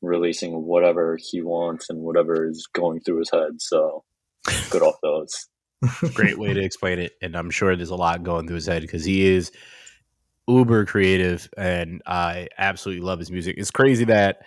releasing 0.01 0.53
whatever 0.63 1.17
he 1.19 1.41
wants 1.41 1.89
and 1.89 1.99
whatever 1.99 2.47
is 2.47 2.67
going 2.73 3.01
through 3.01 3.19
his 3.19 3.31
head. 3.31 3.59
So 3.59 4.03
good 4.69 4.83
off 4.83 4.95
those. 5.01 5.47
great 6.13 6.37
way 6.37 6.53
to 6.53 6.61
explain 6.61 6.99
it 6.99 7.13
and 7.21 7.37
i'm 7.37 7.49
sure 7.49 7.73
there's 7.73 7.89
a 7.89 7.95
lot 7.95 8.21
going 8.21 8.45
through 8.45 8.55
his 8.55 8.65
head 8.65 8.81
because 8.81 9.05
he 9.05 9.25
is 9.25 9.49
uber 10.45 10.85
creative 10.85 11.47
and 11.57 12.01
i 12.05 12.49
absolutely 12.57 13.01
love 13.01 13.17
his 13.17 13.31
music 13.31 13.55
it's 13.57 13.71
crazy 13.71 14.03
that 14.03 14.41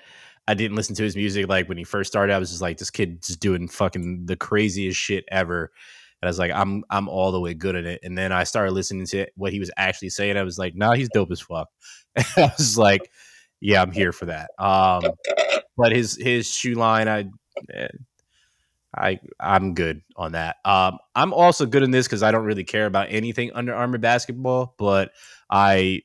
i 0.48 0.54
didn't 0.54 0.76
listen 0.76 0.94
to 0.94 1.02
his 1.02 1.16
music 1.16 1.48
like 1.48 1.68
when 1.68 1.78
he 1.78 1.84
first 1.84 2.10
started 2.10 2.32
i 2.32 2.38
was 2.38 2.50
just 2.50 2.62
like 2.62 2.78
this 2.78 2.90
kid 2.90 3.22
just 3.22 3.40
doing 3.40 3.68
fucking 3.68 4.26
the 4.26 4.36
craziest 4.36 4.98
shit 4.98 5.24
ever. 5.30 5.70
And 6.20 6.28
i 6.28 6.30
was 6.30 6.38
like 6.38 6.52
i'm 6.52 6.84
i'm 6.90 7.08
all 7.08 7.32
the 7.32 7.40
way 7.40 7.54
good 7.54 7.76
at 7.76 7.84
it. 7.84 8.00
And 8.02 8.16
then 8.16 8.32
i 8.32 8.44
started 8.44 8.72
listening 8.72 9.06
to 9.06 9.26
what 9.36 9.52
he 9.52 9.58
was 9.58 9.70
actually 9.76 10.10
saying. 10.10 10.36
I 10.36 10.42
was 10.42 10.58
like 10.58 10.74
nah 10.74 10.94
he's 10.94 11.08
dope 11.08 11.30
as 11.30 11.40
fuck. 11.40 11.68
I 12.16 12.52
was 12.58 12.76
like 12.78 13.10
yeah 13.60 13.82
i'm 13.82 13.92
here 13.92 14.12
for 14.12 14.26
that. 14.26 14.50
Um 14.58 15.02
but 15.76 15.92
his 15.92 16.16
his 16.20 16.52
shoe 16.52 16.74
line 16.74 17.08
i 17.08 17.24
eh, 17.72 17.88
I 18.96 19.20
I'm 19.40 19.74
good 19.74 20.02
on 20.16 20.32
that. 20.32 20.56
Um, 20.64 20.98
I'm 21.14 21.32
also 21.32 21.66
good 21.66 21.82
in 21.82 21.90
this 21.90 22.06
because 22.06 22.22
I 22.22 22.30
don't 22.30 22.44
really 22.44 22.64
care 22.64 22.86
about 22.86 23.08
anything 23.10 23.50
Under 23.54 23.74
Armour 23.74 23.98
basketball, 23.98 24.74
but 24.78 25.12
I 25.50 26.02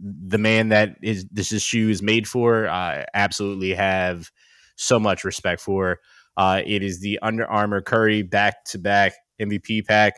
the 0.00 0.38
man 0.38 0.68
that 0.68 0.96
is 1.02 1.26
this 1.30 1.52
is 1.52 1.62
shoe 1.62 1.88
is 1.88 2.02
made 2.02 2.28
for. 2.28 2.68
I 2.68 3.06
absolutely 3.14 3.74
have 3.74 4.30
so 4.76 4.98
much 4.98 5.24
respect 5.24 5.60
for. 5.60 6.00
Uh, 6.36 6.62
it 6.64 6.82
is 6.82 7.00
the 7.00 7.18
Under 7.22 7.46
Armour 7.46 7.82
Curry 7.82 8.22
back 8.22 8.64
to 8.66 8.78
back 8.78 9.14
MVP 9.40 9.86
pack. 9.86 10.14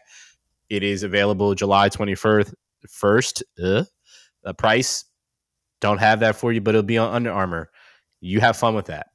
It 0.70 0.82
is 0.82 1.02
available 1.02 1.54
July 1.54 1.88
21st. 1.88 2.54
First, 2.88 3.42
uh, 3.62 3.84
the 4.42 4.54
price 4.54 5.04
don't 5.80 5.98
have 5.98 6.20
that 6.20 6.36
for 6.36 6.52
you, 6.52 6.60
but 6.60 6.74
it'll 6.74 6.82
be 6.82 6.98
on 6.98 7.12
Under 7.12 7.32
Armour. 7.32 7.70
You 8.20 8.40
have 8.40 8.56
fun 8.56 8.74
with 8.74 8.86
that. 8.86 9.08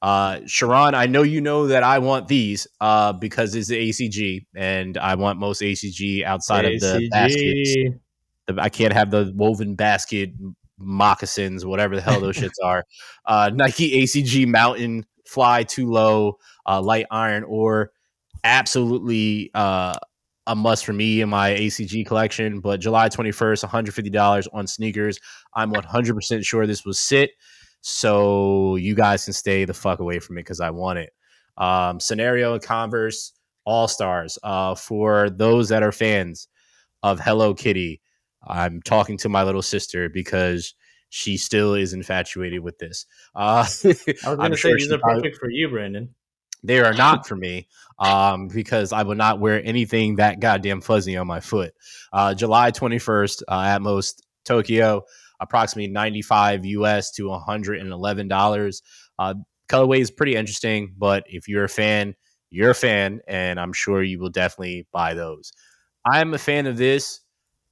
Uh, 0.00 0.40
Sharon, 0.46 0.94
I 0.94 1.06
know 1.06 1.22
you 1.22 1.40
know 1.40 1.68
that 1.68 1.82
I 1.82 1.98
want 1.98 2.28
these 2.28 2.66
uh, 2.80 3.14
because 3.14 3.54
it's 3.54 3.68
the 3.68 3.88
ACG, 3.88 4.46
and 4.54 4.98
I 4.98 5.14
want 5.14 5.38
most 5.38 5.62
ACG 5.62 6.22
outside 6.24 6.66
of 6.66 6.80
the 6.80 7.08
baskets. 7.10 7.76
The, 8.46 8.56
I 8.60 8.68
can't 8.68 8.92
have 8.92 9.10
the 9.10 9.32
woven 9.34 9.74
basket 9.74 10.30
moccasins, 10.78 11.64
whatever 11.64 11.96
the 11.96 12.02
hell 12.02 12.20
those 12.20 12.36
shits 12.38 12.62
are. 12.62 12.84
Uh, 13.24 13.50
Nike 13.54 14.02
ACG 14.02 14.46
Mountain 14.46 15.06
Fly 15.26 15.64
Too 15.64 15.90
Low, 15.90 16.38
uh, 16.66 16.80
Light 16.80 17.06
Iron, 17.10 17.44
or 17.44 17.92
absolutely 18.42 19.50
uh, 19.54 19.94
a 20.46 20.54
must 20.54 20.84
for 20.84 20.92
me 20.92 21.20
in 21.20 21.28
my 21.28 21.50
ACG 21.50 22.06
collection. 22.06 22.60
But 22.60 22.80
July 22.80 23.08
21st, 23.08 23.64
$150 23.68 24.46
on 24.52 24.66
sneakers. 24.66 25.18
I'm 25.54 25.72
100% 25.72 26.44
sure 26.44 26.66
this 26.66 26.84
will 26.84 26.94
sit. 26.94 27.30
So 27.80 28.76
you 28.76 28.94
guys 28.94 29.24
can 29.24 29.34
stay 29.34 29.64
the 29.64 29.74
fuck 29.74 30.00
away 30.00 30.18
from 30.18 30.38
it 30.38 30.42
because 30.42 30.60
I 30.60 30.70
want 30.70 30.98
it. 30.98 31.12
Um, 31.56 31.98
Sanrio 31.98 32.62
Converse 32.62 33.32
All 33.64 33.88
Stars. 33.88 34.38
Uh, 34.42 34.74
for 34.74 35.30
those 35.30 35.68
that 35.68 35.82
are 35.82 35.92
fans 35.92 36.48
of 37.02 37.20
Hello 37.20 37.54
Kitty, 37.54 38.00
I'm 38.46 38.82
talking 38.82 39.16
to 39.18 39.28
my 39.28 39.42
little 39.42 39.62
sister 39.62 40.08
because 40.08 40.74
she 41.08 41.36
still 41.36 41.74
is 41.74 41.92
infatuated 41.92 42.60
with 42.60 42.78
this. 42.78 43.06
Uh, 43.34 43.38
I 43.38 43.58
was 43.58 43.92
going 44.24 44.50
to 44.50 44.56
say 44.56 44.70
sure 44.70 44.78
these 44.78 44.92
are 44.92 44.98
perfect 44.98 45.36
for 45.36 45.50
you, 45.50 45.68
Brandon. 45.68 46.14
They 46.64 46.80
are 46.80 46.94
not 46.94 47.26
for 47.28 47.36
me 47.36 47.68
um, 47.98 48.48
because 48.48 48.92
I 48.92 49.02
will 49.02 49.14
not 49.14 49.38
wear 49.38 49.62
anything 49.62 50.16
that 50.16 50.40
goddamn 50.40 50.80
fuzzy 50.80 51.16
on 51.16 51.26
my 51.26 51.40
foot. 51.40 51.74
Uh, 52.12 52.34
July 52.34 52.70
21st 52.70 53.42
uh, 53.46 53.60
atmos 53.60 54.14
Tokyo, 54.44 55.04
approximately 55.40 55.92
95 55.92 56.64
US 56.64 57.12
to 57.12 57.24
$111. 57.24 58.82
Uh, 59.18 59.34
colorway 59.68 60.00
is 60.00 60.10
pretty 60.10 60.36
interesting, 60.36 60.94
but 60.96 61.24
if 61.26 61.48
you're 61.48 61.64
a 61.64 61.68
fan, 61.68 62.14
you're 62.50 62.70
a 62.70 62.74
fan, 62.74 63.20
and 63.28 63.60
I'm 63.60 63.72
sure 63.72 64.02
you 64.02 64.18
will 64.18 64.30
definitely 64.30 64.86
buy 64.90 65.14
those. 65.14 65.52
I'm 66.06 66.34
a 66.34 66.38
fan 66.38 66.66
of 66.66 66.76
this, 66.76 67.20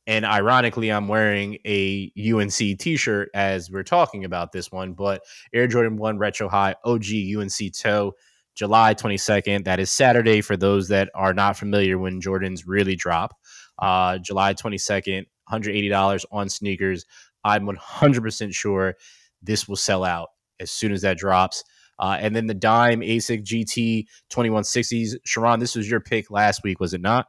and 0.07 0.25
ironically, 0.25 0.91
I'm 0.91 1.07
wearing 1.09 1.59
a 1.65 2.13
UNC 2.19 2.79
t-shirt 2.79 3.31
as 3.35 3.71
we're 3.71 3.85
talking 3.85 4.25
about 4.25 4.53
this 4.53 4.73
one, 4.73 4.95
but 4.95 5.23
Air 5.55 5.67
Jordan 5.67 5.97
1 5.97 6.19
Retro 6.19 6.49
High 6.49 6.75
OG 6.85 7.05
UNC 7.39 7.73
toe 7.73 8.13
July 8.55 8.95
22nd. 8.95 9.65
That 9.65 9.81
is 9.81 9.91
Saturday 9.91 10.41
for 10.41 10.57
those 10.57 10.89
that 10.89 11.11
are 11.15 11.33
not 11.33 11.57
familiar 11.57 11.99
when 11.99 12.21
Jordans 12.21 12.65
really 12.67 12.97
drop. 12.97 13.37
Uh, 13.79 14.19
July 14.19 14.55
22nd, 14.55 15.27
$180 15.51 16.25
on 16.33 16.49
sneakers. 16.49 17.05
I'm 17.45 17.67
100% 17.67 18.55
sure 18.55 18.97
this 19.41 19.69
will 19.69 19.77
sell 19.77 20.05
out 20.05 20.31
as 20.61 20.71
soon 20.71 20.93
as 20.93 21.03
that 21.03 21.19
drops. 21.19 21.65
Uh, 21.99 22.17
and 22.19 22.35
then 22.35 22.47
the 22.47 22.55
Dime 22.55 23.01
Asics 23.01 23.45
GT 23.45 24.07
2160s. 24.31 25.17
Sharon, 25.25 25.61
this 25.61 25.77
was 25.77 25.89
your 25.89 26.01
pick 26.01 26.31
last 26.31 26.63
week, 26.65 26.81
was 26.81 26.95
it 26.95 27.01
not? 27.01 27.27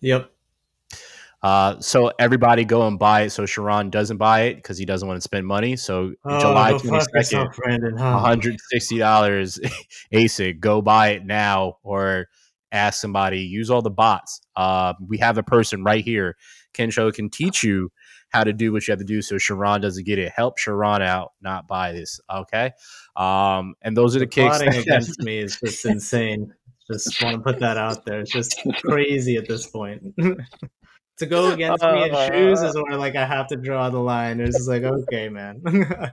Yep. 0.00 0.30
Uh, 1.42 1.80
so 1.80 2.12
everybody 2.18 2.64
go 2.64 2.86
and 2.86 2.98
buy 2.98 3.22
it. 3.22 3.30
So 3.30 3.46
Sharon 3.46 3.90
doesn't 3.90 4.16
buy 4.16 4.42
it 4.42 4.56
because 4.56 4.78
he 4.78 4.84
doesn't 4.84 5.06
want 5.06 5.18
to 5.18 5.22
spend 5.22 5.46
money. 5.46 5.76
So 5.76 6.14
oh, 6.24 6.40
July 6.40 6.78
twenty 6.78 7.04
second, 7.22 7.50
one 7.56 7.96
hundred 7.98 8.60
sixty 8.70 8.98
dollars 8.98 9.58
Asics. 10.12 10.60
Go 10.60 10.82
buy 10.82 11.10
it 11.10 11.26
now, 11.26 11.78
or 11.82 12.28
ask 12.70 13.00
somebody. 13.00 13.40
Use 13.40 13.70
all 13.70 13.82
the 13.82 13.90
bots. 13.90 14.40
Uh, 14.54 14.94
we 15.06 15.18
have 15.18 15.36
a 15.36 15.42
person 15.42 15.82
right 15.82 16.04
here. 16.04 16.36
Kensho 16.74 17.12
can 17.12 17.28
teach 17.28 17.62
you 17.62 17.90
how 18.32 18.44
to 18.44 18.52
do 18.52 18.72
what 18.72 18.86
you 18.86 18.92
have 18.92 18.98
to 18.98 19.04
do 19.04 19.20
so 19.20 19.36
Sharon 19.36 19.80
doesn't 19.80 20.06
get 20.06 20.18
it. 20.18 20.32
Help 20.34 20.58
Sharon 20.58 21.02
out, 21.02 21.32
not 21.42 21.68
buy 21.68 21.92
this. 21.92 22.18
Okay. 22.32 22.72
Um, 23.14 23.74
and 23.82 23.96
those 23.96 24.16
are 24.16 24.20
the, 24.20 24.24
the 24.24 24.30
kicks. 24.30 24.58
Plotting 24.58 24.80
against 24.80 25.18
me 25.22 25.38
is 25.38 25.58
just 25.60 25.84
insane. 25.84 26.52
Just 26.90 27.22
want 27.22 27.36
to 27.36 27.42
put 27.42 27.60
that 27.60 27.76
out 27.76 28.04
there. 28.04 28.20
It's 28.20 28.32
just 28.32 28.60
crazy 28.84 29.36
at 29.36 29.46
this 29.46 29.66
point. 29.66 30.02
to 31.18 31.26
go 31.26 31.50
against 31.52 31.82
me 31.82 32.08
in 32.08 32.32
shoes 32.32 32.62
is 32.62 32.74
where 32.74 32.96
like 32.96 33.16
I 33.16 33.24
have 33.24 33.48
to 33.48 33.56
draw 33.56 33.90
the 33.90 33.98
line. 33.98 34.40
It's 34.40 34.56
just 34.56 34.68
like, 34.68 34.82
okay, 34.82 35.28
man. 35.28 35.62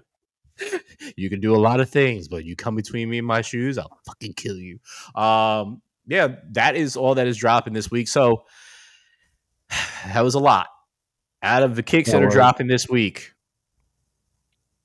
you 1.16 1.30
can 1.30 1.40
do 1.40 1.56
a 1.56 1.58
lot 1.58 1.80
of 1.80 1.90
things, 1.90 2.28
but 2.28 2.46
you 2.46 2.56
come 2.56 2.76
between 2.76 3.10
me 3.10 3.20
and 3.20 3.28
my 3.28 3.42
shoes, 3.42 3.78
I'll 3.78 4.00
fucking 4.06 4.34
kill 4.34 4.58
you. 4.58 4.80
Um, 5.16 5.82
yeah, 6.08 6.36
that 6.52 6.76
is 6.76 6.98
all 6.98 7.16
that 7.16 7.28
is 7.28 7.38
dropping 7.38 7.74
this 7.74 7.90
week. 7.90 8.08
So 8.08 8.46
that 10.06 10.22
was 10.22 10.36
a 10.36 10.40
lot. 10.40 10.68
Out 11.42 11.64
of 11.64 11.76
the 11.76 11.84
kicks 11.84 12.12
that, 12.12 12.20
that 12.20 12.26
are 12.26 12.30
dropping 12.30 12.68
this 12.68 12.90
week, 12.90 13.34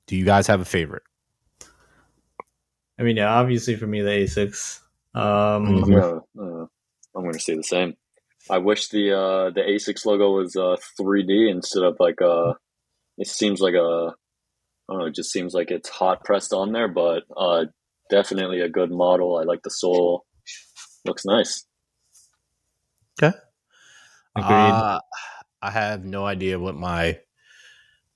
do 0.07 0.15
you 0.15 0.23
guys 0.23 0.47
have 0.47 0.61
a 0.61 0.65
favorite? 0.65 1.03
I 2.97 3.03
mean, 3.03 3.17
yeah, 3.17 3.33
obviously 3.33 3.75
for 3.75 3.87
me, 3.87 4.01
the 4.01 4.09
Asics. 4.09 4.79
Um, 5.13 5.23
mm-hmm. 5.67 5.91
yeah, 5.91 6.19
uh, 6.41 6.65
I'm 7.15 7.23
going 7.23 7.33
to 7.33 7.39
say 7.39 7.55
the 7.55 7.63
same. 7.63 7.95
I 8.49 8.59
wish 8.59 8.89
the 8.89 9.11
uh, 9.11 9.49
the 9.51 9.61
Asics 9.61 10.05
logo 10.05 10.31
was 10.31 10.55
uh, 10.55 10.77
3D 10.99 11.49
instead 11.49 11.83
of 11.83 11.97
like 11.99 12.19
a. 12.21 12.29
Uh, 12.29 12.53
it 13.17 13.27
seems 13.27 13.59
like 13.59 13.73
a. 13.73 14.13
I 14.87 14.93
don't 14.93 14.99
know. 14.99 15.05
It 15.07 15.15
just 15.15 15.31
seems 15.31 15.53
like 15.53 15.71
it's 15.71 15.89
hot 15.89 16.23
pressed 16.23 16.53
on 16.53 16.71
there, 16.71 16.87
but 16.87 17.23
uh, 17.35 17.65
definitely 18.09 18.61
a 18.61 18.69
good 18.69 18.91
model. 18.91 19.37
I 19.37 19.43
like 19.43 19.63
the 19.63 19.71
sole. 19.71 20.25
Looks 21.05 21.25
nice. 21.25 21.65
Okay. 23.21 23.35
Agreed. 24.35 24.53
Uh, 24.53 24.99
I 25.61 25.71
have 25.71 26.05
no 26.05 26.25
idea 26.25 26.59
what 26.59 26.75
my 26.75 27.19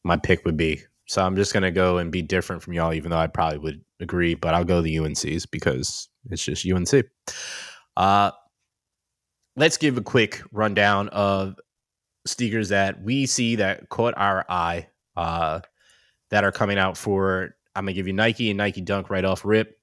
my 0.03 0.17
pick 0.17 0.45
would 0.45 0.57
be, 0.57 0.82
so 1.07 1.25
I'm 1.25 1.36
just 1.36 1.53
gonna 1.53 1.71
go 1.71 1.97
and 1.97 2.11
be 2.11 2.21
different 2.21 2.61
from 2.61 2.73
y'all. 2.73 2.93
Even 2.93 3.09
though 3.09 3.17
I 3.17 3.27
probably 3.27 3.59
would 3.59 3.82
agree, 3.99 4.36
but 4.36 4.53
I'll 4.53 4.65
go 4.65 4.82
the 4.82 4.99
UNC's 4.99 5.45
because 5.47 6.09
it's 6.30 6.43
just 6.43 6.69
UNC. 6.69 7.05
Uh, 7.97 8.32
let's 9.55 9.77
give 9.77 9.97
a 9.97 10.01
quick 10.01 10.41
rundown 10.51 11.09
of 11.09 11.55
sneakers 12.25 12.69
that 12.69 13.01
we 13.01 13.25
see 13.25 13.55
that 13.55 13.89
caught 13.89 14.13
our 14.17 14.45
eye 14.49 14.87
uh, 15.15 15.61
that 16.29 16.43
are 16.43 16.51
coming 16.51 16.77
out 16.77 16.97
for. 16.97 17.55
I'm 17.75 17.85
gonna 17.85 17.93
give 17.93 18.07
you 18.07 18.13
Nike 18.13 18.49
and 18.49 18.57
Nike 18.57 18.81
Dunk 18.81 19.09
right 19.09 19.25
off 19.25 19.45
rip. 19.45 19.77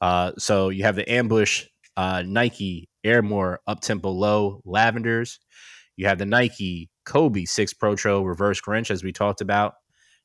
Uh, 0.00 0.32
so 0.38 0.68
you 0.68 0.84
have 0.84 0.96
the 0.96 1.10
ambush 1.10 1.66
uh, 1.96 2.22
Nike 2.24 2.88
Air 3.04 3.22
More 3.22 3.60
Uptempo 3.68 4.14
low 4.14 4.62
lavenders. 4.64 5.38
You 5.96 6.06
have 6.06 6.18
the 6.18 6.26
Nike 6.26 6.90
Kobe 7.04 7.44
Six 7.44 7.74
Protro 7.74 8.24
reverse 8.24 8.60
Grinch 8.60 8.90
as 8.90 9.02
we 9.02 9.12
talked 9.12 9.40
about. 9.40 9.74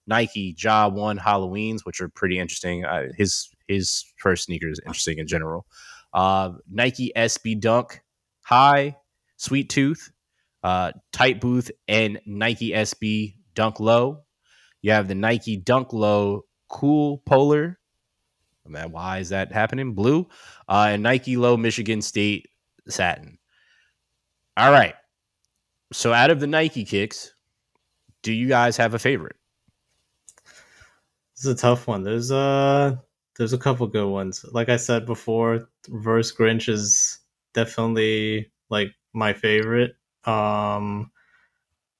Nike 0.06 0.56
Ja 0.58 0.88
One 0.88 1.18
Halloweens, 1.18 1.82
which 1.84 2.02
are 2.02 2.10
pretty 2.10 2.38
interesting. 2.40 2.86
Uh, 2.86 3.08
his 3.18 3.50
his 3.68 4.06
first 4.18 4.46
sneaker 4.46 4.70
is 4.70 4.80
interesting 4.86 5.18
in 5.18 5.28
general. 5.28 5.66
Uh, 6.14 6.52
Nike 6.70 7.12
SB 7.16 7.60
Dunk 7.60 8.02
High, 8.44 8.98
Sweet 9.38 9.70
Tooth, 9.70 10.12
uh, 10.64 10.92
Tight 11.12 11.42
Booth, 11.42 11.72
and 11.88 12.22
Nike 12.26 12.72
SB 12.72 13.36
Dunk 13.56 13.80
Low. 13.80 14.24
You 14.82 14.92
have 14.92 15.08
the 15.08 15.16
Nike 15.16 15.58
Dunk 15.58 15.94
Low 15.94 16.46
Cool 16.70 17.20
Polar. 17.26 17.80
Man, 18.66 18.92
why 18.92 19.18
is 19.18 19.30
that 19.30 19.52
happening? 19.52 19.94
Blue, 19.94 20.28
uh, 20.70 20.88
and 20.92 21.04
Nike 21.04 21.36
Low 21.36 21.58
Michigan 21.58 22.02
State 22.02 22.48
Satin. 22.88 23.38
All 24.56 24.72
right. 24.72 24.96
So 25.92 26.14
out 26.14 26.32
of 26.32 26.40
the 26.40 26.48
Nike 26.48 26.86
kicks, 26.86 27.34
do 28.22 28.32
you 28.32 28.48
guys 28.48 28.78
have 28.78 28.94
a 28.94 29.00
favorite? 29.00 29.36
This 31.36 31.46
is 31.46 31.54
a 31.54 31.56
tough 31.56 31.88
one. 31.88 32.04
There's 32.04 32.32
uh, 32.32 32.96
there's 33.38 33.54
a 33.54 33.58
couple 33.58 33.86
good 33.88 34.08
ones. 34.08 34.46
Like 34.52 34.70
I 34.70 34.78
said 34.78 35.06
before, 35.06 35.68
Reverse 35.90 36.34
Grinch 36.34 36.70
is 36.70 37.13
definitely 37.54 38.52
like 38.70 38.94
my 39.14 39.34
favorite. 39.34 39.96
Um, 40.26 41.12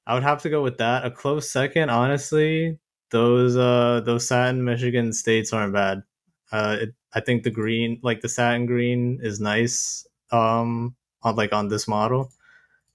I 0.06 0.14
would 0.14 0.22
have 0.22 0.42
to 0.42 0.50
go 0.50 0.62
with 0.62 0.78
that. 0.78 1.04
A 1.04 1.10
close 1.10 1.50
second, 1.50 1.90
honestly. 1.90 2.78
Those 3.10 3.56
uh 3.56 4.00
those 4.04 4.26
satin 4.26 4.64
Michigan 4.64 5.12
states 5.12 5.52
aren't 5.52 5.72
bad. 5.72 6.02
Uh, 6.50 6.78
it, 6.80 6.94
I 7.12 7.20
think 7.20 7.42
the 7.44 7.50
green, 7.50 8.00
like 8.02 8.20
the 8.20 8.28
satin 8.28 8.66
green, 8.66 9.20
is 9.22 9.40
nice. 9.40 10.06
Um, 10.32 10.96
on 11.22 11.36
like 11.36 11.52
on 11.52 11.68
this 11.68 11.86
model, 11.86 12.32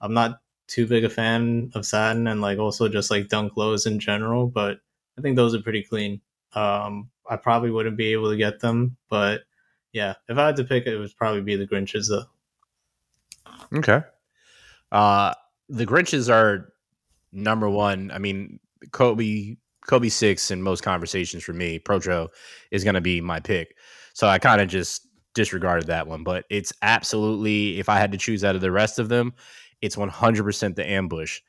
I'm 0.01 0.14
not 0.14 0.41
too 0.68 0.88
big 0.88 1.03
a 1.03 1.10
fan 1.10 1.72
of 1.74 1.86
satin 1.86 2.28
and 2.28 2.41
like 2.41 2.60
also 2.60 2.88
just 2.89 3.12
like 3.12 3.30
dunk 3.30 3.57
lows 3.57 3.86
in 3.86 3.99
general, 3.99 4.47
but 4.47 4.80
I 5.18 5.22
think 5.22 5.36
those 5.36 5.55
are 5.55 5.62
pretty 5.62 5.84
clean. 5.84 6.22
Um, 6.53 7.10
I 7.30 7.38
probably 7.38 7.72
wouldn't 7.72 7.97
be 7.97 8.14
able 8.14 8.30
to 8.30 8.38
get 8.38 8.60
them, 8.60 8.97
but 9.10 9.41
yeah, 9.93 10.16
if 10.28 10.38
I 10.38 10.47
had 10.47 10.55
to 10.57 10.64
pick, 10.64 10.86
it 10.86 10.97
would 10.97 11.16
probably 11.18 11.41
be 11.41 11.55
the 11.55 11.68
Grinches 11.68 12.10
though. 12.10 12.26
Okay. 13.76 14.01
Uh, 14.91 15.34
the 15.67 15.86
Grinches 15.86 16.34
are 16.34 16.74
number 17.32 17.70
one. 17.70 18.11
I 18.11 18.17
mean, 18.17 18.59
Kobe 18.91 19.57
Kobe 19.88 20.09
six 20.09 20.51
in 20.51 20.61
most 20.61 20.82
conversations 20.82 21.43
for 21.43 21.53
me, 21.53 21.80
Protro 21.80 22.28
is 22.72 22.84
going 22.84 22.95
to 22.95 23.01
be 23.01 23.22
my 23.22 23.39
pick. 23.39 23.76
So 24.13 24.28
I 24.28 24.39
kind 24.39 24.61
of 24.61 24.67
just 24.67 25.07
disregarded 25.34 25.88
that 25.88 26.07
one, 26.07 26.24
but 26.24 26.45
it's 26.49 26.74
absolutely 26.82 27.80
if 27.80 27.89
I 27.89 27.97
had 27.99 28.11
to 28.11 28.17
choose 28.17 28.43
out 28.43 28.55
of 28.55 28.61
the 28.61 28.72
rest 28.72 28.99
of 28.99 29.09
them, 29.09 29.34
it's 29.82 29.95
100% 29.95 30.76
the 30.76 30.88
ambush. 30.88 31.41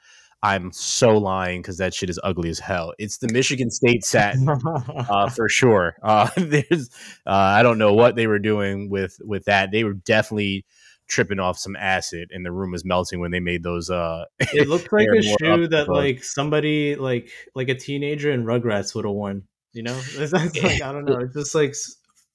I'm 0.42 0.72
so 0.72 1.18
lying 1.18 1.60
because 1.60 1.76
that 1.78 1.92
shit 1.92 2.08
is 2.08 2.18
ugly 2.24 2.48
as 2.48 2.58
hell. 2.58 2.94
It's 2.98 3.18
the 3.18 3.28
Michigan 3.30 3.70
State 3.70 4.04
satin 4.04 4.48
uh, 4.88 5.28
for 5.28 5.48
sure. 5.48 5.96
Uh, 6.02 6.30
there's 6.36 6.88
uh, 7.26 7.30
I 7.30 7.62
don't 7.62 7.78
know 7.78 7.92
what 7.92 8.16
they 8.16 8.26
were 8.26 8.38
doing 8.38 8.88
with 8.88 9.18
with 9.22 9.44
that. 9.44 9.70
They 9.70 9.84
were 9.84 9.92
definitely 9.92 10.64
tripping 11.10 11.40
off 11.40 11.58
some 11.58 11.76
acid 11.76 12.30
and 12.32 12.46
the 12.46 12.52
room 12.52 12.70
was 12.70 12.84
melting 12.84 13.20
when 13.20 13.30
they 13.30 13.40
made 13.40 13.62
those 13.62 13.90
uh 13.90 14.24
it 14.38 14.68
looked 14.68 14.92
like 14.92 15.08
a 15.08 15.22
shoe 15.22 15.66
that 15.66 15.88
like 15.88 16.22
somebody 16.22 16.94
like 16.94 17.30
like 17.54 17.68
a 17.68 17.74
teenager 17.74 18.30
in 18.30 18.44
rugrats 18.44 18.94
would 18.94 19.04
have 19.04 19.12
worn 19.12 19.42
you 19.72 19.82
know? 19.82 20.00
It's 20.16 20.32
like 20.32 20.56
i 20.82 20.92
don't 20.92 21.04
know 21.04 21.18
it's 21.18 21.34
just 21.34 21.54
like 21.54 21.74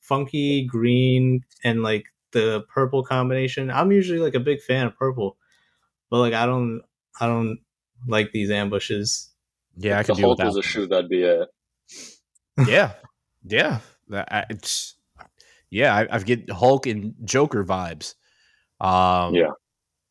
funky 0.01 0.65
green 0.65 1.41
and 1.63 1.81
like 1.81 2.05
the 2.31 2.65
purple 2.67 3.01
combination. 3.01 3.71
I'm 3.71 3.93
usually 3.93 4.19
like 4.19 4.35
a 4.35 4.41
big 4.41 4.61
fan 4.61 4.87
of 4.87 4.95
purple 4.97 5.37
but 6.09 6.19
like 6.19 6.33
i 6.33 6.45
don't 6.45 6.81
i 7.19 7.27
don't 7.27 7.59
like 8.07 8.31
these 8.31 8.51
ambushes. 8.51 9.31
Yeah 9.77 9.93
if 9.93 9.99
i 9.99 10.03
could 10.03 10.17
the 10.17 10.21
Hulk 10.21 10.43
was 10.43 10.57
a 10.57 10.61
shoe 10.61 10.85
that'd 10.87 11.09
be 11.09 11.23
it. 11.23 11.49
Yeah 12.67 12.91
yeah 13.45 13.79
it's 14.49 14.95
yeah, 15.69 15.93
I, 15.93 16.07
I 16.15 16.19
get 16.19 16.49
Hulk 16.49 16.87
and 16.87 17.15
Joker 17.23 17.63
vibes. 17.63 18.15
Um, 18.85 19.33
Yeah. 19.33 19.51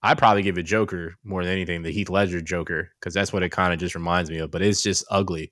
I 0.02 0.14
probably 0.14 0.42
give 0.42 0.58
a 0.58 0.62
Joker 0.62 1.14
more 1.24 1.42
than 1.42 1.52
anything, 1.52 1.82
the 1.82 1.90
Heath 1.90 2.10
Ledger 2.10 2.42
Joker, 2.42 2.90
because 3.00 3.14
that's 3.14 3.32
what 3.32 3.42
it 3.42 3.48
kind 3.50 3.72
of 3.72 3.78
just 3.80 3.94
reminds 3.94 4.28
me 4.28 4.38
of. 4.38 4.50
But 4.50 4.60
it's 4.60 4.82
just 4.82 5.02
ugly. 5.10 5.50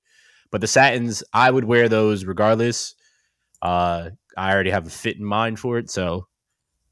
But 0.51 0.61
the 0.61 0.67
satins, 0.67 1.23
I 1.33 1.51
would 1.51 1.65
wear 1.65 1.89
those 1.89 2.27
regardless. 2.27 2.95
Uh, 3.63 4.11
I 4.37 4.53
already 4.53 4.71
have 4.71 4.87
a 4.87 4.91
fit 4.91 5.17
in 5.17 5.25
mind 5.25 5.59
for 5.59 5.79
it, 5.79 5.89
so 5.89 6.27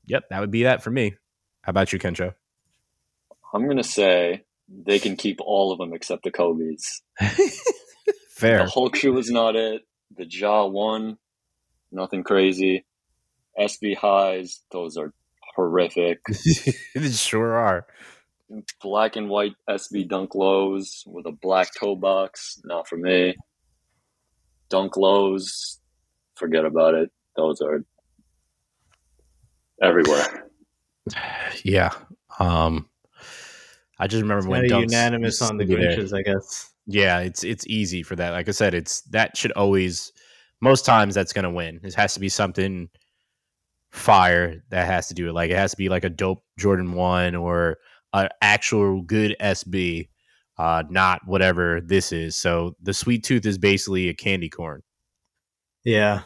yep, 0.07 0.25
that 0.31 0.41
would 0.41 0.51
be 0.51 0.63
that 0.63 0.83
for 0.83 0.91
me. 0.91 1.15
How 1.63 1.71
about 1.71 1.93
you, 1.93 1.99
Kensho? 1.99 2.33
I'm 3.53 3.69
gonna 3.69 3.83
say 3.83 4.45
they 4.69 4.99
can 4.99 5.17
keep 5.17 5.39
all 5.43 5.73
of 5.73 5.79
them 5.79 5.93
except 5.93 6.23
the 6.23 6.31
Kobe's. 6.31 7.03
Fair. 8.31 8.65
The 8.65 8.71
Hulk 8.71 8.97
shoe 8.97 9.19
is 9.19 9.31
not 9.31 9.57
it. 9.57 9.83
The 10.17 10.27
Ja 10.27 10.65
one, 10.65 11.19
nothing 11.93 12.25
crazy. 12.25 12.87
SB 13.59 13.97
highs, 13.97 14.63
those 14.71 14.97
are 14.97 15.13
horrific. 15.55 16.21
they 16.95 17.11
sure 17.11 17.55
are. 17.55 17.87
Black 18.83 19.17
and 19.17 19.29
white 19.29 19.55
SB 19.69 20.09
dunk 20.09 20.35
lows 20.35 21.05
with 21.07 21.27
a 21.27 21.33
black 21.33 21.73
toe 21.75 21.95
box, 21.95 22.61
not 22.65 22.89
for 22.89 22.97
me. 22.97 23.37
Dunk 24.69 24.97
lows, 24.97 25.79
forget 26.35 26.65
about 26.65 26.95
it. 26.95 27.11
Those 27.37 27.61
are 27.61 27.85
everywhere. 29.83 30.47
Yeah. 31.65 31.91
Um, 32.39 32.89
I 33.99 34.07
just 34.07 34.23
remember 34.23 34.49
when 34.49 34.65
Dunks 34.65 34.81
unanimous 34.93 35.43
on 35.43 35.59
the 35.59 35.65
to 35.65 35.69
be 35.69 35.83
there. 35.83 35.97
Grinches, 35.97 36.17
I 36.17 36.23
guess. 36.23 36.73
Yeah, 36.87 37.19
it's 37.19 37.45
it's 37.45 37.67
easy 37.67 38.03
for 38.03 38.17
that. 38.17 38.31
Like 38.31 38.49
I 38.49 38.53
said, 38.53 38.73
it's 38.73 39.03
that 39.03 39.37
should 39.37 39.53
always 39.53 40.13
most 40.61 40.87
times 40.87 41.15
that's 41.15 41.33
gonna 41.33 41.51
win. 41.51 41.81
It 41.83 41.95
has 41.95 42.15
to 42.15 42.21
be 42.21 42.29
something 42.29 42.89
fire 43.91 44.63
that 44.71 44.87
has 44.87 45.09
to 45.09 45.15
do 45.15 45.29
it. 45.29 45.33
Like 45.33 45.51
it 45.51 45.57
has 45.57 45.73
to 45.73 45.77
be 45.77 45.89
like 45.89 46.05
a 46.05 46.11
dope 46.11 46.43
Jordan 46.59 46.93
one 46.93 47.35
or 47.35 47.79
an 48.13 48.29
actual 48.41 49.03
good 49.03 49.37
SB, 49.41 50.09
uh, 50.59 50.85
not 50.89 51.21
whatever 51.27 51.81
this 51.81 52.13
is. 52.13 52.37
So 52.37 52.77
the 52.83 52.95
sweet 52.95 53.25
tooth 53.25 53.47
is 53.47 53.59
basically 53.59 54.09
a 54.09 54.15
candy 54.15 54.49
corn. 54.49 54.83
Yeah, 55.85 56.23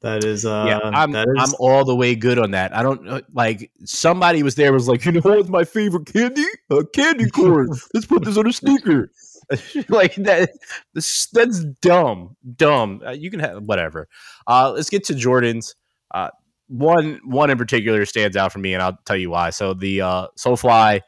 that 0.00 0.24
is. 0.24 0.44
Uh, 0.44 0.64
yeah, 0.68 0.90
I'm 0.90 1.12
that 1.12 1.28
is. 1.28 1.34
I'm 1.38 1.54
all 1.58 1.84
the 1.84 1.94
way 1.94 2.14
good 2.14 2.38
on 2.38 2.52
that. 2.52 2.74
I 2.74 2.82
don't 2.82 3.08
uh, 3.08 3.20
like 3.32 3.70
somebody 3.84 4.42
was 4.42 4.54
there 4.54 4.72
was 4.72 4.88
like, 4.88 5.04
you 5.04 5.12
know 5.12 5.20
what's 5.22 5.48
my 5.48 5.64
favorite 5.64 6.06
candy? 6.06 6.44
A 6.70 6.84
candy 6.84 7.28
corn. 7.30 7.68
Let's 7.94 8.06
put 8.06 8.24
this 8.24 8.36
on 8.36 8.46
a 8.46 8.52
sneaker. 8.52 9.10
like 9.88 10.14
that. 10.16 10.50
That's 10.94 11.64
dumb. 11.82 12.36
Dumb. 12.56 13.02
Uh, 13.06 13.10
you 13.10 13.30
can 13.30 13.40
have 13.40 13.62
whatever. 13.64 14.08
Uh, 14.46 14.72
let's 14.72 14.88
get 14.88 15.04
to 15.04 15.12
Jordans. 15.12 15.74
Uh, 16.10 16.30
one 16.74 17.20
one 17.24 17.50
in 17.50 17.58
particular 17.58 18.04
stands 18.04 18.36
out 18.36 18.52
for 18.52 18.58
me, 18.58 18.74
and 18.74 18.82
I'll 18.82 18.98
tell 19.04 19.16
you 19.16 19.30
why. 19.30 19.50
So 19.50 19.74
the 19.74 20.00
uh, 20.00 20.26
SoleFly 20.36 21.02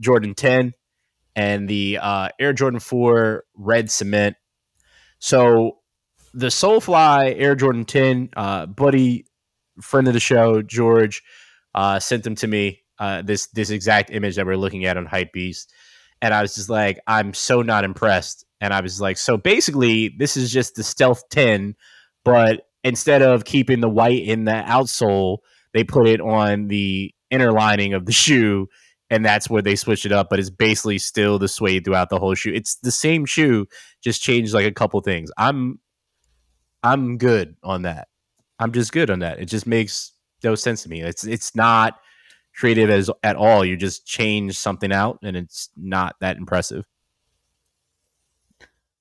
Jordan 0.00 0.34
10 0.34 0.72
and 1.36 1.68
the 1.68 1.98
uh, 2.02 2.28
Air 2.40 2.52
Jordan 2.52 2.80
4 2.80 3.44
Red 3.54 3.90
Cement. 3.90 4.36
So 5.20 5.78
the 6.34 6.48
SoleFly 6.48 7.34
Air 7.38 7.54
Jordan 7.54 7.84
10, 7.84 8.30
uh, 8.36 8.66
buddy, 8.66 9.26
friend 9.80 10.08
of 10.08 10.14
the 10.14 10.20
show, 10.20 10.60
George, 10.60 11.22
uh, 11.74 12.00
sent 12.00 12.24
them 12.24 12.34
to 12.36 12.46
me. 12.48 12.80
Uh, 12.98 13.22
this 13.22 13.46
this 13.48 13.70
exact 13.70 14.10
image 14.10 14.36
that 14.36 14.46
we're 14.46 14.56
looking 14.56 14.84
at 14.84 14.96
on 14.96 15.06
Hypebeast, 15.06 15.66
and 16.20 16.34
I 16.34 16.42
was 16.42 16.54
just 16.54 16.68
like, 16.68 17.00
I'm 17.06 17.32
so 17.32 17.62
not 17.62 17.84
impressed. 17.84 18.44
And 18.60 18.72
I 18.72 18.80
was 18.80 19.00
like, 19.00 19.18
so 19.18 19.36
basically, 19.36 20.08
this 20.08 20.36
is 20.36 20.52
just 20.52 20.76
the 20.76 20.84
Stealth 20.84 21.28
10, 21.30 21.74
but 22.24 22.66
instead 22.84 23.22
of 23.22 23.44
keeping 23.44 23.80
the 23.80 23.88
white 23.88 24.22
in 24.22 24.44
the 24.44 24.62
outsole, 24.66 25.38
they 25.72 25.84
put 25.84 26.06
it 26.06 26.20
on 26.20 26.68
the 26.68 27.14
inner 27.30 27.52
lining 27.52 27.94
of 27.94 28.06
the 28.06 28.12
shoe, 28.12 28.68
and 29.10 29.24
that's 29.24 29.48
where 29.48 29.62
they 29.62 29.76
switch 29.76 30.04
it 30.06 30.12
up. 30.12 30.28
But 30.30 30.38
it's 30.38 30.50
basically 30.50 30.98
still 30.98 31.38
the 31.38 31.48
suede 31.48 31.84
throughout 31.84 32.10
the 32.10 32.18
whole 32.18 32.34
shoe. 32.34 32.52
It's 32.54 32.76
the 32.76 32.90
same 32.90 33.24
shoe, 33.24 33.66
just 34.00 34.22
changed 34.22 34.54
like 34.54 34.66
a 34.66 34.72
couple 34.72 35.00
things. 35.00 35.30
I'm 35.38 35.78
I'm 36.82 37.18
good 37.18 37.56
on 37.62 37.82
that. 37.82 38.08
I'm 38.58 38.72
just 38.72 38.92
good 38.92 39.10
on 39.10 39.20
that. 39.20 39.38
It 39.38 39.46
just 39.46 39.66
makes 39.66 40.12
no 40.44 40.54
sense 40.54 40.82
to 40.82 40.88
me. 40.88 41.00
It's 41.00 41.24
it's 41.24 41.54
not 41.54 41.98
creative 42.54 42.90
as 42.90 43.10
at 43.22 43.36
all. 43.36 43.64
You 43.64 43.76
just 43.76 44.06
change 44.06 44.58
something 44.58 44.92
out, 44.92 45.18
and 45.22 45.36
it's 45.36 45.70
not 45.76 46.16
that 46.20 46.36
impressive. 46.36 46.84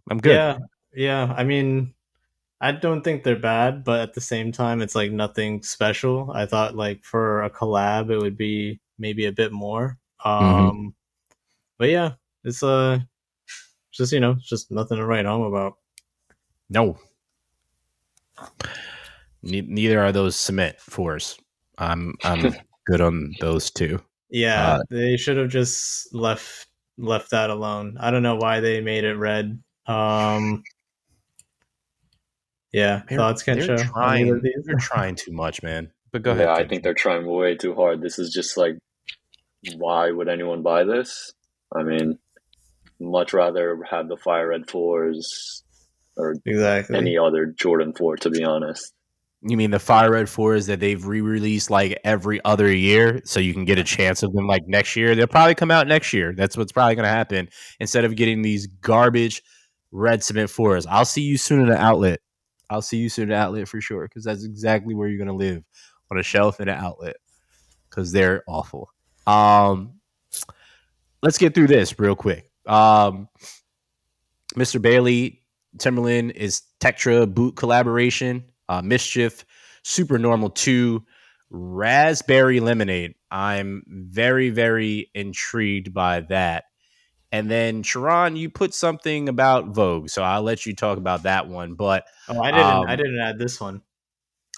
I'm 0.09 0.19
good. 0.19 0.34
Yeah, 0.34 0.57
yeah. 0.93 1.34
I 1.36 1.43
mean, 1.43 1.93
I 2.62 2.72
don't 2.74 3.01
think 3.03 3.24
they're 3.24 3.36
bad, 3.39 3.84
but 3.84 4.01
at 4.01 4.14
the 4.14 4.22
same 4.22 4.51
time, 4.51 4.82
it's 4.82 4.95
like 4.95 5.12
nothing 5.12 5.64
special. 5.64 6.32
I 6.32 6.45
thought 6.45 6.76
like 6.76 7.03
for 7.03 7.43
a 7.43 7.49
collab, 7.49 8.12
it 8.12 8.20
would 8.20 8.38
be 8.38 8.80
maybe 8.99 9.26
a 9.26 9.32
bit 9.34 9.51
more. 9.51 9.97
Um, 10.24 10.32
Mm-hmm. 10.32 10.88
but 11.78 11.89
yeah, 11.89 12.14
it's 12.43 12.64
uh, 12.64 12.99
just 13.91 14.12
you 14.14 14.20
know, 14.20 14.36
just 14.36 14.72
nothing 14.72 14.97
to 14.97 15.05
write 15.05 15.26
home 15.26 15.43
about. 15.43 15.76
No. 16.70 16.99
Ne- 19.43 19.62
neither 19.62 19.99
are 19.99 20.12
those 20.12 20.36
cement 20.36 20.80
fours. 20.80 21.38
I'm 21.78 22.16
I'm 22.24 22.53
good 22.86 23.01
on 23.01 23.34
those 23.39 23.72
two. 23.72 23.99
Yeah, 24.30 24.78
Uh, 24.78 24.84
they 24.89 25.18
should 25.18 25.38
have 25.38 25.49
just 25.49 26.14
left 26.14 26.68
left 26.97 27.32
that 27.32 27.49
alone. 27.49 27.97
I 27.99 28.12
don't 28.12 28.24
know 28.24 28.36
why 28.36 28.59
they 28.59 28.82
made 28.82 29.03
it 29.03 29.16
red. 29.16 29.62
Um, 29.88 30.64
yeah, 32.72 33.01
They're- 33.07 33.17
thoughts 33.17 33.43
can 33.43 33.59
they're 33.59 33.78
show. 33.78 33.84
trying. 33.84 34.41
They're 34.65 34.76
trying 34.80 35.15
too 35.15 35.32
much, 35.32 35.61
man. 35.63 35.91
But 36.11 36.24
go 36.24 36.32
ahead. 36.32 36.47
yeah, 36.47 36.53
I 36.53 36.67
think 36.67 36.84
they're 36.84 36.93
trying 36.93 37.26
way 37.26 37.55
too 37.55 37.74
hard. 37.74 38.01
This 38.01 38.19
is 38.19 38.34
just 38.34 38.57
like, 38.57 38.78
why 39.78 40.11
would 40.11 40.28
anyone 40.28 40.61
buy 40.61 40.84
this? 40.84 41.32
I 41.74 41.84
mean, 41.84 42.17
much 42.99 43.34
rather 43.34 43.80
have 43.89 44.09
the 44.09 44.17
Fire 44.17 44.49
Red 44.49 44.69
fours 44.69 45.63
or 46.17 46.36
exactly. 46.45 46.97
any 46.97 47.17
other 47.17 47.45
Jordan 47.45 47.93
four. 47.93 48.17
To 48.17 48.30
be 48.30 48.43
honest, 48.43 48.93
You 49.41 49.55
mean 49.55 49.72
the 49.72 49.80
Fire 49.80 50.11
Red 50.11 50.28
fours 50.28 50.65
that 50.67 50.82
they've 50.82 51.03
re-released 51.05 51.69
like 51.72 51.97
every 52.03 52.43
other 52.43 52.69
year, 52.72 53.22
so 53.24 53.39
you 53.39 53.53
can 53.53 53.63
get 53.63 53.80
a 53.80 53.84
chance 53.84 54.22
of 54.22 54.34
them 54.34 54.47
like 54.47 54.63
next 54.67 54.95
year? 54.97 55.15
They'll 55.15 55.28
probably 55.28 55.55
come 55.55 55.72
out 55.72 55.88
next 55.88 56.11
year. 56.11 56.34
That's 56.36 56.57
what's 56.57 56.74
probably 56.74 56.95
going 56.95 57.05
to 57.05 57.09
happen. 57.09 57.47
Instead 57.80 58.03
of 58.03 58.15
getting 58.17 58.41
these 58.41 58.67
garbage 58.82 59.41
red 59.93 60.24
cement 60.24 60.49
fours, 60.49 60.86
I'll 60.88 61.05
see 61.05 61.22
you 61.22 61.38
soon 61.38 61.61
in 61.61 61.69
the 61.69 61.80
outlet. 61.80 62.19
I'll 62.72 62.82
see 62.82 62.97
you 62.97 63.09
soon 63.09 63.30
the 63.30 63.36
outlet 63.36 63.67
for 63.67 63.82
sure, 63.82 64.07
because 64.07 64.24
that's 64.24 64.45
exactly 64.45 64.95
where 64.95 65.09
you're 65.09 65.17
to 65.28 65.34
live 65.34 65.63
on 66.09 66.17
a 66.17 66.24
shelf 66.24 66.61
in 66.61 66.69
an 66.69 66.78
outlet, 66.78 67.17
because 67.89 68.13
they're 68.13 68.43
awful. 68.47 68.89
Um, 69.28 69.99
let's 71.22 71.38
get 71.38 71.53
through 71.53 71.67
this 71.67 71.99
real 71.99 72.15
quick. 72.15 72.49
Um, 72.65 73.28
Mr. 74.55 74.82
Bailey 74.82 75.41
Timberland 75.78 76.32
is 76.32 76.61
Tetra 76.80 77.32
boot 77.32 77.55
collaboration. 77.57 78.45
Uh, 78.69 78.82
MSCHF, 78.82 79.43
Super 79.84 80.17
Normal 80.17 80.49
2, 80.49 81.03
Raspberry 81.49 82.61
Lemonade. 82.61 83.15
I'm 83.30 83.84
very, 83.88 84.49
very 84.49 85.11
intrigued 85.13 85.93
by 85.93 86.22
that. 86.22 86.65
And 87.32 87.49
then, 87.49 87.82
Sharon, 87.84 88.36
you 88.36 88.49
put 88.49 88.73
something 88.73 89.29
about 89.29 89.67
Vogue, 89.67 90.09
so 90.09 90.21
I'll 90.21 90.41
let 90.43 90.65
you 90.65 90.75
talk 90.75 90.97
about 90.97 91.23
that 91.23 91.47
one. 91.47 91.75
But 91.75 92.05
Oh, 92.27 92.41
I 92.41 92.51
didn't. 92.51 92.65
I 92.67 92.91
Um, 92.91 92.97
didn't 92.97 93.19
add 93.19 93.39
this 93.39 93.59
one. 93.61 93.82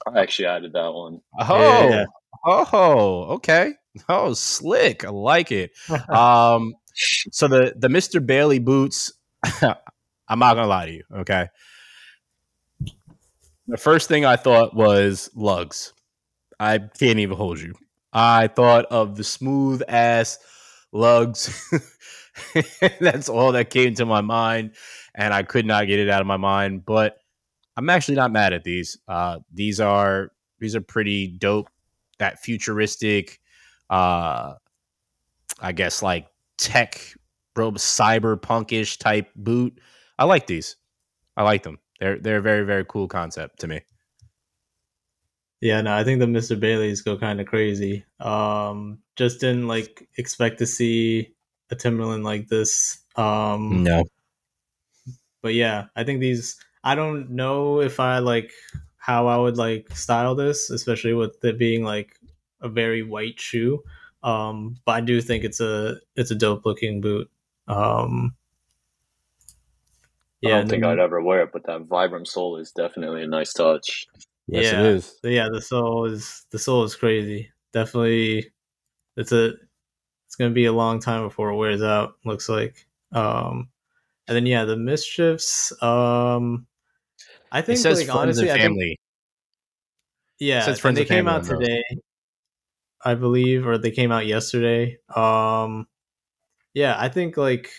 I 0.08 0.20
actually 0.22 0.48
added 0.48 0.74
that 0.74 0.92
one. 0.94 1.22
oh, 1.40 1.90
Yeah. 1.90 2.06
oh, 2.46 3.26
okay, 3.36 3.74
oh, 4.10 4.34
slick, 4.34 5.06
I 5.06 5.10
like 5.10 5.52
it. 5.52 5.72
um, 6.10 6.74
so 7.32 7.48
the 7.48 7.74
the 7.78 7.88
Mr. 7.90 8.26
Bailey 8.26 8.60
boots, 8.60 9.14
I'm 9.62 10.40
not 10.40 10.56
gonna 10.56 10.68
lie 10.68 10.88
to 10.88 10.92
you, 10.92 11.04
okay. 11.20 11.48
The 13.68 13.78
first 13.78 14.10
thing 14.10 14.26
I 14.26 14.36
thought 14.36 14.76
was 14.76 15.30
Lugz. 15.36 15.94
I 16.60 16.80
can't 16.80 17.20
even 17.20 17.38
hold 17.38 17.60
you. 17.60 17.76
I 18.12 18.48
thought 18.48 18.86
of 18.86 19.16
the 19.16 19.24
smooth 19.24 19.82
ass 19.88 20.38
Lugz. 20.94 21.50
That's 23.00 23.30
all 23.30 23.52
that 23.52 23.70
came 23.70 23.94
to 23.96 24.06
my 24.06 24.22
mind, 24.22 24.72
and 25.16 25.34
I 25.34 25.44
could 25.44 25.66
not 25.66 25.88
get 25.88 26.00
it 26.00 26.10
out 26.10 26.22
of 26.22 26.28
my 26.28 26.38
mind. 26.38 26.86
But 26.86 27.18
I'm 27.78 27.90
actually 27.90 28.16
not 28.16 28.32
mad 28.32 28.54
at 28.54 28.64
these. 28.64 28.98
Uh, 29.08 29.40
these 29.52 29.80
are 29.80 30.32
these 30.60 30.76
are 30.76 30.82
pretty 30.82 31.28
dope. 31.28 31.70
That 32.20 32.40
futuristic, 32.40 33.40
uh, 33.90 34.54
I 35.60 35.72
guess 35.72 36.02
like 36.02 36.28
tech, 36.58 37.02
bro, 37.54 37.72
cyberpunkish 37.72 39.00
type 39.00 39.30
boot. 39.36 39.80
I 40.18 40.26
like 40.26 40.48
these. 40.48 40.76
I 41.36 41.44
like 41.44 41.64
them. 41.64 41.80
They're 42.00 42.20
they're 42.20 42.38
a 42.38 42.42
very 42.42 42.66
very 42.66 42.86
cool 42.86 43.08
concept 43.08 43.60
to 43.62 43.68
me. 43.68 43.82
Yeah, 45.62 45.80
no, 45.82 45.96
I 45.96 46.04
think 46.04 46.20
the 46.20 46.26
Mr. 46.26 46.60
Baileys 46.60 47.02
go 47.02 47.18
kind 47.18 47.40
of 47.40 47.48
crazy. 47.48 48.04
Um, 48.20 49.00
just 49.16 49.40
didn't 49.40 49.68
like 49.68 50.10
expect 50.18 50.60
to 50.60 50.66
see 50.66 51.36
a 51.74 51.76
Timberland 51.76 52.24
like 52.24 52.48
this. 52.48 53.00
Um, 53.16 53.84
No, 53.84 54.06
but 55.42 55.54
yeah, 55.54 55.86
I 55.96 56.04
think 56.04 56.20
these. 56.22 56.58
I 56.84 56.96
don't 56.96 57.32
know 57.32 57.82
if 57.82 58.00
I 58.00 58.20
like 58.20 58.52
how 58.98 59.28
I 59.28 59.38
would 59.38 59.58
like 59.58 59.96
style 59.96 60.36
this, 60.36 60.70
especially 60.70 61.14
with 61.14 61.44
it 61.44 61.58
being 61.60 61.84
like 61.84 62.18
a 62.62 62.70
very 62.70 63.04
white 63.04 63.40
shoe. 63.40 63.84
Um, 64.24 64.78
but 64.86 64.94
I 64.94 65.02
do 65.02 65.22
think 65.22 65.44
it's 65.44 65.60
a 65.60 65.98
it's 66.16 66.32
a 66.32 66.36
dope 66.36 66.66
looking 66.66 67.02
boot. 67.02 67.30
Um, 67.68 68.36
yeah, 70.42 70.56
I 70.56 70.60
don't 70.60 70.70
think 70.70 70.84
I'd 70.84 71.00
ever 71.00 71.22
wear 71.22 71.44
it, 71.44 71.52
but 71.54 71.66
that 71.66 71.84
Vibram 71.84 72.28
sole 72.28 72.58
is 72.58 72.72
definitely 72.72 73.24
a 73.24 73.28
nice 73.28 73.54
touch. 73.54 74.08
Yes, 74.48 74.72
yeah, 74.72 74.80
it 74.80 74.86
is. 74.86 75.20
Yeah, 75.24 75.48
the 75.52 75.62
sole 75.62 76.06
is 76.06 76.46
the 76.52 76.60
sole 76.60 76.84
is 76.84 76.96
crazy. 76.96 77.52
Definitely, 77.72 78.52
it's 79.18 79.32
a 79.32 79.54
it's 80.34 80.38
gonna 80.40 80.50
be 80.50 80.66
a 80.66 80.74
long 80.74 81.00
time 81.00 81.22
before 81.22 81.52
it 81.52 81.56
wears 81.58 81.84
out. 81.84 82.16
Looks 82.26 82.50
like. 82.50 82.88
Um, 83.12 83.70
and 84.28 84.36
then 84.36 84.48
yeah, 84.48 84.66
the 84.66 84.76
mischiefs. 84.76 85.72
Um, 85.84 86.66
I 87.52 87.62
think 87.62 87.78
it 87.78 87.82
says 87.84 88.00
like 88.00 88.08
friends 88.08 88.20
honestly, 88.40 88.50
and 88.50 88.52
I 88.60 88.64
think, 88.64 88.72
family. 88.72 89.00
yeah, 90.40 90.62
It 90.62 90.64
says 90.66 90.80
friends 90.80 90.98
they 90.98 91.06
came 91.06 91.28
out 91.28 91.44
today, 91.44 91.84
I 93.06 93.14
believe, 93.14 93.68
or 93.68 93.78
they 93.78 93.92
came 93.92 94.12
out 94.12 94.26
yesterday. 94.26 94.98
Um, 95.16 95.86
yeah, 96.74 96.96
I 96.98 97.10
think 97.10 97.38
like 97.38 97.70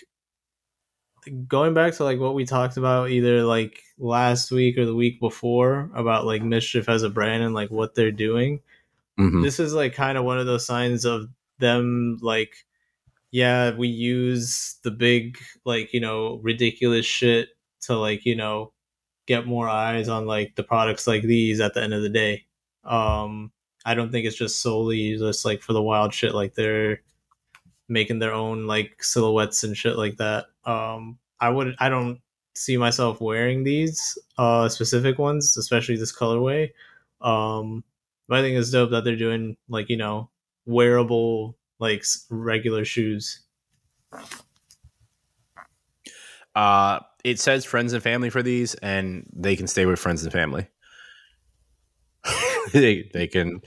going 1.48 1.74
back 1.74 1.94
to 1.94 2.04
like 2.04 2.20
what 2.20 2.34
we 2.36 2.44
talked 2.44 2.76
about 2.76 3.10
either 3.10 3.42
like 3.42 3.82
last 3.98 4.52
week 4.52 4.78
or 4.78 4.86
the 4.86 4.94
week 4.94 5.18
before 5.18 5.90
about 5.96 6.24
like 6.24 6.42
MSCHF 6.42 6.88
as 6.88 7.02
a 7.02 7.10
brand 7.10 7.42
and 7.42 7.52
like 7.52 7.72
what 7.72 7.96
they're 7.96 8.12
doing 8.12 8.60
Mhm. 9.18 9.42
this 9.44 9.58
is 9.60 9.72
like 9.72 9.94
kind 9.94 10.18
of 10.18 10.24
one 10.24 10.38
of 10.38 10.46
those 10.46 10.66
signs 10.66 11.04
of 11.04 11.28
them 11.58 12.18
like 12.22 12.54
yeah 13.30 13.72
we 13.76 13.88
use 13.88 14.76
the 14.84 14.90
big 14.90 15.38
like 15.64 15.92
you 15.92 16.00
know 16.00 16.38
ridiculous 16.42 17.06
shit 17.06 17.50
to 17.80 17.96
like 17.96 18.24
you 18.24 18.36
know 18.36 18.72
get 19.26 19.46
more 19.46 19.68
eyes 19.68 20.08
on 20.08 20.26
like 20.26 20.54
the 20.56 20.62
products 20.64 21.06
like 21.06 21.22
these 21.22 21.60
at 21.60 21.74
the 21.74 21.82
end 21.82 21.94
of 21.94 22.02
the 22.02 22.08
day. 22.10 22.44
Um 22.84 23.52
i 23.86 23.94
don't 23.94 24.10
think 24.12 24.26
it's 24.26 24.36
just 24.36 24.60
solely 24.62 25.16
just 25.18 25.44
like 25.44 25.62
for 25.62 25.72
the 25.74 25.82
wild 25.82 26.14
shit 26.14 26.34
like 26.34 26.54
they're 26.54 27.02
making 27.88 28.18
their 28.18 28.32
own 28.32 28.66
like 28.66 29.02
silhouettes 29.02 29.64
and 29.64 29.76
shit 29.76 29.96
like 29.96 30.16
that. 30.18 30.46
Um 30.64 31.18
i 31.40 31.48
would 31.50 31.74
i 31.78 31.88
don't 31.88 32.20
see 32.54 32.76
myself 32.76 33.20
wearing 33.20 33.64
these 33.64 34.16
uh 34.38 34.68
specific 34.68 35.18
ones 35.18 35.56
especially 35.56 35.96
this 35.96 36.16
colorway. 36.16 36.70
Um 37.20 37.84
but 38.28 38.38
I 38.38 38.42
think 38.42 38.56
it's 38.58 38.70
dope 38.70 38.90
that 38.90 39.04
they're 39.04 39.16
doing 39.16 39.56
like 39.68 39.88
you 39.90 39.96
know 39.96 40.30
wearable 40.66 41.56
like 41.78 42.04
regular 42.30 42.84
shoes. 42.84 43.42
Uh, 46.54 47.00
it 47.24 47.40
says 47.40 47.64
friends 47.64 47.92
and 47.92 48.02
family 48.02 48.30
for 48.30 48.42
these, 48.42 48.74
and 48.76 49.28
they 49.34 49.56
can 49.56 49.66
stay 49.66 49.86
with 49.86 49.98
friends 49.98 50.22
and 50.22 50.32
family. 50.32 50.68
they 52.72 53.10
they 53.12 53.26
can 53.26 53.60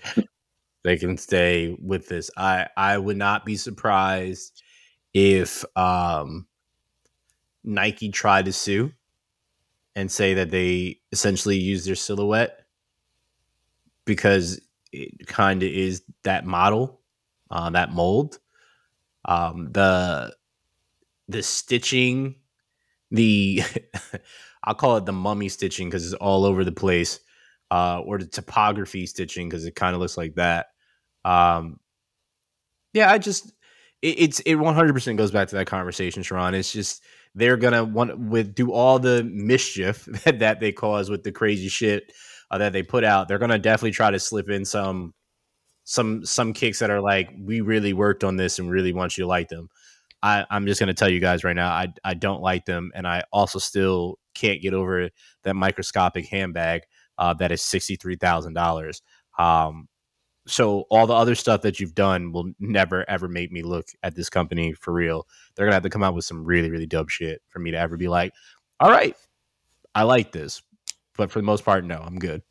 they 0.84 0.98
can 0.98 1.18
stay 1.18 1.76
with 1.80 2.08
this. 2.08 2.32
I 2.38 2.68
I 2.78 2.98
would 2.98 3.18
not 3.18 3.46
be 3.46 3.56
surprised 3.56 4.62
if 5.14 5.66
um 5.76 6.48
Nike 7.64 8.10
tried 8.10 8.46
to 8.46 8.54
sue 8.54 8.94
and 9.96 10.12
say 10.12 10.36
that 10.36 10.52
they 10.52 11.00
essentially 11.12 11.58
use 11.58 11.86
their 11.86 11.96
silhouette 11.96 12.66
because 14.06 14.62
it 14.92 15.28
kind 15.28 15.64
of 15.64 15.70
is 15.70 16.04
that 16.24 16.46
model, 16.46 17.02
uh, 17.52 17.70
that 17.72 17.92
mold. 17.94 18.40
Um, 19.26 19.72
the 19.72 20.36
the 21.28 21.44
stitching, 21.44 22.36
the 23.12 23.64
I'll 24.64 24.76
call 24.76 24.98
it 24.98 25.06
the 25.06 25.14
mummy 25.14 25.50
stitching 25.50 25.90
because 25.90 26.06
it's 26.06 26.16
all 26.16 26.46
over 26.46 26.64
the 26.64 26.72
place, 26.72 27.20
uh, 27.72 28.02
or 28.06 28.18
the 28.18 28.28
topography 28.28 29.06
stitching 29.06 29.50
because 29.50 29.66
it 29.66 29.76
kind 29.76 29.96
of 29.96 30.02
looks 30.02 30.18
like 30.18 30.36
that. 30.36 30.68
Um, 31.26 31.80
yeah, 32.94 33.12
I 33.12 33.18
just 33.18 33.54
it, 34.02 34.20
it's 34.20 34.40
it 34.42 34.56
one 34.56 34.76
hundred 34.76 34.94
percent 34.94 35.18
goes 35.18 35.32
back 35.32 35.48
to 35.50 35.56
that 35.56 35.68
conversation, 35.68 36.24
Sharon. 36.24 36.54
It's 36.54 36.72
just 36.72 37.04
they're 37.36 37.58
gonna 37.58 37.84
want 37.84 38.18
with 38.18 38.56
do 38.56 38.72
all 38.72 39.00
the 39.00 39.24
mischief 39.24 40.06
that, 40.26 40.40
that 40.40 40.60
they 40.60 40.72
cause 40.72 41.10
with 41.10 41.24
the 41.24 41.32
crazy 41.32 41.70
shit 41.70 42.12
uh, 42.52 42.58
that 42.58 42.74
they 42.74 42.84
put 42.84 43.04
out. 43.04 43.28
They're 43.28 43.40
gonna 43.40 43.60
definitely 43.60 43.92
try 43.92 44.12
to 44.12 44.20
slip 44.20 44.50
in 44.50 44.66
some 44.66 45.14
some 45.84 46.26
some 46.26 46.54
kicks 46.54 46.80
that 46.80 46.90
are 46.90 47.02
like 47.02 47.30
we 47.40 47.62
really 47.62 47.94
worked 47.94 48.24
on 48.24 48.36
this 48.36 48.60
and 48.60 48.70
really 48.70 48.94
want 48.94 49.18
you 49.18 49.24
to 49.24 49.28
like 49.28 49.48
them. 49.50 49.70
I, 50.24 50.46
I'm 50.50 50.66
just 50.66 50.80
gonna 50.80 50.94
tell 50.94 51.10
you 51.10 51.20
guys 51.20 51.44
right 51.44 51.56
now, 51.56 51.72
I 51.72 51.94
I 52.04 52.14
don't 52.14 52.42
like 52.42 52.66
them, 52.66 52.92
and 52.96 53.08
I 53.08 53.24
also 53.32 53.60
still 53.60 54.20
can't 54.34 54.62
get 54.62 54.74
over 54.74 55.10
that 55.44 55.56
microscopic 55.56 56.28
handbag 56.28 56.84
uh, 57.18 57.34
that 57.36 57.52
is 57.52 57.62
sixty 57.62 57.96
three 57.96 58.16
thousand 58.16 58.54
dollars. 58.54 59.02
Um, 59.40 59.88
so 60.48 60.86
all 60.90 61.08
the 61.08 61.14
other 61.14 61.36
stuff 61.36 61.62
that 61.62 61.80
you've 61.80 61.96
done 61.96 62.32
will 62.32 62.52
never 62.60 63.08
ever 63.10 63.28
make 63.28 63.52
me 63.52 63.62
look 63.62 63.88
at 64.04 64.16
this 64.16 64.30
company 64.30 64.74
for 64.74 64.94
real. 64.94 65.28
They're 65.56 65.66
gonna 65.66 65.76
have 65.76 65.84
to 65.84 65.90
come 65.90 66.04
out 66.04 66.16
with 66.16 66.26
some 66.26 66.44
really 66.44 66.72
really 66.72 66.88
dope 66.88 67.10
shit 67.10 67.42
for 67.50 67.60
me 67.60 67.72
to 67.72 67.78
ever 67.78 67.98
be 67.98 68.08
like, 68.08 68.34
all 68.80 68.90
right, 68.90 69.16
I 69.94 70.04
like 70.04 70.32
this. 70.32 70.62
But 71.18 71.32
for 71.32 71.40
the 71.40 71.46
most 71.46 71.66
part, 71.66 71.84
no, 71.84 71.98
I'm 72.00 72.20
good. 72.20 72.44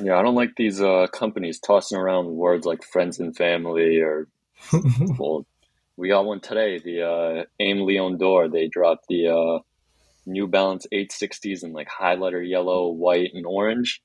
Yeah, 0.00 0.16
I 0.18 0.22
don't 0.22 0.36
like 0.36 0.54
these 0.56 0.80
uh, 0.80 1.08
companies 1.12 1.58
tossing 1.58 1.98
around 1.98 2.28
words 2.28 2.64
like 2.64 2.84
friends 2.84 3.18
and 3.18 3.36
family 3.36 3.98
or 4.00 4.28
well, 5.18 5.46
we 5.96 6.08
got 6.08 6.24
one 6.26 6.40
today. 6.40 6.78
The 6.78 7.02
uh, 7.02 7.44
Aimé 7.60 7.84
Leon 7.86 8.18
Dore. 8.18 8.48
They 8.48 8.68
dropped 8.68 9.06
the 9.08 9.28
uh, 9.28 9.58
New 10.26 10.46
Balance 10.46 10.86
860s 10.92 11.64
in 11.64 11.72
like 11.72 11.88
highlighter 11.88 12.46
yellow, 12.48 12.88
white, 12.88 13.30
and 13.34 13.46
orange, 13.46 14.00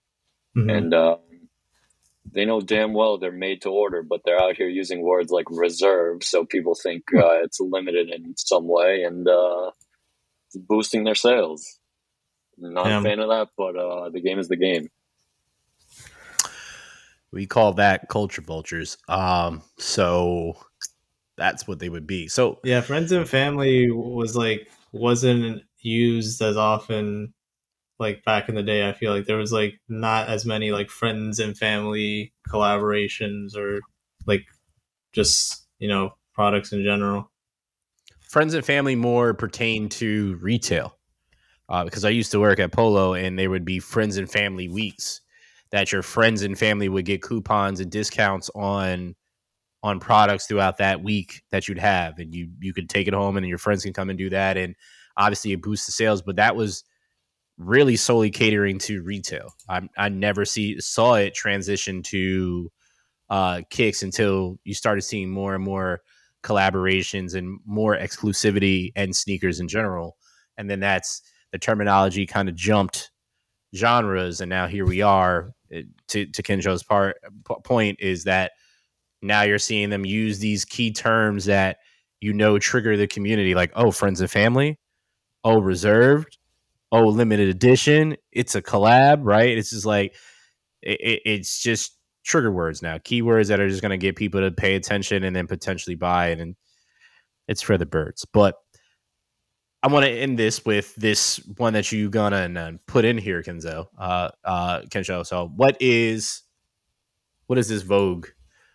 Mhm. 0.57 0.78
and 0.78 0.93
uh, 0.93 1.17
they 2.32 2.45
know 2.45 2.61
damn 2.61 2.93
well 2.93 3.17
they're 3.17 3.32
made 3.32 3.61
to 3.61 3.69
order, 3.69 4.01
but 4.03 4.21
they're 4.26 4.41
out 4.41 4.55
here 4.57 4.67
using 4.69 5.01
words 5.01 5.32
like 5.32 5.45
reserve, 5.49 6.23
so 6.23 6.45
people 6.45 6.76
think 6.76 7.03
uh, 7.13 7.43
it's 7.43 7.59
limited 7.59 8.09
in 8.09 8.36
some 8.38 8.67
way, 8.67 9.03
and 9.03 9.28
uh, 9.28 9.71
it's 10.56 10.66
boosting 10.66 11.03
their 11.03 11.16
sales. 11.16 11.80
Not 12.58 12.89
Yeah. 12.89 12.97
a 12.97 13.01
fan 13.01 13.20
of 13.20 13.30
that, 13.30 13.49
but 13.58 13.78
uh, 13.78 14.10
the 14.10 14.22
game 14.22 14.39
is 14.39 14.49
the 14.49 14.58
game. 14.58 14.89
We 17.32 17.45
call 17.47 17.74
that 17.74 18.08
culture 18.10 18.41
vultures. 18.41 18.97
Um, 19.08 19.62
so 19.78 20.58
that's 21.38 21.68
what 21.68 21.80
they 21.80 21.89
would 21.89 22.08
be. 22.08 22.28
So 22.28 22.60
yeah, 22.64 22.82
friends 22.82 23.12
and 23.12 23.28
family 23.28 23.91
was 23.91 24.36
like 24.36 24.72
wasn't 24.91 25.64
used 25.80 26.41
as 26.41 26.58
often 26.58 27.34
like 27.99 28.26
back 28.26 28.49
in 28.49 28.56
the 28.56 28.64
day. 28.64 28.89
I 28.89 28.93
feel 28.93 29.14
like 29.14 29.26
there 29.26 29.38
was 29.38 29.53
like 29.53 29.76
not 29.89 30.30
as 30.30 30.45
many 30.45 30.72
like 30.72 30.89
friends 30.89 31.39
and 31.39 31.58
family 31.58 32.34
collaborations 32.49 33.56
or 33.58 33.82
like 34.28 34.45
just 35.14 35.68
you 35.80 35.88
know 35.89 36.16
products 36.34 36.74
in 36.74 36.84
general. 36.84 37.32
Friends 38.36 38.53
and 38.53 38.65
family 38.65 38.95
more 38.95 39.33
pertain 39.33 39.88
to 39.88 40.38
retail 40.41 40.97
uh, 41.69 41.86
because 41.86 42.03
I 42.03 42.09
used 42.09 42.33
to 42.33 42.39
work 42.41 42.59
at 42.59 42.73
Polo 42.73 43.13
and 43.13 43.39
there 43.39 43.49
would 43.49 43.63
be 43.63 43.79
friends 43.79 44.17
and 44.17 44.29
family 44.29 44.67
weeks 44.67 45.21
that 45.71 45.93
your 45.93 46.01
friends 46.01 46.41
and 46.41 46.59
family 46.59 46.89
would 46.89 47.05
get 47.05 47.21
coupons 47.21 47.79
and 47.79 47.89
discounts 47.89 48.49
on 48.53 49.15
on 49.83 50.01
products 50.01 50.47
throughout 50.47 50.79
that 50.79 51.01
week 51.01 51.43
that 51.51 51.69
you'd 51.69 51.79
have. 51.79 52.19
And 52.19 52.36
you 52.36 52.49
you 52.59 52.73
could 52.73 52.89
take 52.89 53.07
it 53.07 53.13
home 53.13 53.38
and 53.38 53.47
your 53.47 53.57
friends 53.57 53.83
can 53.83 53.93
come 53.93 54.09
and 54.09 54.19
do 54.19 54.29
that. 54.31 54.57
And 54.57 54.75
obviously 55.15 55.53
it 55.53 55.61
boosts 55.61 55.86
the 55.86 55.93
sales 55.93 56.21
but 56.21 56.36
that 56.36 56.57
was 56.57 56.83
really 57.57 57.95
solely 57.95 58.31
catering 58.31 58.79
to 58.79 59.01
retail. 59.01 59.53
I, 59.69 59.88
I 59.97 60.09
never 60.09 60.43
see 60.43 60.81
saw 60.81 61.13
it 61.13 61.36
transition 61.36 62.03
to 62.03 62.69
uh, 63.29 63.61
kicks 63.69 64.03
until 64.03 64.59
you 64.65 64.73
started 64.73 65.03
seeing 65.03 65.29
more 65.29 65.55
and 65.55 65.63
more 65.63 66.01
collaborations 66.46 67.36
and 67.36 67.60
more 67.66 67.98
exclusivity 67.98 68.91
and 68.96 69.16
sneakers 69.16 69.60
in 69.60 69.68
general. 69.68 70.18
And 70.58 70.70
then 70.70 70.80
that's 70.80 71.22
the 71.52 71.60
terminology 71.60 72.26
kind 72.26 72.48
of 72.50 72.56
jumped 72.56 73.12
genres, 73.76 74.41
and 74.41 74.50
now 74.50 74.68
here 74.68 74.86
we 74.86 75.02
are. 75.02 75.52
Eh, 75.72 75.84
to 76.10 76.26
to 76.28 76.43
Kensho's 76.43 76.84
part 76.84 77.18
point 77.64 77.98
is 78.00 78.24
that 78.26 78.52
now 79.22 79.41
you're 79.43 79.60
seeing 79.60 79.89
them 79.89 80.06
use 80.06 80.39
these 80.39 80.66
key 80.66 80.91
terms 80.91 81.46
that 81.46 81.78
you 82.22 82.34
know 82.34 82.60
trigger 82.60 82.98
the 82.98 83.08
community, 83.08 83.56
like 83.56 83.72
oh, 83.76 83.91
friends 83.91 84.22
and 84.22 84.30
family, 84.32 84.80
oh, 85.43 85.60
reserved, 85.62 86.38
oh, 86.91 87.06
limited 87.08 87.50
edition. 87.50 88.18
It's 88.32 88.56
a 88.56 88.62
collab, 88.62 89.20
right? 89.24 89.58
It's 89.58 89.72
just 89.72 89.86
like 89.86 90.16
it- 90.82 91.22
it's 91.26 91.62
just 91.62 91.95
trigger 92.26 92.51
words 92.51 92.82
now, 92.82 92.97
keywords 92.97 93.47
that 93.47 93.59
are 93.59 93.69
just 93.69 93.82
going 93.82 93.91
to 93.91 93.97
get 93.97 94.15
people 94.15 94.41
to 94.41 94.51
pay 94.51 94.76
attention 94.76 95.23
and 95.23 95.36
then 95.36 95.47
potentially 95.47 95.95
buy 95.95 96.30
it, 96.30 96.39
and 96.39 96.55
it's 97.47 97.61
for 97.61 97.78
the 97.78 97.86
birds. 97.86 98.26
But 98.26 98.55
I 99.84 99.88
want 99.88 100.03
to 100.05 100.11
end 100.11 100.39
this 100.39 100.65
with 100.65 100.95
this 100.95 101.38
one 101.57 101.73
that 101.73 101.91
you 101.91 102.09
gonna 102.09 102.59
uh, 102.59 102.71
put 102.88 103.05
in 103.05 103.19
here, 103.19 103.43
Kenzo, 103.43 103.86
uh, 103.97 104.30
uh, 104.43 104.82
Kensho. 104.89 105.23
So, 105.23 105.51
what 105.55 105.78
is 105.80 106.41
what 107.45 107.59
is 107.59 107.69
this 107.69 107.84
Vogue 107.84 108.28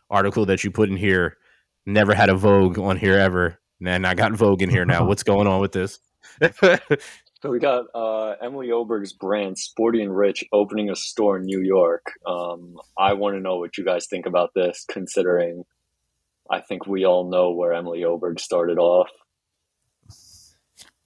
article 0.08 0.46
that 0.46 0.62
you 0.62 0.70
put 0.70 0.88
in 0.88 0.96
here? 0.96 1.36
Never 1.84 2.14
had 2.14 2.28
a 2.28 2.36
Vogue 2.36 2.78
on 2.78 2.96
here 2.96 3.18
ever, 3.18 3.58
and 3.84 4.06
I 4.06 4.14
got 4.14 4.32
Vogue 4.34 4.62
in 4.62 4.70
here 4.70 4.84
now. 4.84 5.04
What's 5.08 5.24
going 5.24 5.48
on 5.48 5.60
with 5.60 5.72
this? 5.72 5.98
So 7.42 7.50
we 7.50 7.58
got 7.58 7.86
uh, 7.94 8.34
Emily 8.42 8.70
Oberg's 8.70 9.14
brand, 9.14 9.56
Sporty 9.58 10.02
and 10.02 10.14
Rich, 10.14 10.44
opening 10.52 10.90
a 10.90 10.96
store 10.96 11.38
in 11.38 11.46
New 11.46 11.60
York. 11.60 12.12
Um, 12.26 12.76
I 12.98 13.14
want 13.14 13.36
to 13.36 13.40
know 13.40 13.56
what 13.56 13.78
you 13.78 13.84
guys 13.84 14.06
think 14.06 14.26
about 14.26 14.50
this, 14.54 14.84
considering 14.90 15.64
I 16.50 16.60
think 16.60 16.86
we 16.86 17.06
all 17.06 17.30
know 17.30 17.52
where 17.52 17.72
Emily 17.72 18.04
Oberg 18.04 18.40
started 18.40 18.76
off. 18.78 19.08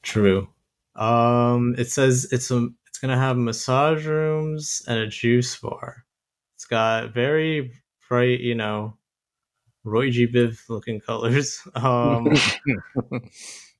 True. 0.02 0.48
Um, 0.96 1.76
it 1.78 1.90
says 1.90 2.26
it's 2.32 2.50
a 2.50 2.68
it's 2.88 2.98
gonna 2.98 3.18
have 3.18 3.36
massage 3.36 4.04
rooms 4.04 4.82
and 4.88 4.98
a 4.98 5.06
juice 5.06 5.56
bar. 5.56 6.04
It's 6.56 6.64
got 6.64 7.14
very 7.14 7.72
bright, 8.08 8.40
you 8.40 8.56
know, 8.56 8.96
Roy 9.84 10.10
G. 10.10 10.26
Biv 10.26 10.58
looking 10.68 11.00
colors. 11.00 11.60
Um, 11.76 12.32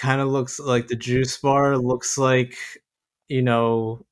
kind 0.00 0.20
of 0.20 0.28
looks 0.28 0.58
like 0.58 0.88
the 0.88 0.96
juice 0.96 1.36
bar 1.38 1.76
looks 1.78 2.18
like, 2.18 2.56
you 3.28 3.42
know, 3.42 4.04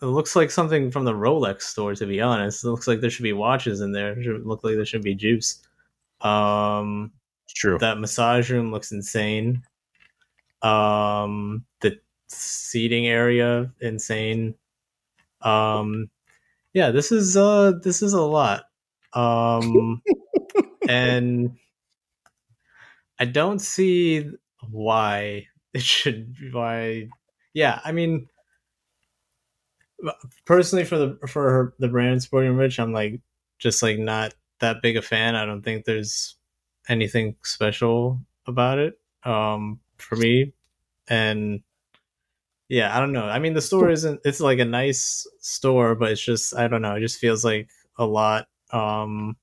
it 0.00 0.06
looks 0.06 0.36
like 0.36 0.50
something 0.50 0.90
from 0.90 1.04
the 1.04 1.12
Rolex 1.12 1.62
store. 1.62 1.94
To 1.94 2.06
be 2.06 2.20
honest, 2.20 2.64
it 2.64 2.68
looks 2.70 2.86
like 2.86 3.00
there 3.00 3.10
should 3.10 3.22
be 3.24 3.32
watches 3.32 3.80
in 3.80 3.92
there. 3.92 4.18
It 4.18 4.24
should 4.24 4.46
look 4.46 4.62
like 4.64 4.76
there 4.76 4.84
should 4.86 5.02
be 5.02 5.14
juice. 5.14 5.62
Um, 6.20 7.12
It's 7.44 7.54
true. 7.54 7.78
that 7.78 7.98
massage 7.98 8.50
room 8.50 8.70
looks 8.70 8.92
insane. 8.92 9.62
Um, 10.62 11.64
the 11.80 11.98
seating 12.28 13.06
area 13.06 13.72
insane. 13.80 14.54
Um, 15.42 16.10
yeah, 16.74 16.90
this 16.90 17.12
is 17.12 17.36
uh 17.36 17.72
this 17.82 18.02
is 18.02 18.14
a 18.14 18.22
lot. 18.22 18.64
Um, 19.14 20.02
and 20.88 21.56
I 23.18 23.24
don't 23.24 23.60
see 23.60 24.30
why 24.70 25.48
it 25.74 25.82
should 25.82 26.34
why. 26.52 27.08
Yeah, 27.52 27.80
I 27.84 27.92
mean, 27.92 28.28
personally 30.44 30.84
for 30.84 30.98
the 30.98 31.18
for 31.28 31.50
her, 31.50 31.74
the 31.78 31.88
brand 31.88 32.22
Sporting 32.22 32.56
Rich, 32.56 32.78
I'm 32.78 32.92
like 32.92 33.20
just 33.58 33.82
like 33.82 33.98
not 33.98 34.34
that 34.60 34.82
big 34.82 34.96
a 34.96 35.02
fan. 35.02 35.34
I 35.36 35.44
don't 35.46 35.62
think 35.62 35.84
there's 35.84 36.36
anything 36.88 37.36
special 37.42 38.20
about 38.46 38.78
it 38.78 38.98
um 39.24 39.80
for 39.96 40.16
me 40.16 40.52
and 41.08 41.62
yeah 42.68 42.94
i 42.96 43.00
don't 43.00 43.12
know 43.12 43.24
i 43.24 43.38
mean 43.38 43.54
the 43.54 43.60
store 43.60 43.90
isn't 43.90 44.20
it's 44.24 44.40
like 44.40 44.58
a 44.58 44.64
nice 44.64 45.26
store 45.40 45.94
but 45.94 46.12
it's 46.12 46.22
just 46.22 46.54
i 46.56 46.68
don't 46.68 46.82
know 46.82 46.94
it 46.94 47.00
just 47.00 47.18
feels 47.18 47.44
like 47.44 47.68
a 47.98 48.04
lot 48.04 48.48
um 48.70 49.36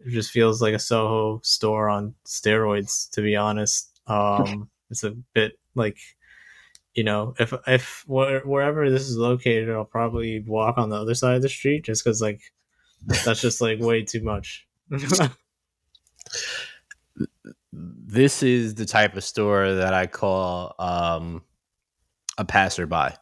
it 0.00 0.10
just 0.10 0.30
feels 0.30 0.62
like 0.62 0.74
a 0.74 0.78
soho 0.78 1.40
store 1.42 1.88
on 1.88 2.14
steroids 2.26 3.10
to 3.10 3.20
be 3.20 3.36
honest 3.36 3.97
um 4.08 4.68
it's 4.90 5.04
a 5.04 5.10
bit 5.34 5.58
like 5.74 5.98
you 6.94 7.04
know 7.04 7.34
if 7.38 7.52
if 7.66 8.04
where, 8.06 8.40
wherever 8.40 8.90
this 8.90 9.08
is 9.08 9.16
located 9.16 9.70
i'll 9.70 9.84
probably 9.84 10.40
walk 10.40 10.78
on 10.78 10.88
the 10.88 10.96
other 10.96 11.14
side 11.14 11.36
of 11.36 11.42
the 11.42 11.48
street 11.48 11.84
just 11.84 12.02
because 12.02 12.20
like 12.20 12.40
that's 13.24 13.40
just 13.40 13.60
like 13.60 13.78
way 13.80 14.02
too 14.02 14.22
much 14.22 14.66
this 17.72 18.42
is 18.42 18.74
the 18.74 18.86
type 18.86 19.16
of 19.16 19.24
store 19.24 19.74
that 19.74 19.94
I 19.94 20.06
call 20.06 20.74
um, 20.78 21.42
a 22.36 22.44
passerby 22.44 23.14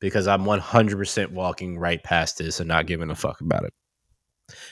because 0.00 0.26
I'm 0.26 0.44
100% 0.44 1.30
walking 1.32 1.78
right 1.78 2.02
past 2.02 2.38
this 2.38 2.60
and 2.60 2.68
not 2.68 2.86
giving 2.86 3.10
a 3.10 3.14
fuck 3.14 3.40
about 3.40 3.64
it. 3.64 3.74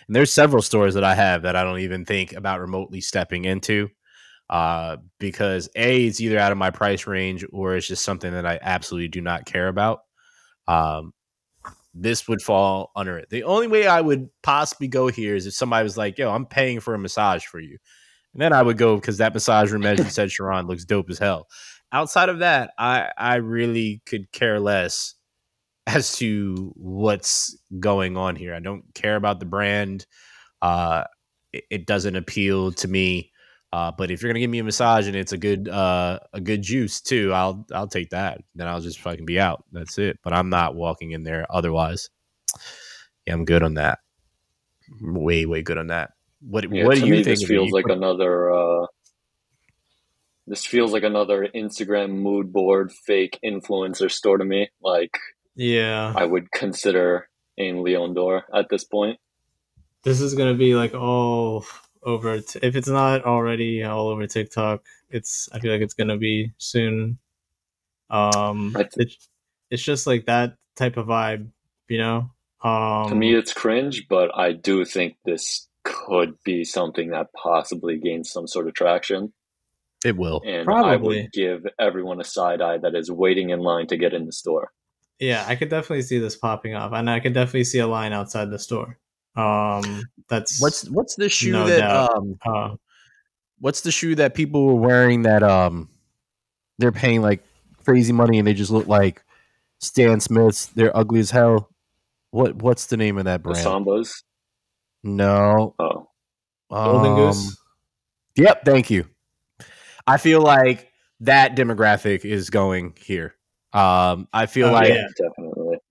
And 0.07 0.17
there's 0.17 0.33
several 0.33 0.63
stores 0.63 0.95
that 0.95 1.05
I 1.05 1.15
have 1.15 1.43
that 1.43 1.57
I 1.57 1.63
don't 1.63 1.81
even 1.81 2.05
think 2.05 2.33
about 2.33 2.61
remotely 2.61 3.01
stepping 3.01 3.45
into 3.45 3.89
uh, 4.53 4.99
because 5.19 5.71
A, 5.77 6.05
it's 6.05 6.21
either 6.21 6.39
out 6.39 6.53
of 6.53 6.59
my 6.59 6.71
price 6.71 7.07
range 7.07 7.43
or 7.55 7.75
it's 7.75 7.89
just 7.89 8.05
something 8.05 8.31
that 8.33 8.45
I 8.45 8.59
absolutely 8.61 9.09
do 9.09 9.23
not 9.23 9.47
care 9.47 9.67
about. 9.67 10.03
Um, 10.69 11.15
this 11.95 12.29
would 12.29 12.43
fall 12.43 12.93
under 12.95 13.17
it. 13.17 13.31
The 13.31 13.45
only 13.45 13.67
way 13.67 13.87
I 13.87 14.03
would 14.03 14.29
possibly 14.43 14.89
go 14.89 15.09
here 15.09 15.35
is 15.35 15.47
if 15.47 15.55
somebody 15.55 15.83
was 15.83 15.97
like, 15.97 16.19
yo, 16.19 16.31
I'm 16.31 16.45
paying 16.45 16.81
for 16.81 16.93
a 16.93 16.99
massage 16.99 17.47
for 17.47 17.61
you. 17.61 17.79
And 18.35 18.43
then 18.43 18.53
I 18.53 18.63
would 18.63 18.77
go 18.77 18.97
because 18.97 19.17
that 19.19 19.33
massage 19.33 19.71
room, 19.71 19.87
as 19.87 19.99
you 19.99 20.05
said, 20.05 20.31
Sharon, 20.31 20.67
looks 20.67 20.85
dope 20.85 21.09
as 21.09 21.19
hell. 21.19 21.49
Outside 21.91 22.29
of 22.29 22.41
that, 22.41 22.73
I 22.79 23.11
I 23.17 23.37
really 23.37 24.03
could 24.05 24.31
care 24.33 24.61
less 24.61 25.15
as 25.87 26.17
to 26.17 26.73
what's 26.77 27.57
going 27.81 28.19
on 28.19 28.37
here. 28.37 28.55
I 28.55 28.61
don't 28.61 28.85
care 28.95 29.17
about 29.17 29.41
the 29.41 29.47
brand. 29.47 30.07
Uh, 30.61 31.05
it, 31.55 31.65
it 31.71 31.87
doesn't 31.87 32.17
appeal 32.17 32.73
to 32.73 32.89
me. 32.89 33.32
Uh, 33.73 33.91
but 33.97 34.11
if 34.11 34.21
you're 34.23 34.31
gonna 34.31 34.41
give 34.41 34.51
me 34.51 34.59
a 34.59 34.65
massage 34.65 35.07
and 35.07 35.17
it's 35.17 35.33
a 35.33 35.39
good 35.39 35.69
uh, 35.69 36.19
a 36.33 36.41
good 36.41 36.61
juice 36.63 37.01
too, 37.01 37.33
I'll 37.33 37.65
I'll 37.73 37.89
take 37.89 38.11
that. 38.11 38.41
Then 38.55 38.69
I'll 38.69 38.81
just 38.83 39.01
fucking 39.01 39.25
be 39.25 39.41
out. 39.41 39.65
That's 39.73 39.97
it. 39.99 40.19
But 40.23 40.35
I'm 40.35 40.51
not 40.51 40.75
walking 40.75 41.13
in 41.13 41.23
there 41.23 41.47
otherwise. 41.49 42.11
Yeah, 43.27 43.35
I'm 43.35 43.45
good 43.47 43.63
on 43.63 43.75
that. 43.75 44.01
Way 45.01 45.47
way 45.47 45.63
good 45.63 45.79
on 45.79 45.87
that. 45.87 46.11
What 46.41 46.71
Yeah, 46.71 46.85
what 46.85 46.97
do 46.97 47.07
you 47.07 47.13
me, 47.13 47.23
think? 47.25 47.39
this 47.39 47.45
feels 47.49 47.69
You 47.69 47.75
like 47.75 47.87
another. 47.89 48.53
Uh, 48.53 48.87
this 50.47 50.67
feels 50.67 50.93
like 50.93 51.05
another 51.05 51.49
Instagram 51.55 52.11
mood 52.11 52.53
board 52.53 52.93
fake 52.93 53.39
influencer 53.45 54.11
store 54.11 54.39
to 54.39 54.45
me. 54.45 54.69
Like 54.83 55.17
yeah 55.55 56.13
I 56.17 56.25
would 56.25 56.51
consider 56.51 57.29
Aimé 57.61 57.83
Leon 57.83 58.15
Dore 58.15 58.45
at 58.55 58.69
this 58.71 58.85
point. 58.85 59.19
this 60.03 60.21
is 60.21 60.35
gonna 60.35 60.55
be 60.55 60.75
like 60.75 60.95
all 60.95 61.65
over 62.03 62.41
t- 62.41 62.59
if 62.63 62.75
it's 62.77 62.89
not 62.89 63.25
already 63.25 63.83
all 63.83 64.09
over 64.09 64.27
tiktok 64.27 64.85
it's 65.11 65.49
i 65.53 65.59
feel 65.61 65.73
like 65.73 65.81
it's 65.83 65.95
gonna 65.95 66.17
be 66.17 66.53
soon 66.59 67.19
um 68.11 68.75
I 68.77 68.83
th- 68.85 68.93
it's, 68.97 69.29
it's 69.71 69.83
just 69.83 70.07
like 70.07 70.27
that 70.27 70.57
type 70.77 70.97
of 70.97 71.07
vibe 71.07 71.49
you 71.89 71.99
know 71.99 72.31
um 72.63 73.09
to 73.09 73.15
me, 73.17 73.35
it's 73.35 73.53
cringe, 73.53 74.07
but 74.09 74.31
I 74.39 74.53
do 74.53 74.85
think 74.85 75.17
this 75.25 75.67
could 75.83 76.35
be 76.45 76.63
something 76.65 77.11
that 77.11 77.33
possibly 77.33 77.99
gains 77.99 78.31
some 78.31 78.47
sort 78.47 78.69
of 78.69 78.75
traction. 78.75 79.33
it 80.05 80.17
will. 80.17 80.43
And 80.47 80.61
I 80.61 80.65
Probably. 80.65 81.23
would 81.23 81.33
give 81.33 81.67
everyone 81.81 82.21
a 82.21 82.25
side 82.25 82.63
eye 82.63 82.79
that 82.79 82.95
is 82.95 83.11
waiting 83.11 83.51
in 83.51 83.59
line 83.59 83.89
to 83.89 83.97
get 83.97 84.13
in 84.15 84.27
the 84.27 84.33
store. 84.33 84.71
yeah 85.19 85.45
i 85.49 85.57
could 85.57 85.71
definitely 85.71 86.03
see 86.03 86.19
this 86.19 86.37
popping 86.37 86.75
up 86.75 86.93
and 86.93 87.11
i 87.11 87.19
could 87.21 87.35
definitely 87.35 87.65
see 87.65 87.79
a 87.81 87.87
line 87.87 88.13
outside 88.13 88.51
the 88.51 88.59
store 88.61 88.97
um 89.37 90.03
that's 90.29 90.61
What's 90.61 90.89
what's 90.91 91.15
the 91.17 91.29
shoe 91.29 91.53
No 91.53 91.67
that 91.67 91.79
doubt. 91.79 92.15
um 92.17 92.39
uh 92.45 92.75
what's 93.61 93.81
the 93.81 93.91
shoe 93.91 94.15
that 94.17 94.35
people 94.35 94.67
were 94.67 94.75
wearing 94.75 95.23
that 95.23 95.43
um 95.43 95.89
they're 96.79 96.93
paying 96.93 97.23
like 97.23 97.43
crazy 97.85 98.13
money 98.13 98.39
and 98.39 98.47
they 98.47 98.55
just 98.55 98.71
look 98.71 98.87
like 98.87 99.25
Stan 99.81 100.21
Smiths. 100.21 100.67
They're 100.67 100.97
ugly 100.97 101.21
as 101.21 101.31
hell. 101.31 101.71
What 102.31 102.57
what's 102.57 102.87
the 102.87 102.97
name 102.97 103.19
of 103.19 103.25
that 103.25 103.43
The 103.43 103.51
brand? 103.51 103.67
Sambas. 103.67 104.23
No. 105.03 105.75
Oh, 105.79 106.09
golden 106.71 107.13
um, 107.13 107.17
goose 107.17 107.57
Yep, 108.37 108.65
thank 108.65 108.91
you. 108.91 109.07
I 110.07 110.17
feel 110.17 110.41
like 110.41 110.91
that 111.21 111.55
demographic 111.57 112.25
is 112.25 112.51
going 112.51 112.95
here. 113.01 113.35
Um, 113.73 114.29
I 114.33 114.47
feel 114.47 114.69
Oh, 114.69 114.73
like 114.73 114.89
yeah. 114.89 115.05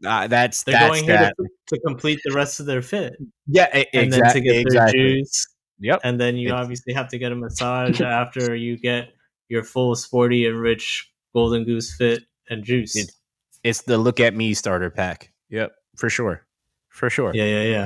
Definitely. 0.02 0.26
uh, 0.26 0.28
that's 0.28 0.64
they're 0.64 0.74
that's 0.74 0.90
going 0.90 1.04
here 1.04 1.18
that. 1.18 1.36
to, 1.38 1.76
to 1.76 1.82
complete 1.82 2.20
the 2.26 2.34
rest 2.34 2.60
of 2.60 2.66
their 2.66 2.82
fit 2.82 3.14
yeah, 3.48 3.76
e- 3.78 3.86
and 3.94 4.12
then 4.12 4.32
to 4.34 4.42
get 4.42 4.56
exactly. 4.58 5.00
their 5.00 5.10
juice 5.18 5.48
Yep. 5.80 6.02
and 6.04 6.20
then 6.20 6.36
you 6.36 6.48
It's- 6.50 6.62
obviously 6.62 6.94
have 6.94 7.08
to 7.10 7.18
get 7.18 7.32
a 7.32 7.36
massage 7.36 8.02
after 8.02 8.56
you 8.56 8.78
get 8.78 9.10
your 9.50 9.64
full 9.64 9.96
sporty 9.96 10.46
and 10.46 10.60
rich 10.60 11.12
golden 11.34 11.64
goose 11.66 11.96
fit 11.96 12.24
and 12.50 12.64
juice. 12.64 12.96
It's- 12.96 13.16
It's 13.64 13.82
the 13.84 13.98
look 13.98 14.20
at 14.20 14.34
me 14.36 14.54
starter 14.54 14.90
pack. 14.90 15.32
Yep, 15.50 15.72
for 15.98 16.10
sure, 16.10 16.46
for 16.90 17.10
sure. 17.10 17.32
yeah, 17.34 17.46
yeah, 17.46 17.64
yeah. 17.64 17.86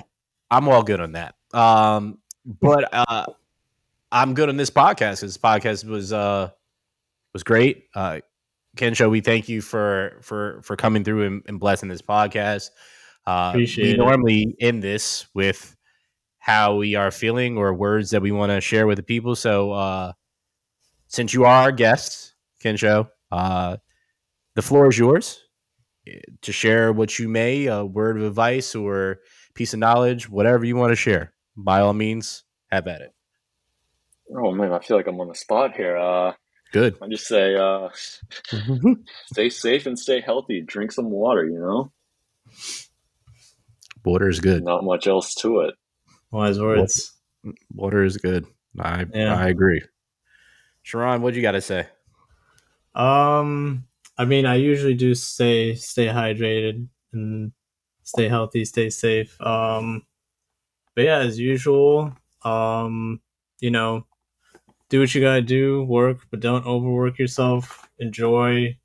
I'm 0.52 0.68
all 0.70 0.84
good 0.84 1.00
on 1.02 1.14
that. 1.14 1.36
Um, 1.54 2.20
but 2.46 2.88
uh, 2.94 3.26
I'm 4.12 4.34
good 4.36 4.50
on 4.50 4.58
this 4.58 4.70
podcast. 4.70 5.22
This 5.22 5.38
podcast 5.38 5.84
was 5.86 6.14
uh 6.14 6.50
was 7.34 7.44
great. 7.44 7.86
Uh, 7.96 8.20
Kensho, 8.76 9.10
we 9.10 9.22
thank 9.22 9.50
you 9.50 9.62
for 9.62 10.18
for 10.22 10.62
for 10.64 10.76
coming 10.76 11.04
through 11.04 11.26
and, 11.26 11.44
and 11.48 11.60
blessing 11.60 11.90
this 11.90 12.02
podcast. 12.02 12.70
Uh, 13.26 13.52
Appreciate 13.54 13.86
we 13.86 13.94
it. 13.94 13.98
normally 13.98 14.56
end 14.60 14.84
this 14.84 15.28
with 15.34 15.76
how 16.38 16.76
we 16.76 16.94
are 16.94 17.10
feeling 17.10 17.58
or 17.58 17.74
words 17.74 18.12
that 18.12 18.22
we 18.22 18.32
want 18.32 18.52
to 18.52 18.62
share 18.62 18.86
with 18.86 18.98
the 18.98 19.04
people. 19.04 19.36
So 19.36 19.72
uh, 19.72 20.14
since 21.08 21.34
you 21.34 21.46
are 21.46 21.64
our 21.64 21.72
guest, 21.72 22.36
Kensho, 22.64 23.10
uh, 23.32 23.78
the 24.54 24.62
floor 24.62 24.88
is 24.88 24.98
yours 24.98 25.42
eh, 26.08 26.20
to 26.42 26.52
share 26.52 26.94
what 26.94 27.18
you 27.18 27.28
may, 27.28 27.66
a 27.66 27.84
word 27.84 28.18
of 28.18 28.24
advice 28.24 28.76
or 28.76 29.22
piece 29.56 29.74
of 29.74 29.80
knowledge, 29.80 30.30
whatever 30.30 30.66
you 30.66 30.76
want 30.76 30.92
to 30.92 30.96
share. 30.96 31.34
By 31.58 31.80
all 31.80 31.94
means, 31.94 32.44
have 32.72 32.88
at 32.88 33.02
it. 33.02 33.12
Oh 34.38 34.52
man, 34.52 34.72
I 34.72 34.80
feel 34.80 34.98
like 34.98 35.08
I'm 35.08 35.20
on 35.20 35.30
the 35.30 35.36
spot 35.36 35.76
here. 35.76 35.98
Uh, 35.98 36.34
Good. 36.76 36.98
I 37.02 37.08
just 37.08 37.26
say, 37.26 37.56
uh, 37.56 37.88
stay 39.28 39.48
safe 39.48 39.86
and 39.86 39.98
stay 39.98 40.20
healthy. 40.20 40.60
Drink 40.60 40.92
some 40.92 41.10
water. 41.10 41.46
You 41.46 41.58
know, 41.58 41.94
Water 44.04 44.28
is 44.28 44.42
good. 44.42 44.62
not 44.62 44.84
much 44.84 45.08
else 45.08 45.34
to 45.36 45.62
it. 45.62 45.76
Wise 46.32 46.60
words. 46.60 47.14
Water 47.74 48.04
is 48.04 48.18
good. 48.18 48.46
I 48.78 49.06
Yeah. 49.14 49.34
I 49.34 49.48
agree. 49.48 49.84
Sharon, 50.84 51.22
what 51.22 51.34
you 51.34 51.42
got 51.42 51.54
to 51.54 51.62
say? 51.62 51.88
Um, 52.94 53.86
I 54.18 54.26
mean, 54.26 54.46
I 54.46 54.56
usually 54.56 54.96
do 54.96 55.16
stay 55.16 55.76
stay 55.76 56.08
hydrated 56.08 56.90
and 57.14 57.54
stay 58.04 58.28
healthy, 58.28 58.66
stay 58.66 58.90
safe. 58.90 59.40
Um, 59.40 60.02
but 60.94 61.06
yeah, 61.06 61.20
as 61.20 61.40
usual, 61.40 62.12
um, 62.44 63.22
you 63.62 63.72
know, 63.72 64.06
do 64.90 65.00
what 65.00 65.14
you 65.16 65.22
gotta 65.22 65.42
do, 65.42 65.84
work, 65.84 66.20
but 66.30 66.40
don't 66.40 66.66
overwork 66.66 67.18
yourself. 67.18 67.90
Enjoy 68.00 68.78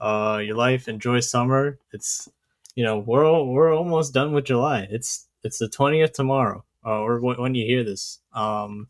uh, 0.00 0.40
your 0.44 0.56
life. 0.56 0.88
Enjoy 0.88 1.20
summer. 1.20 1.78
It's 1.92 2.28
you 2.74 2.84
know 2.84 2.98
we're 2.98 3.42
we're 3.44 3.74
almost 3.74 4.14
done 4.14 4.32
with 4.32 4.44
July. 4.44 4.86
It's 4.90 5.26
it's 5.42 5.58
the 5.58 5.68
twentieth 5.68 6.12
tomorrow, 6.12 6.64
uh, 6.84 7.00
or 7.00 7.20
when 7.20 7.54
you 7.54 7.66
hear 7.66 7.84
this. 7.84 8.20
Um, 8.32 8.88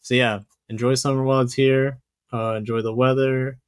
so 0.00 0.14
yeah, 0.14 0.40
enjoy 0.68 0.94
summer 0.94 1.22
while 1.22 1.40
it's 1.40 1.54
here. 1.54 2.00
Uh, 2.32 2.54
enjoy 2.54 2.82
the 2.82 2.92
weather, 2.94 3.58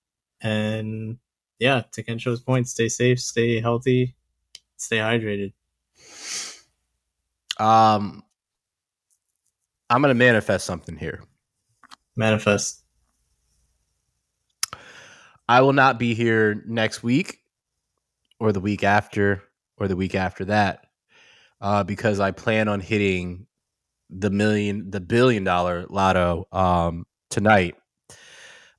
and 0.40 1.18
yeah, 1.58 1.82
to 1.92 2.02
Kensho's 2.02 2.40
point, 2.40 2.68
stay 2.68 2.88
safe, 2.88 3.20
stay 3.20 3.60
healthy, 3.60 4.14
stay 4.76 4.98
hydrated. 4.98 5.52
Um, 7.58 8.22
I'm 9.88 10.02
gonna 10.02 10.14
manifest 10.14 10.66
something 10.66 10.96
here. 10.96 11.22
Manifest. 12.20 12.84
I 15.48 15.62
will 15.62 15.72
not 15.72 15.98
be 15.98 16.14
here 16.14 16.62
next 16.66 17.02
week, 17.02 17.40
or 18.38 18.52
the 18.52 18.60
week 18.60 18.84
after, 18.84 19.42
or 19.76 19.88
the 19.88 19.96
week 19.96 20.14
after 20.14 20.44
that, 20.44 20.86
uh, 21.60 21.82
because 21.82 22.20
I 22.20 22.30
plan 22.30 22.68
on 22.68 22.78
hitting 22.78 23.46
the 24.08 24.30
million, 24.30 24.90
the 24.90 25.00
billion 25.00 25.42
dollar 25.42 25.86
lotto 25.88 26.46
um, 26.52 27.06
tonight. 27.30 27.74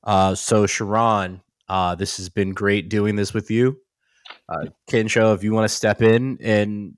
Uh, 0.04 0.34
so 0.36 0.66
Sharon, 0.66 1.42
uh, 1.68 1.96
this 1.96 2.18
has 2.18 2.30
been 2.30 2.54
great 2.54 2.90
doing 2.90 3.18
this 3.18 3.34
with 3.34 3.52
you. 3.52 3.78
Uh, 4.48 4.68
Kensho, 4.90 5.36
if 5.36 5.44
you 5.44 5.54
want 5.54 5.70
to 5.70 5.76
step 5.76 6.02
in 6.02 6.38
and 6.42 6.98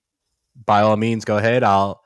by 0.66 0.82
all 0.82 0.98
means 0.98 1.26
go 1.26 1.38
ahead. 1.38 1.64
I'll 1.64 2.03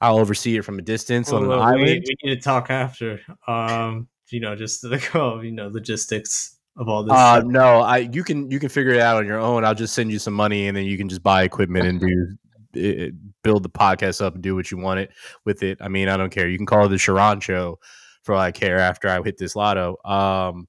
I'll 0.00 0.18
oversee 0.18 0.56
it 0.56 0.62
from 0.62 0.78
a 0.78 0.82
distance 0.82 1.30
well, 1.30 1.38
on 1.38 1.42
an 1.44 1.48
well, 1.50 1.62
island. 1.62 1.84
We, 1.84 2.16
we, 2.22 2.30
need 2.30 2.34
to 2.36 2.40
talk 2.40 2.70
after. 2.70 3.20
Um, 3.46 4.08
you 4.30 4.40
know, 4.40 4.54
just 4.54 4.82
the 4.82 5.40
you 5.42 5.52
know 5.52 5.68
logistics 5.68 6.56
of 6.76 6.88
all 6.88 7.02
this. 7.02 7.12
Uh, 7.12 7.42
no, 7.44 7.80
I 7.80 7.98
you 7.98 8.22
can 8.22 8.50
you 8.50 8.58
can 8.58 8.68
figure 8.68 8.92
it 8.92 9.00
out 9.00 9.16
on 9.16 9.26
your 9.26 9.38
own. 9.38 9.64
I'll 9.64 9.74
just 9.74 9.94
send 9.94 10.10
you 10.10 10.18
some 10.18 10.34
money, 10.34 10.68
and 10.68 10.76
then 10.76 10.84
you 10.84 10.98
can 10.98 11.08
just 11.08 11.22
buy 11.22 11.44
equipment 11.44 11.86
and 11.86 12.00
do 12.00 12.36
it, 12.74 13.14
build 13.42 13.62
the 13.62 13.70
podcast 13.70 14.22
up 14.22 14.34
and 14.34 14.42
do 14.42 14.54
what 14.54 14.70
you 14.70 14.76
want 14.76 15.00
it 15.00 15.10
with 15.44 15.62
it. 15.62 15.78
I 15.80 15.88
mean, 15.88 16.08
I 16.08 16.16
don't 16.16 16.30
care. 16.30 16.48
You 16.48 16.58
can 16.58 16.66
call 16.66 16.86
it 16.86 16.88
the 16.88 16.98
Sharon 16.98 17.40
Show 17.40 17.78
for 18.22 18.34
all 18.34 18.40
I 18.40 18.52
care. 18.52 18.78
After 18.78 19.08
I 19.08 19.22
hit 19.22 19.38
this 19.38 19.56
lotto, 19.56 19.96
um, 20.04 20.68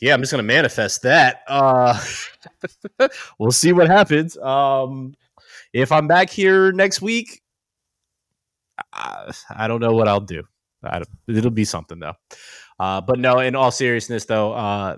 yeah, 0.00 0.14
I'm 0.14 0.20
just 0.20 0.32
gonna 0.32 0.42
manifest 0.42 1.02
that. 1.02 1.42
Uh, 1.46 2.02
we'll 3.38 3.52
see 3.52 3.72
what 3.72 3.88
happens. 3.88 4.36
Um, 4.38 5.14
if 5.72 5.92
I'm 5.92 6.08
back 6.08 6.30
here 6.30 6.72
next 6.72 7.02
week, 7.02 7.42
I, 8.92 9.32
I 9.50 9.68
don't 9.68 9.80
know 9.80 9.92
what 9.92 10.08
I'll 10.08 10.20
do. 10.20 10.44
it'll 11.28 11.50
be 11.50 11.64
something 11.64 11.98
though. 11.98 12.14
Uh, 12.78 13.00
but 13.00 13.18
no, 13.18 13.38
in 13.38 13.54
all 13.54 13.70
seriousness 13.70 14.24
though, 14.24 14.52
uh, 14.52 14.96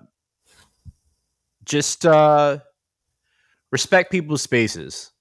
just 1.64 2.06
uh, 2.06 2.58
respect 3.70 4.10
people's 4.10 4.42
spaces. 4.42 5.12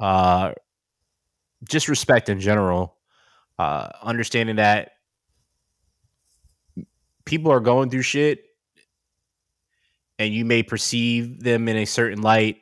Uh, 0.00 0.52
just 1.68 1.88
respect 1.88 2.28
in 2.28 2.40
general. 2.40 2.96
Uh, 3.58 3.88
understanding 4.02 4.56
that 4.56 4.92
people 7.24 7.52
are 7.52 7.60
going 7.60 7.90
through 7.90 8.02
shit 8.02 8.44
and 10.18 10.34
you 10.34 10.44
may 10.44 10.62
perceive 10.62 11.42
them 11.42 11.68
in 11.68 11.76
a 11.76 11.84
certain 11.84 12.22
light 12.22 12.58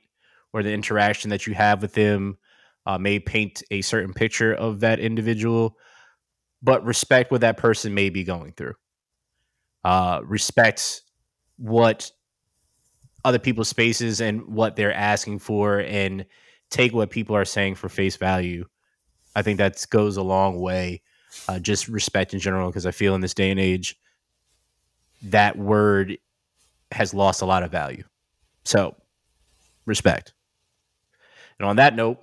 or 0.53 0.62
the 0.62 0.73
interaction 0.73 1.31
that 1.31 1.47
you 1.47 1.55
have 1.55 1.83
with 1.83 1.95
them 1.95 2.37
uh, 2.91 2.99
may 2.99 3.20
paint 3.20 3.62
a 3.70 3.82
certain 3.82 4.12
picture 4.12 4.53
of 4.53 4.80
that 4.80 4.99
individual, 4.99 5.76
but 6.61 6.84
respect 6.84 7.30
what 7.30 7.43
that 7.43 7.57
person 7.57 7.95
may 7.95 8.11
be 8.11 8.24
going 8.24 8.53
through. 8.53 8.74
Uh, 9.84 10.20
respect 10.24 11.03
what 11.57 12.11
other 13.24 13.38
people's 13.38 13.68
spaces 13.68 14.20
and 14.20 14.43
what 14.49 14.74
they're 14.74 14.93
asking 14.93 15.38
for, 15.38 15.78
and 15.78 16.26
take 16.68 16.93
what 16.93 17.11
people 17.11 17.36
are 17.36 17.45
saying 17.45 17.76
for 17.76 17.88
face 17.88 18.16
value. 18.16 18.64
I 19.36 19.43
think 19.43 19.59
that 19.59 19.86
goes 19.91 20.16
a 20.16 20.22
long 20.22 20.59
way. 20.59 21.03
Uh, 21.49 21.61
just 21.61 21.86
respect 21.86 22.34
in 22.34 22.41
general, 22.41 22.70
because 22.70 22.86
I 22.86 22.91
feel 22.91 23.14
in 23.14 23.20
this 23.20 23.34
day 23.34 23.53
and 23.53 23.61
age, 23.61 23.97
that 25.22 25.57
word 25.57 26.18
has 26.91 27.14
lost 27.14 27.41
a 27.41 27.47
lot 27.47 27.62
of 27.62 27.70
value. 27.70 28.03
So, 28.64 28.97
respect. 29.86 30.34
And 31.61 31.68
on 31.68 31.76
that 31.76 31.95
note, 31.95 32.18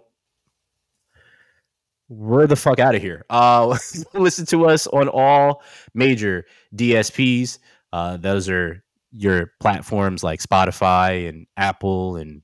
we're 2.09 2.47
the 2.47 2.55
fuck 2.55 2.79
out 2.79 2.95
of 2.95 3.01
here. 3.01 3.25
Uh, 3.29 3.77
listen 4.13 4.45
to 4.47 4.67
us 4.67 4.87
on 4.87 5.07
all 5.09 5.61
major 5.93 6.45
DSPs. 6.75 7.59
Uh, 7.91 8.17
those 8.17 8.49
are 8.49 8.83
your 9.11 9.53
platforms 9.59 10.23
like 10.23 10.41
Spotify 10.41 11.27
and 11.27 11.47
Apple 11.57 12.17
and 12.17 12.41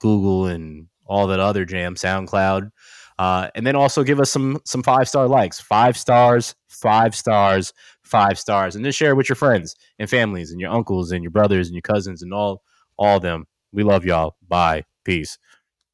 Google 0.00 0.46
and 0.46 0.88
all 1.06 1.26
that 1.28 1.40
other 1.40 1.64
jam, 1.64 1.94
SoundCloud. 1.94 2.70
Uh, 3.18 3.48
and 3.54 3.66
then 3.66 3.76
also 3.76 4.02
give 4.02 4.18
us 4.18 4.30
some 4.30 4.60
some 4.64 4.82
five 4.82 5.08
star 5.08 5.28
likes, 5.28 5.60
five 5.60 5.96
stars, 5.96 6.54
five 6.68 7.14
stars, 7.14 7.72
five 8.02 8.38
stars, 8.38 8.74
and 8.74 8.84
then 8.84 8.92
share 8.92 9.14
with 9.14 9.28
your 9.28 9.36
friends 9.36 9.76
and 9.98 10.08
families 10.08 10.50
and 10.50 10.60
your 10.60 10.70
uncles 10.70 11.12
and 11.12 11.22
your 11.22 11.30
brothers 11.30 11.68
and 11.68 11.74
your 11.74 11.82
cousins 11.82 12.22
and 12.22 12.32
all 12.32 12.62
all 12.96 13.16
of 13.16 13.22
them. 13.22 13.46
We 13.72 13.84
love 13.84 14.04
y'all. 14.04 14.36
Bye. 14.48 14.84
Peace. 15.04 15.38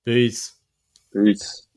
Peace. 0.04 0.54
Peace. 1.12 1.67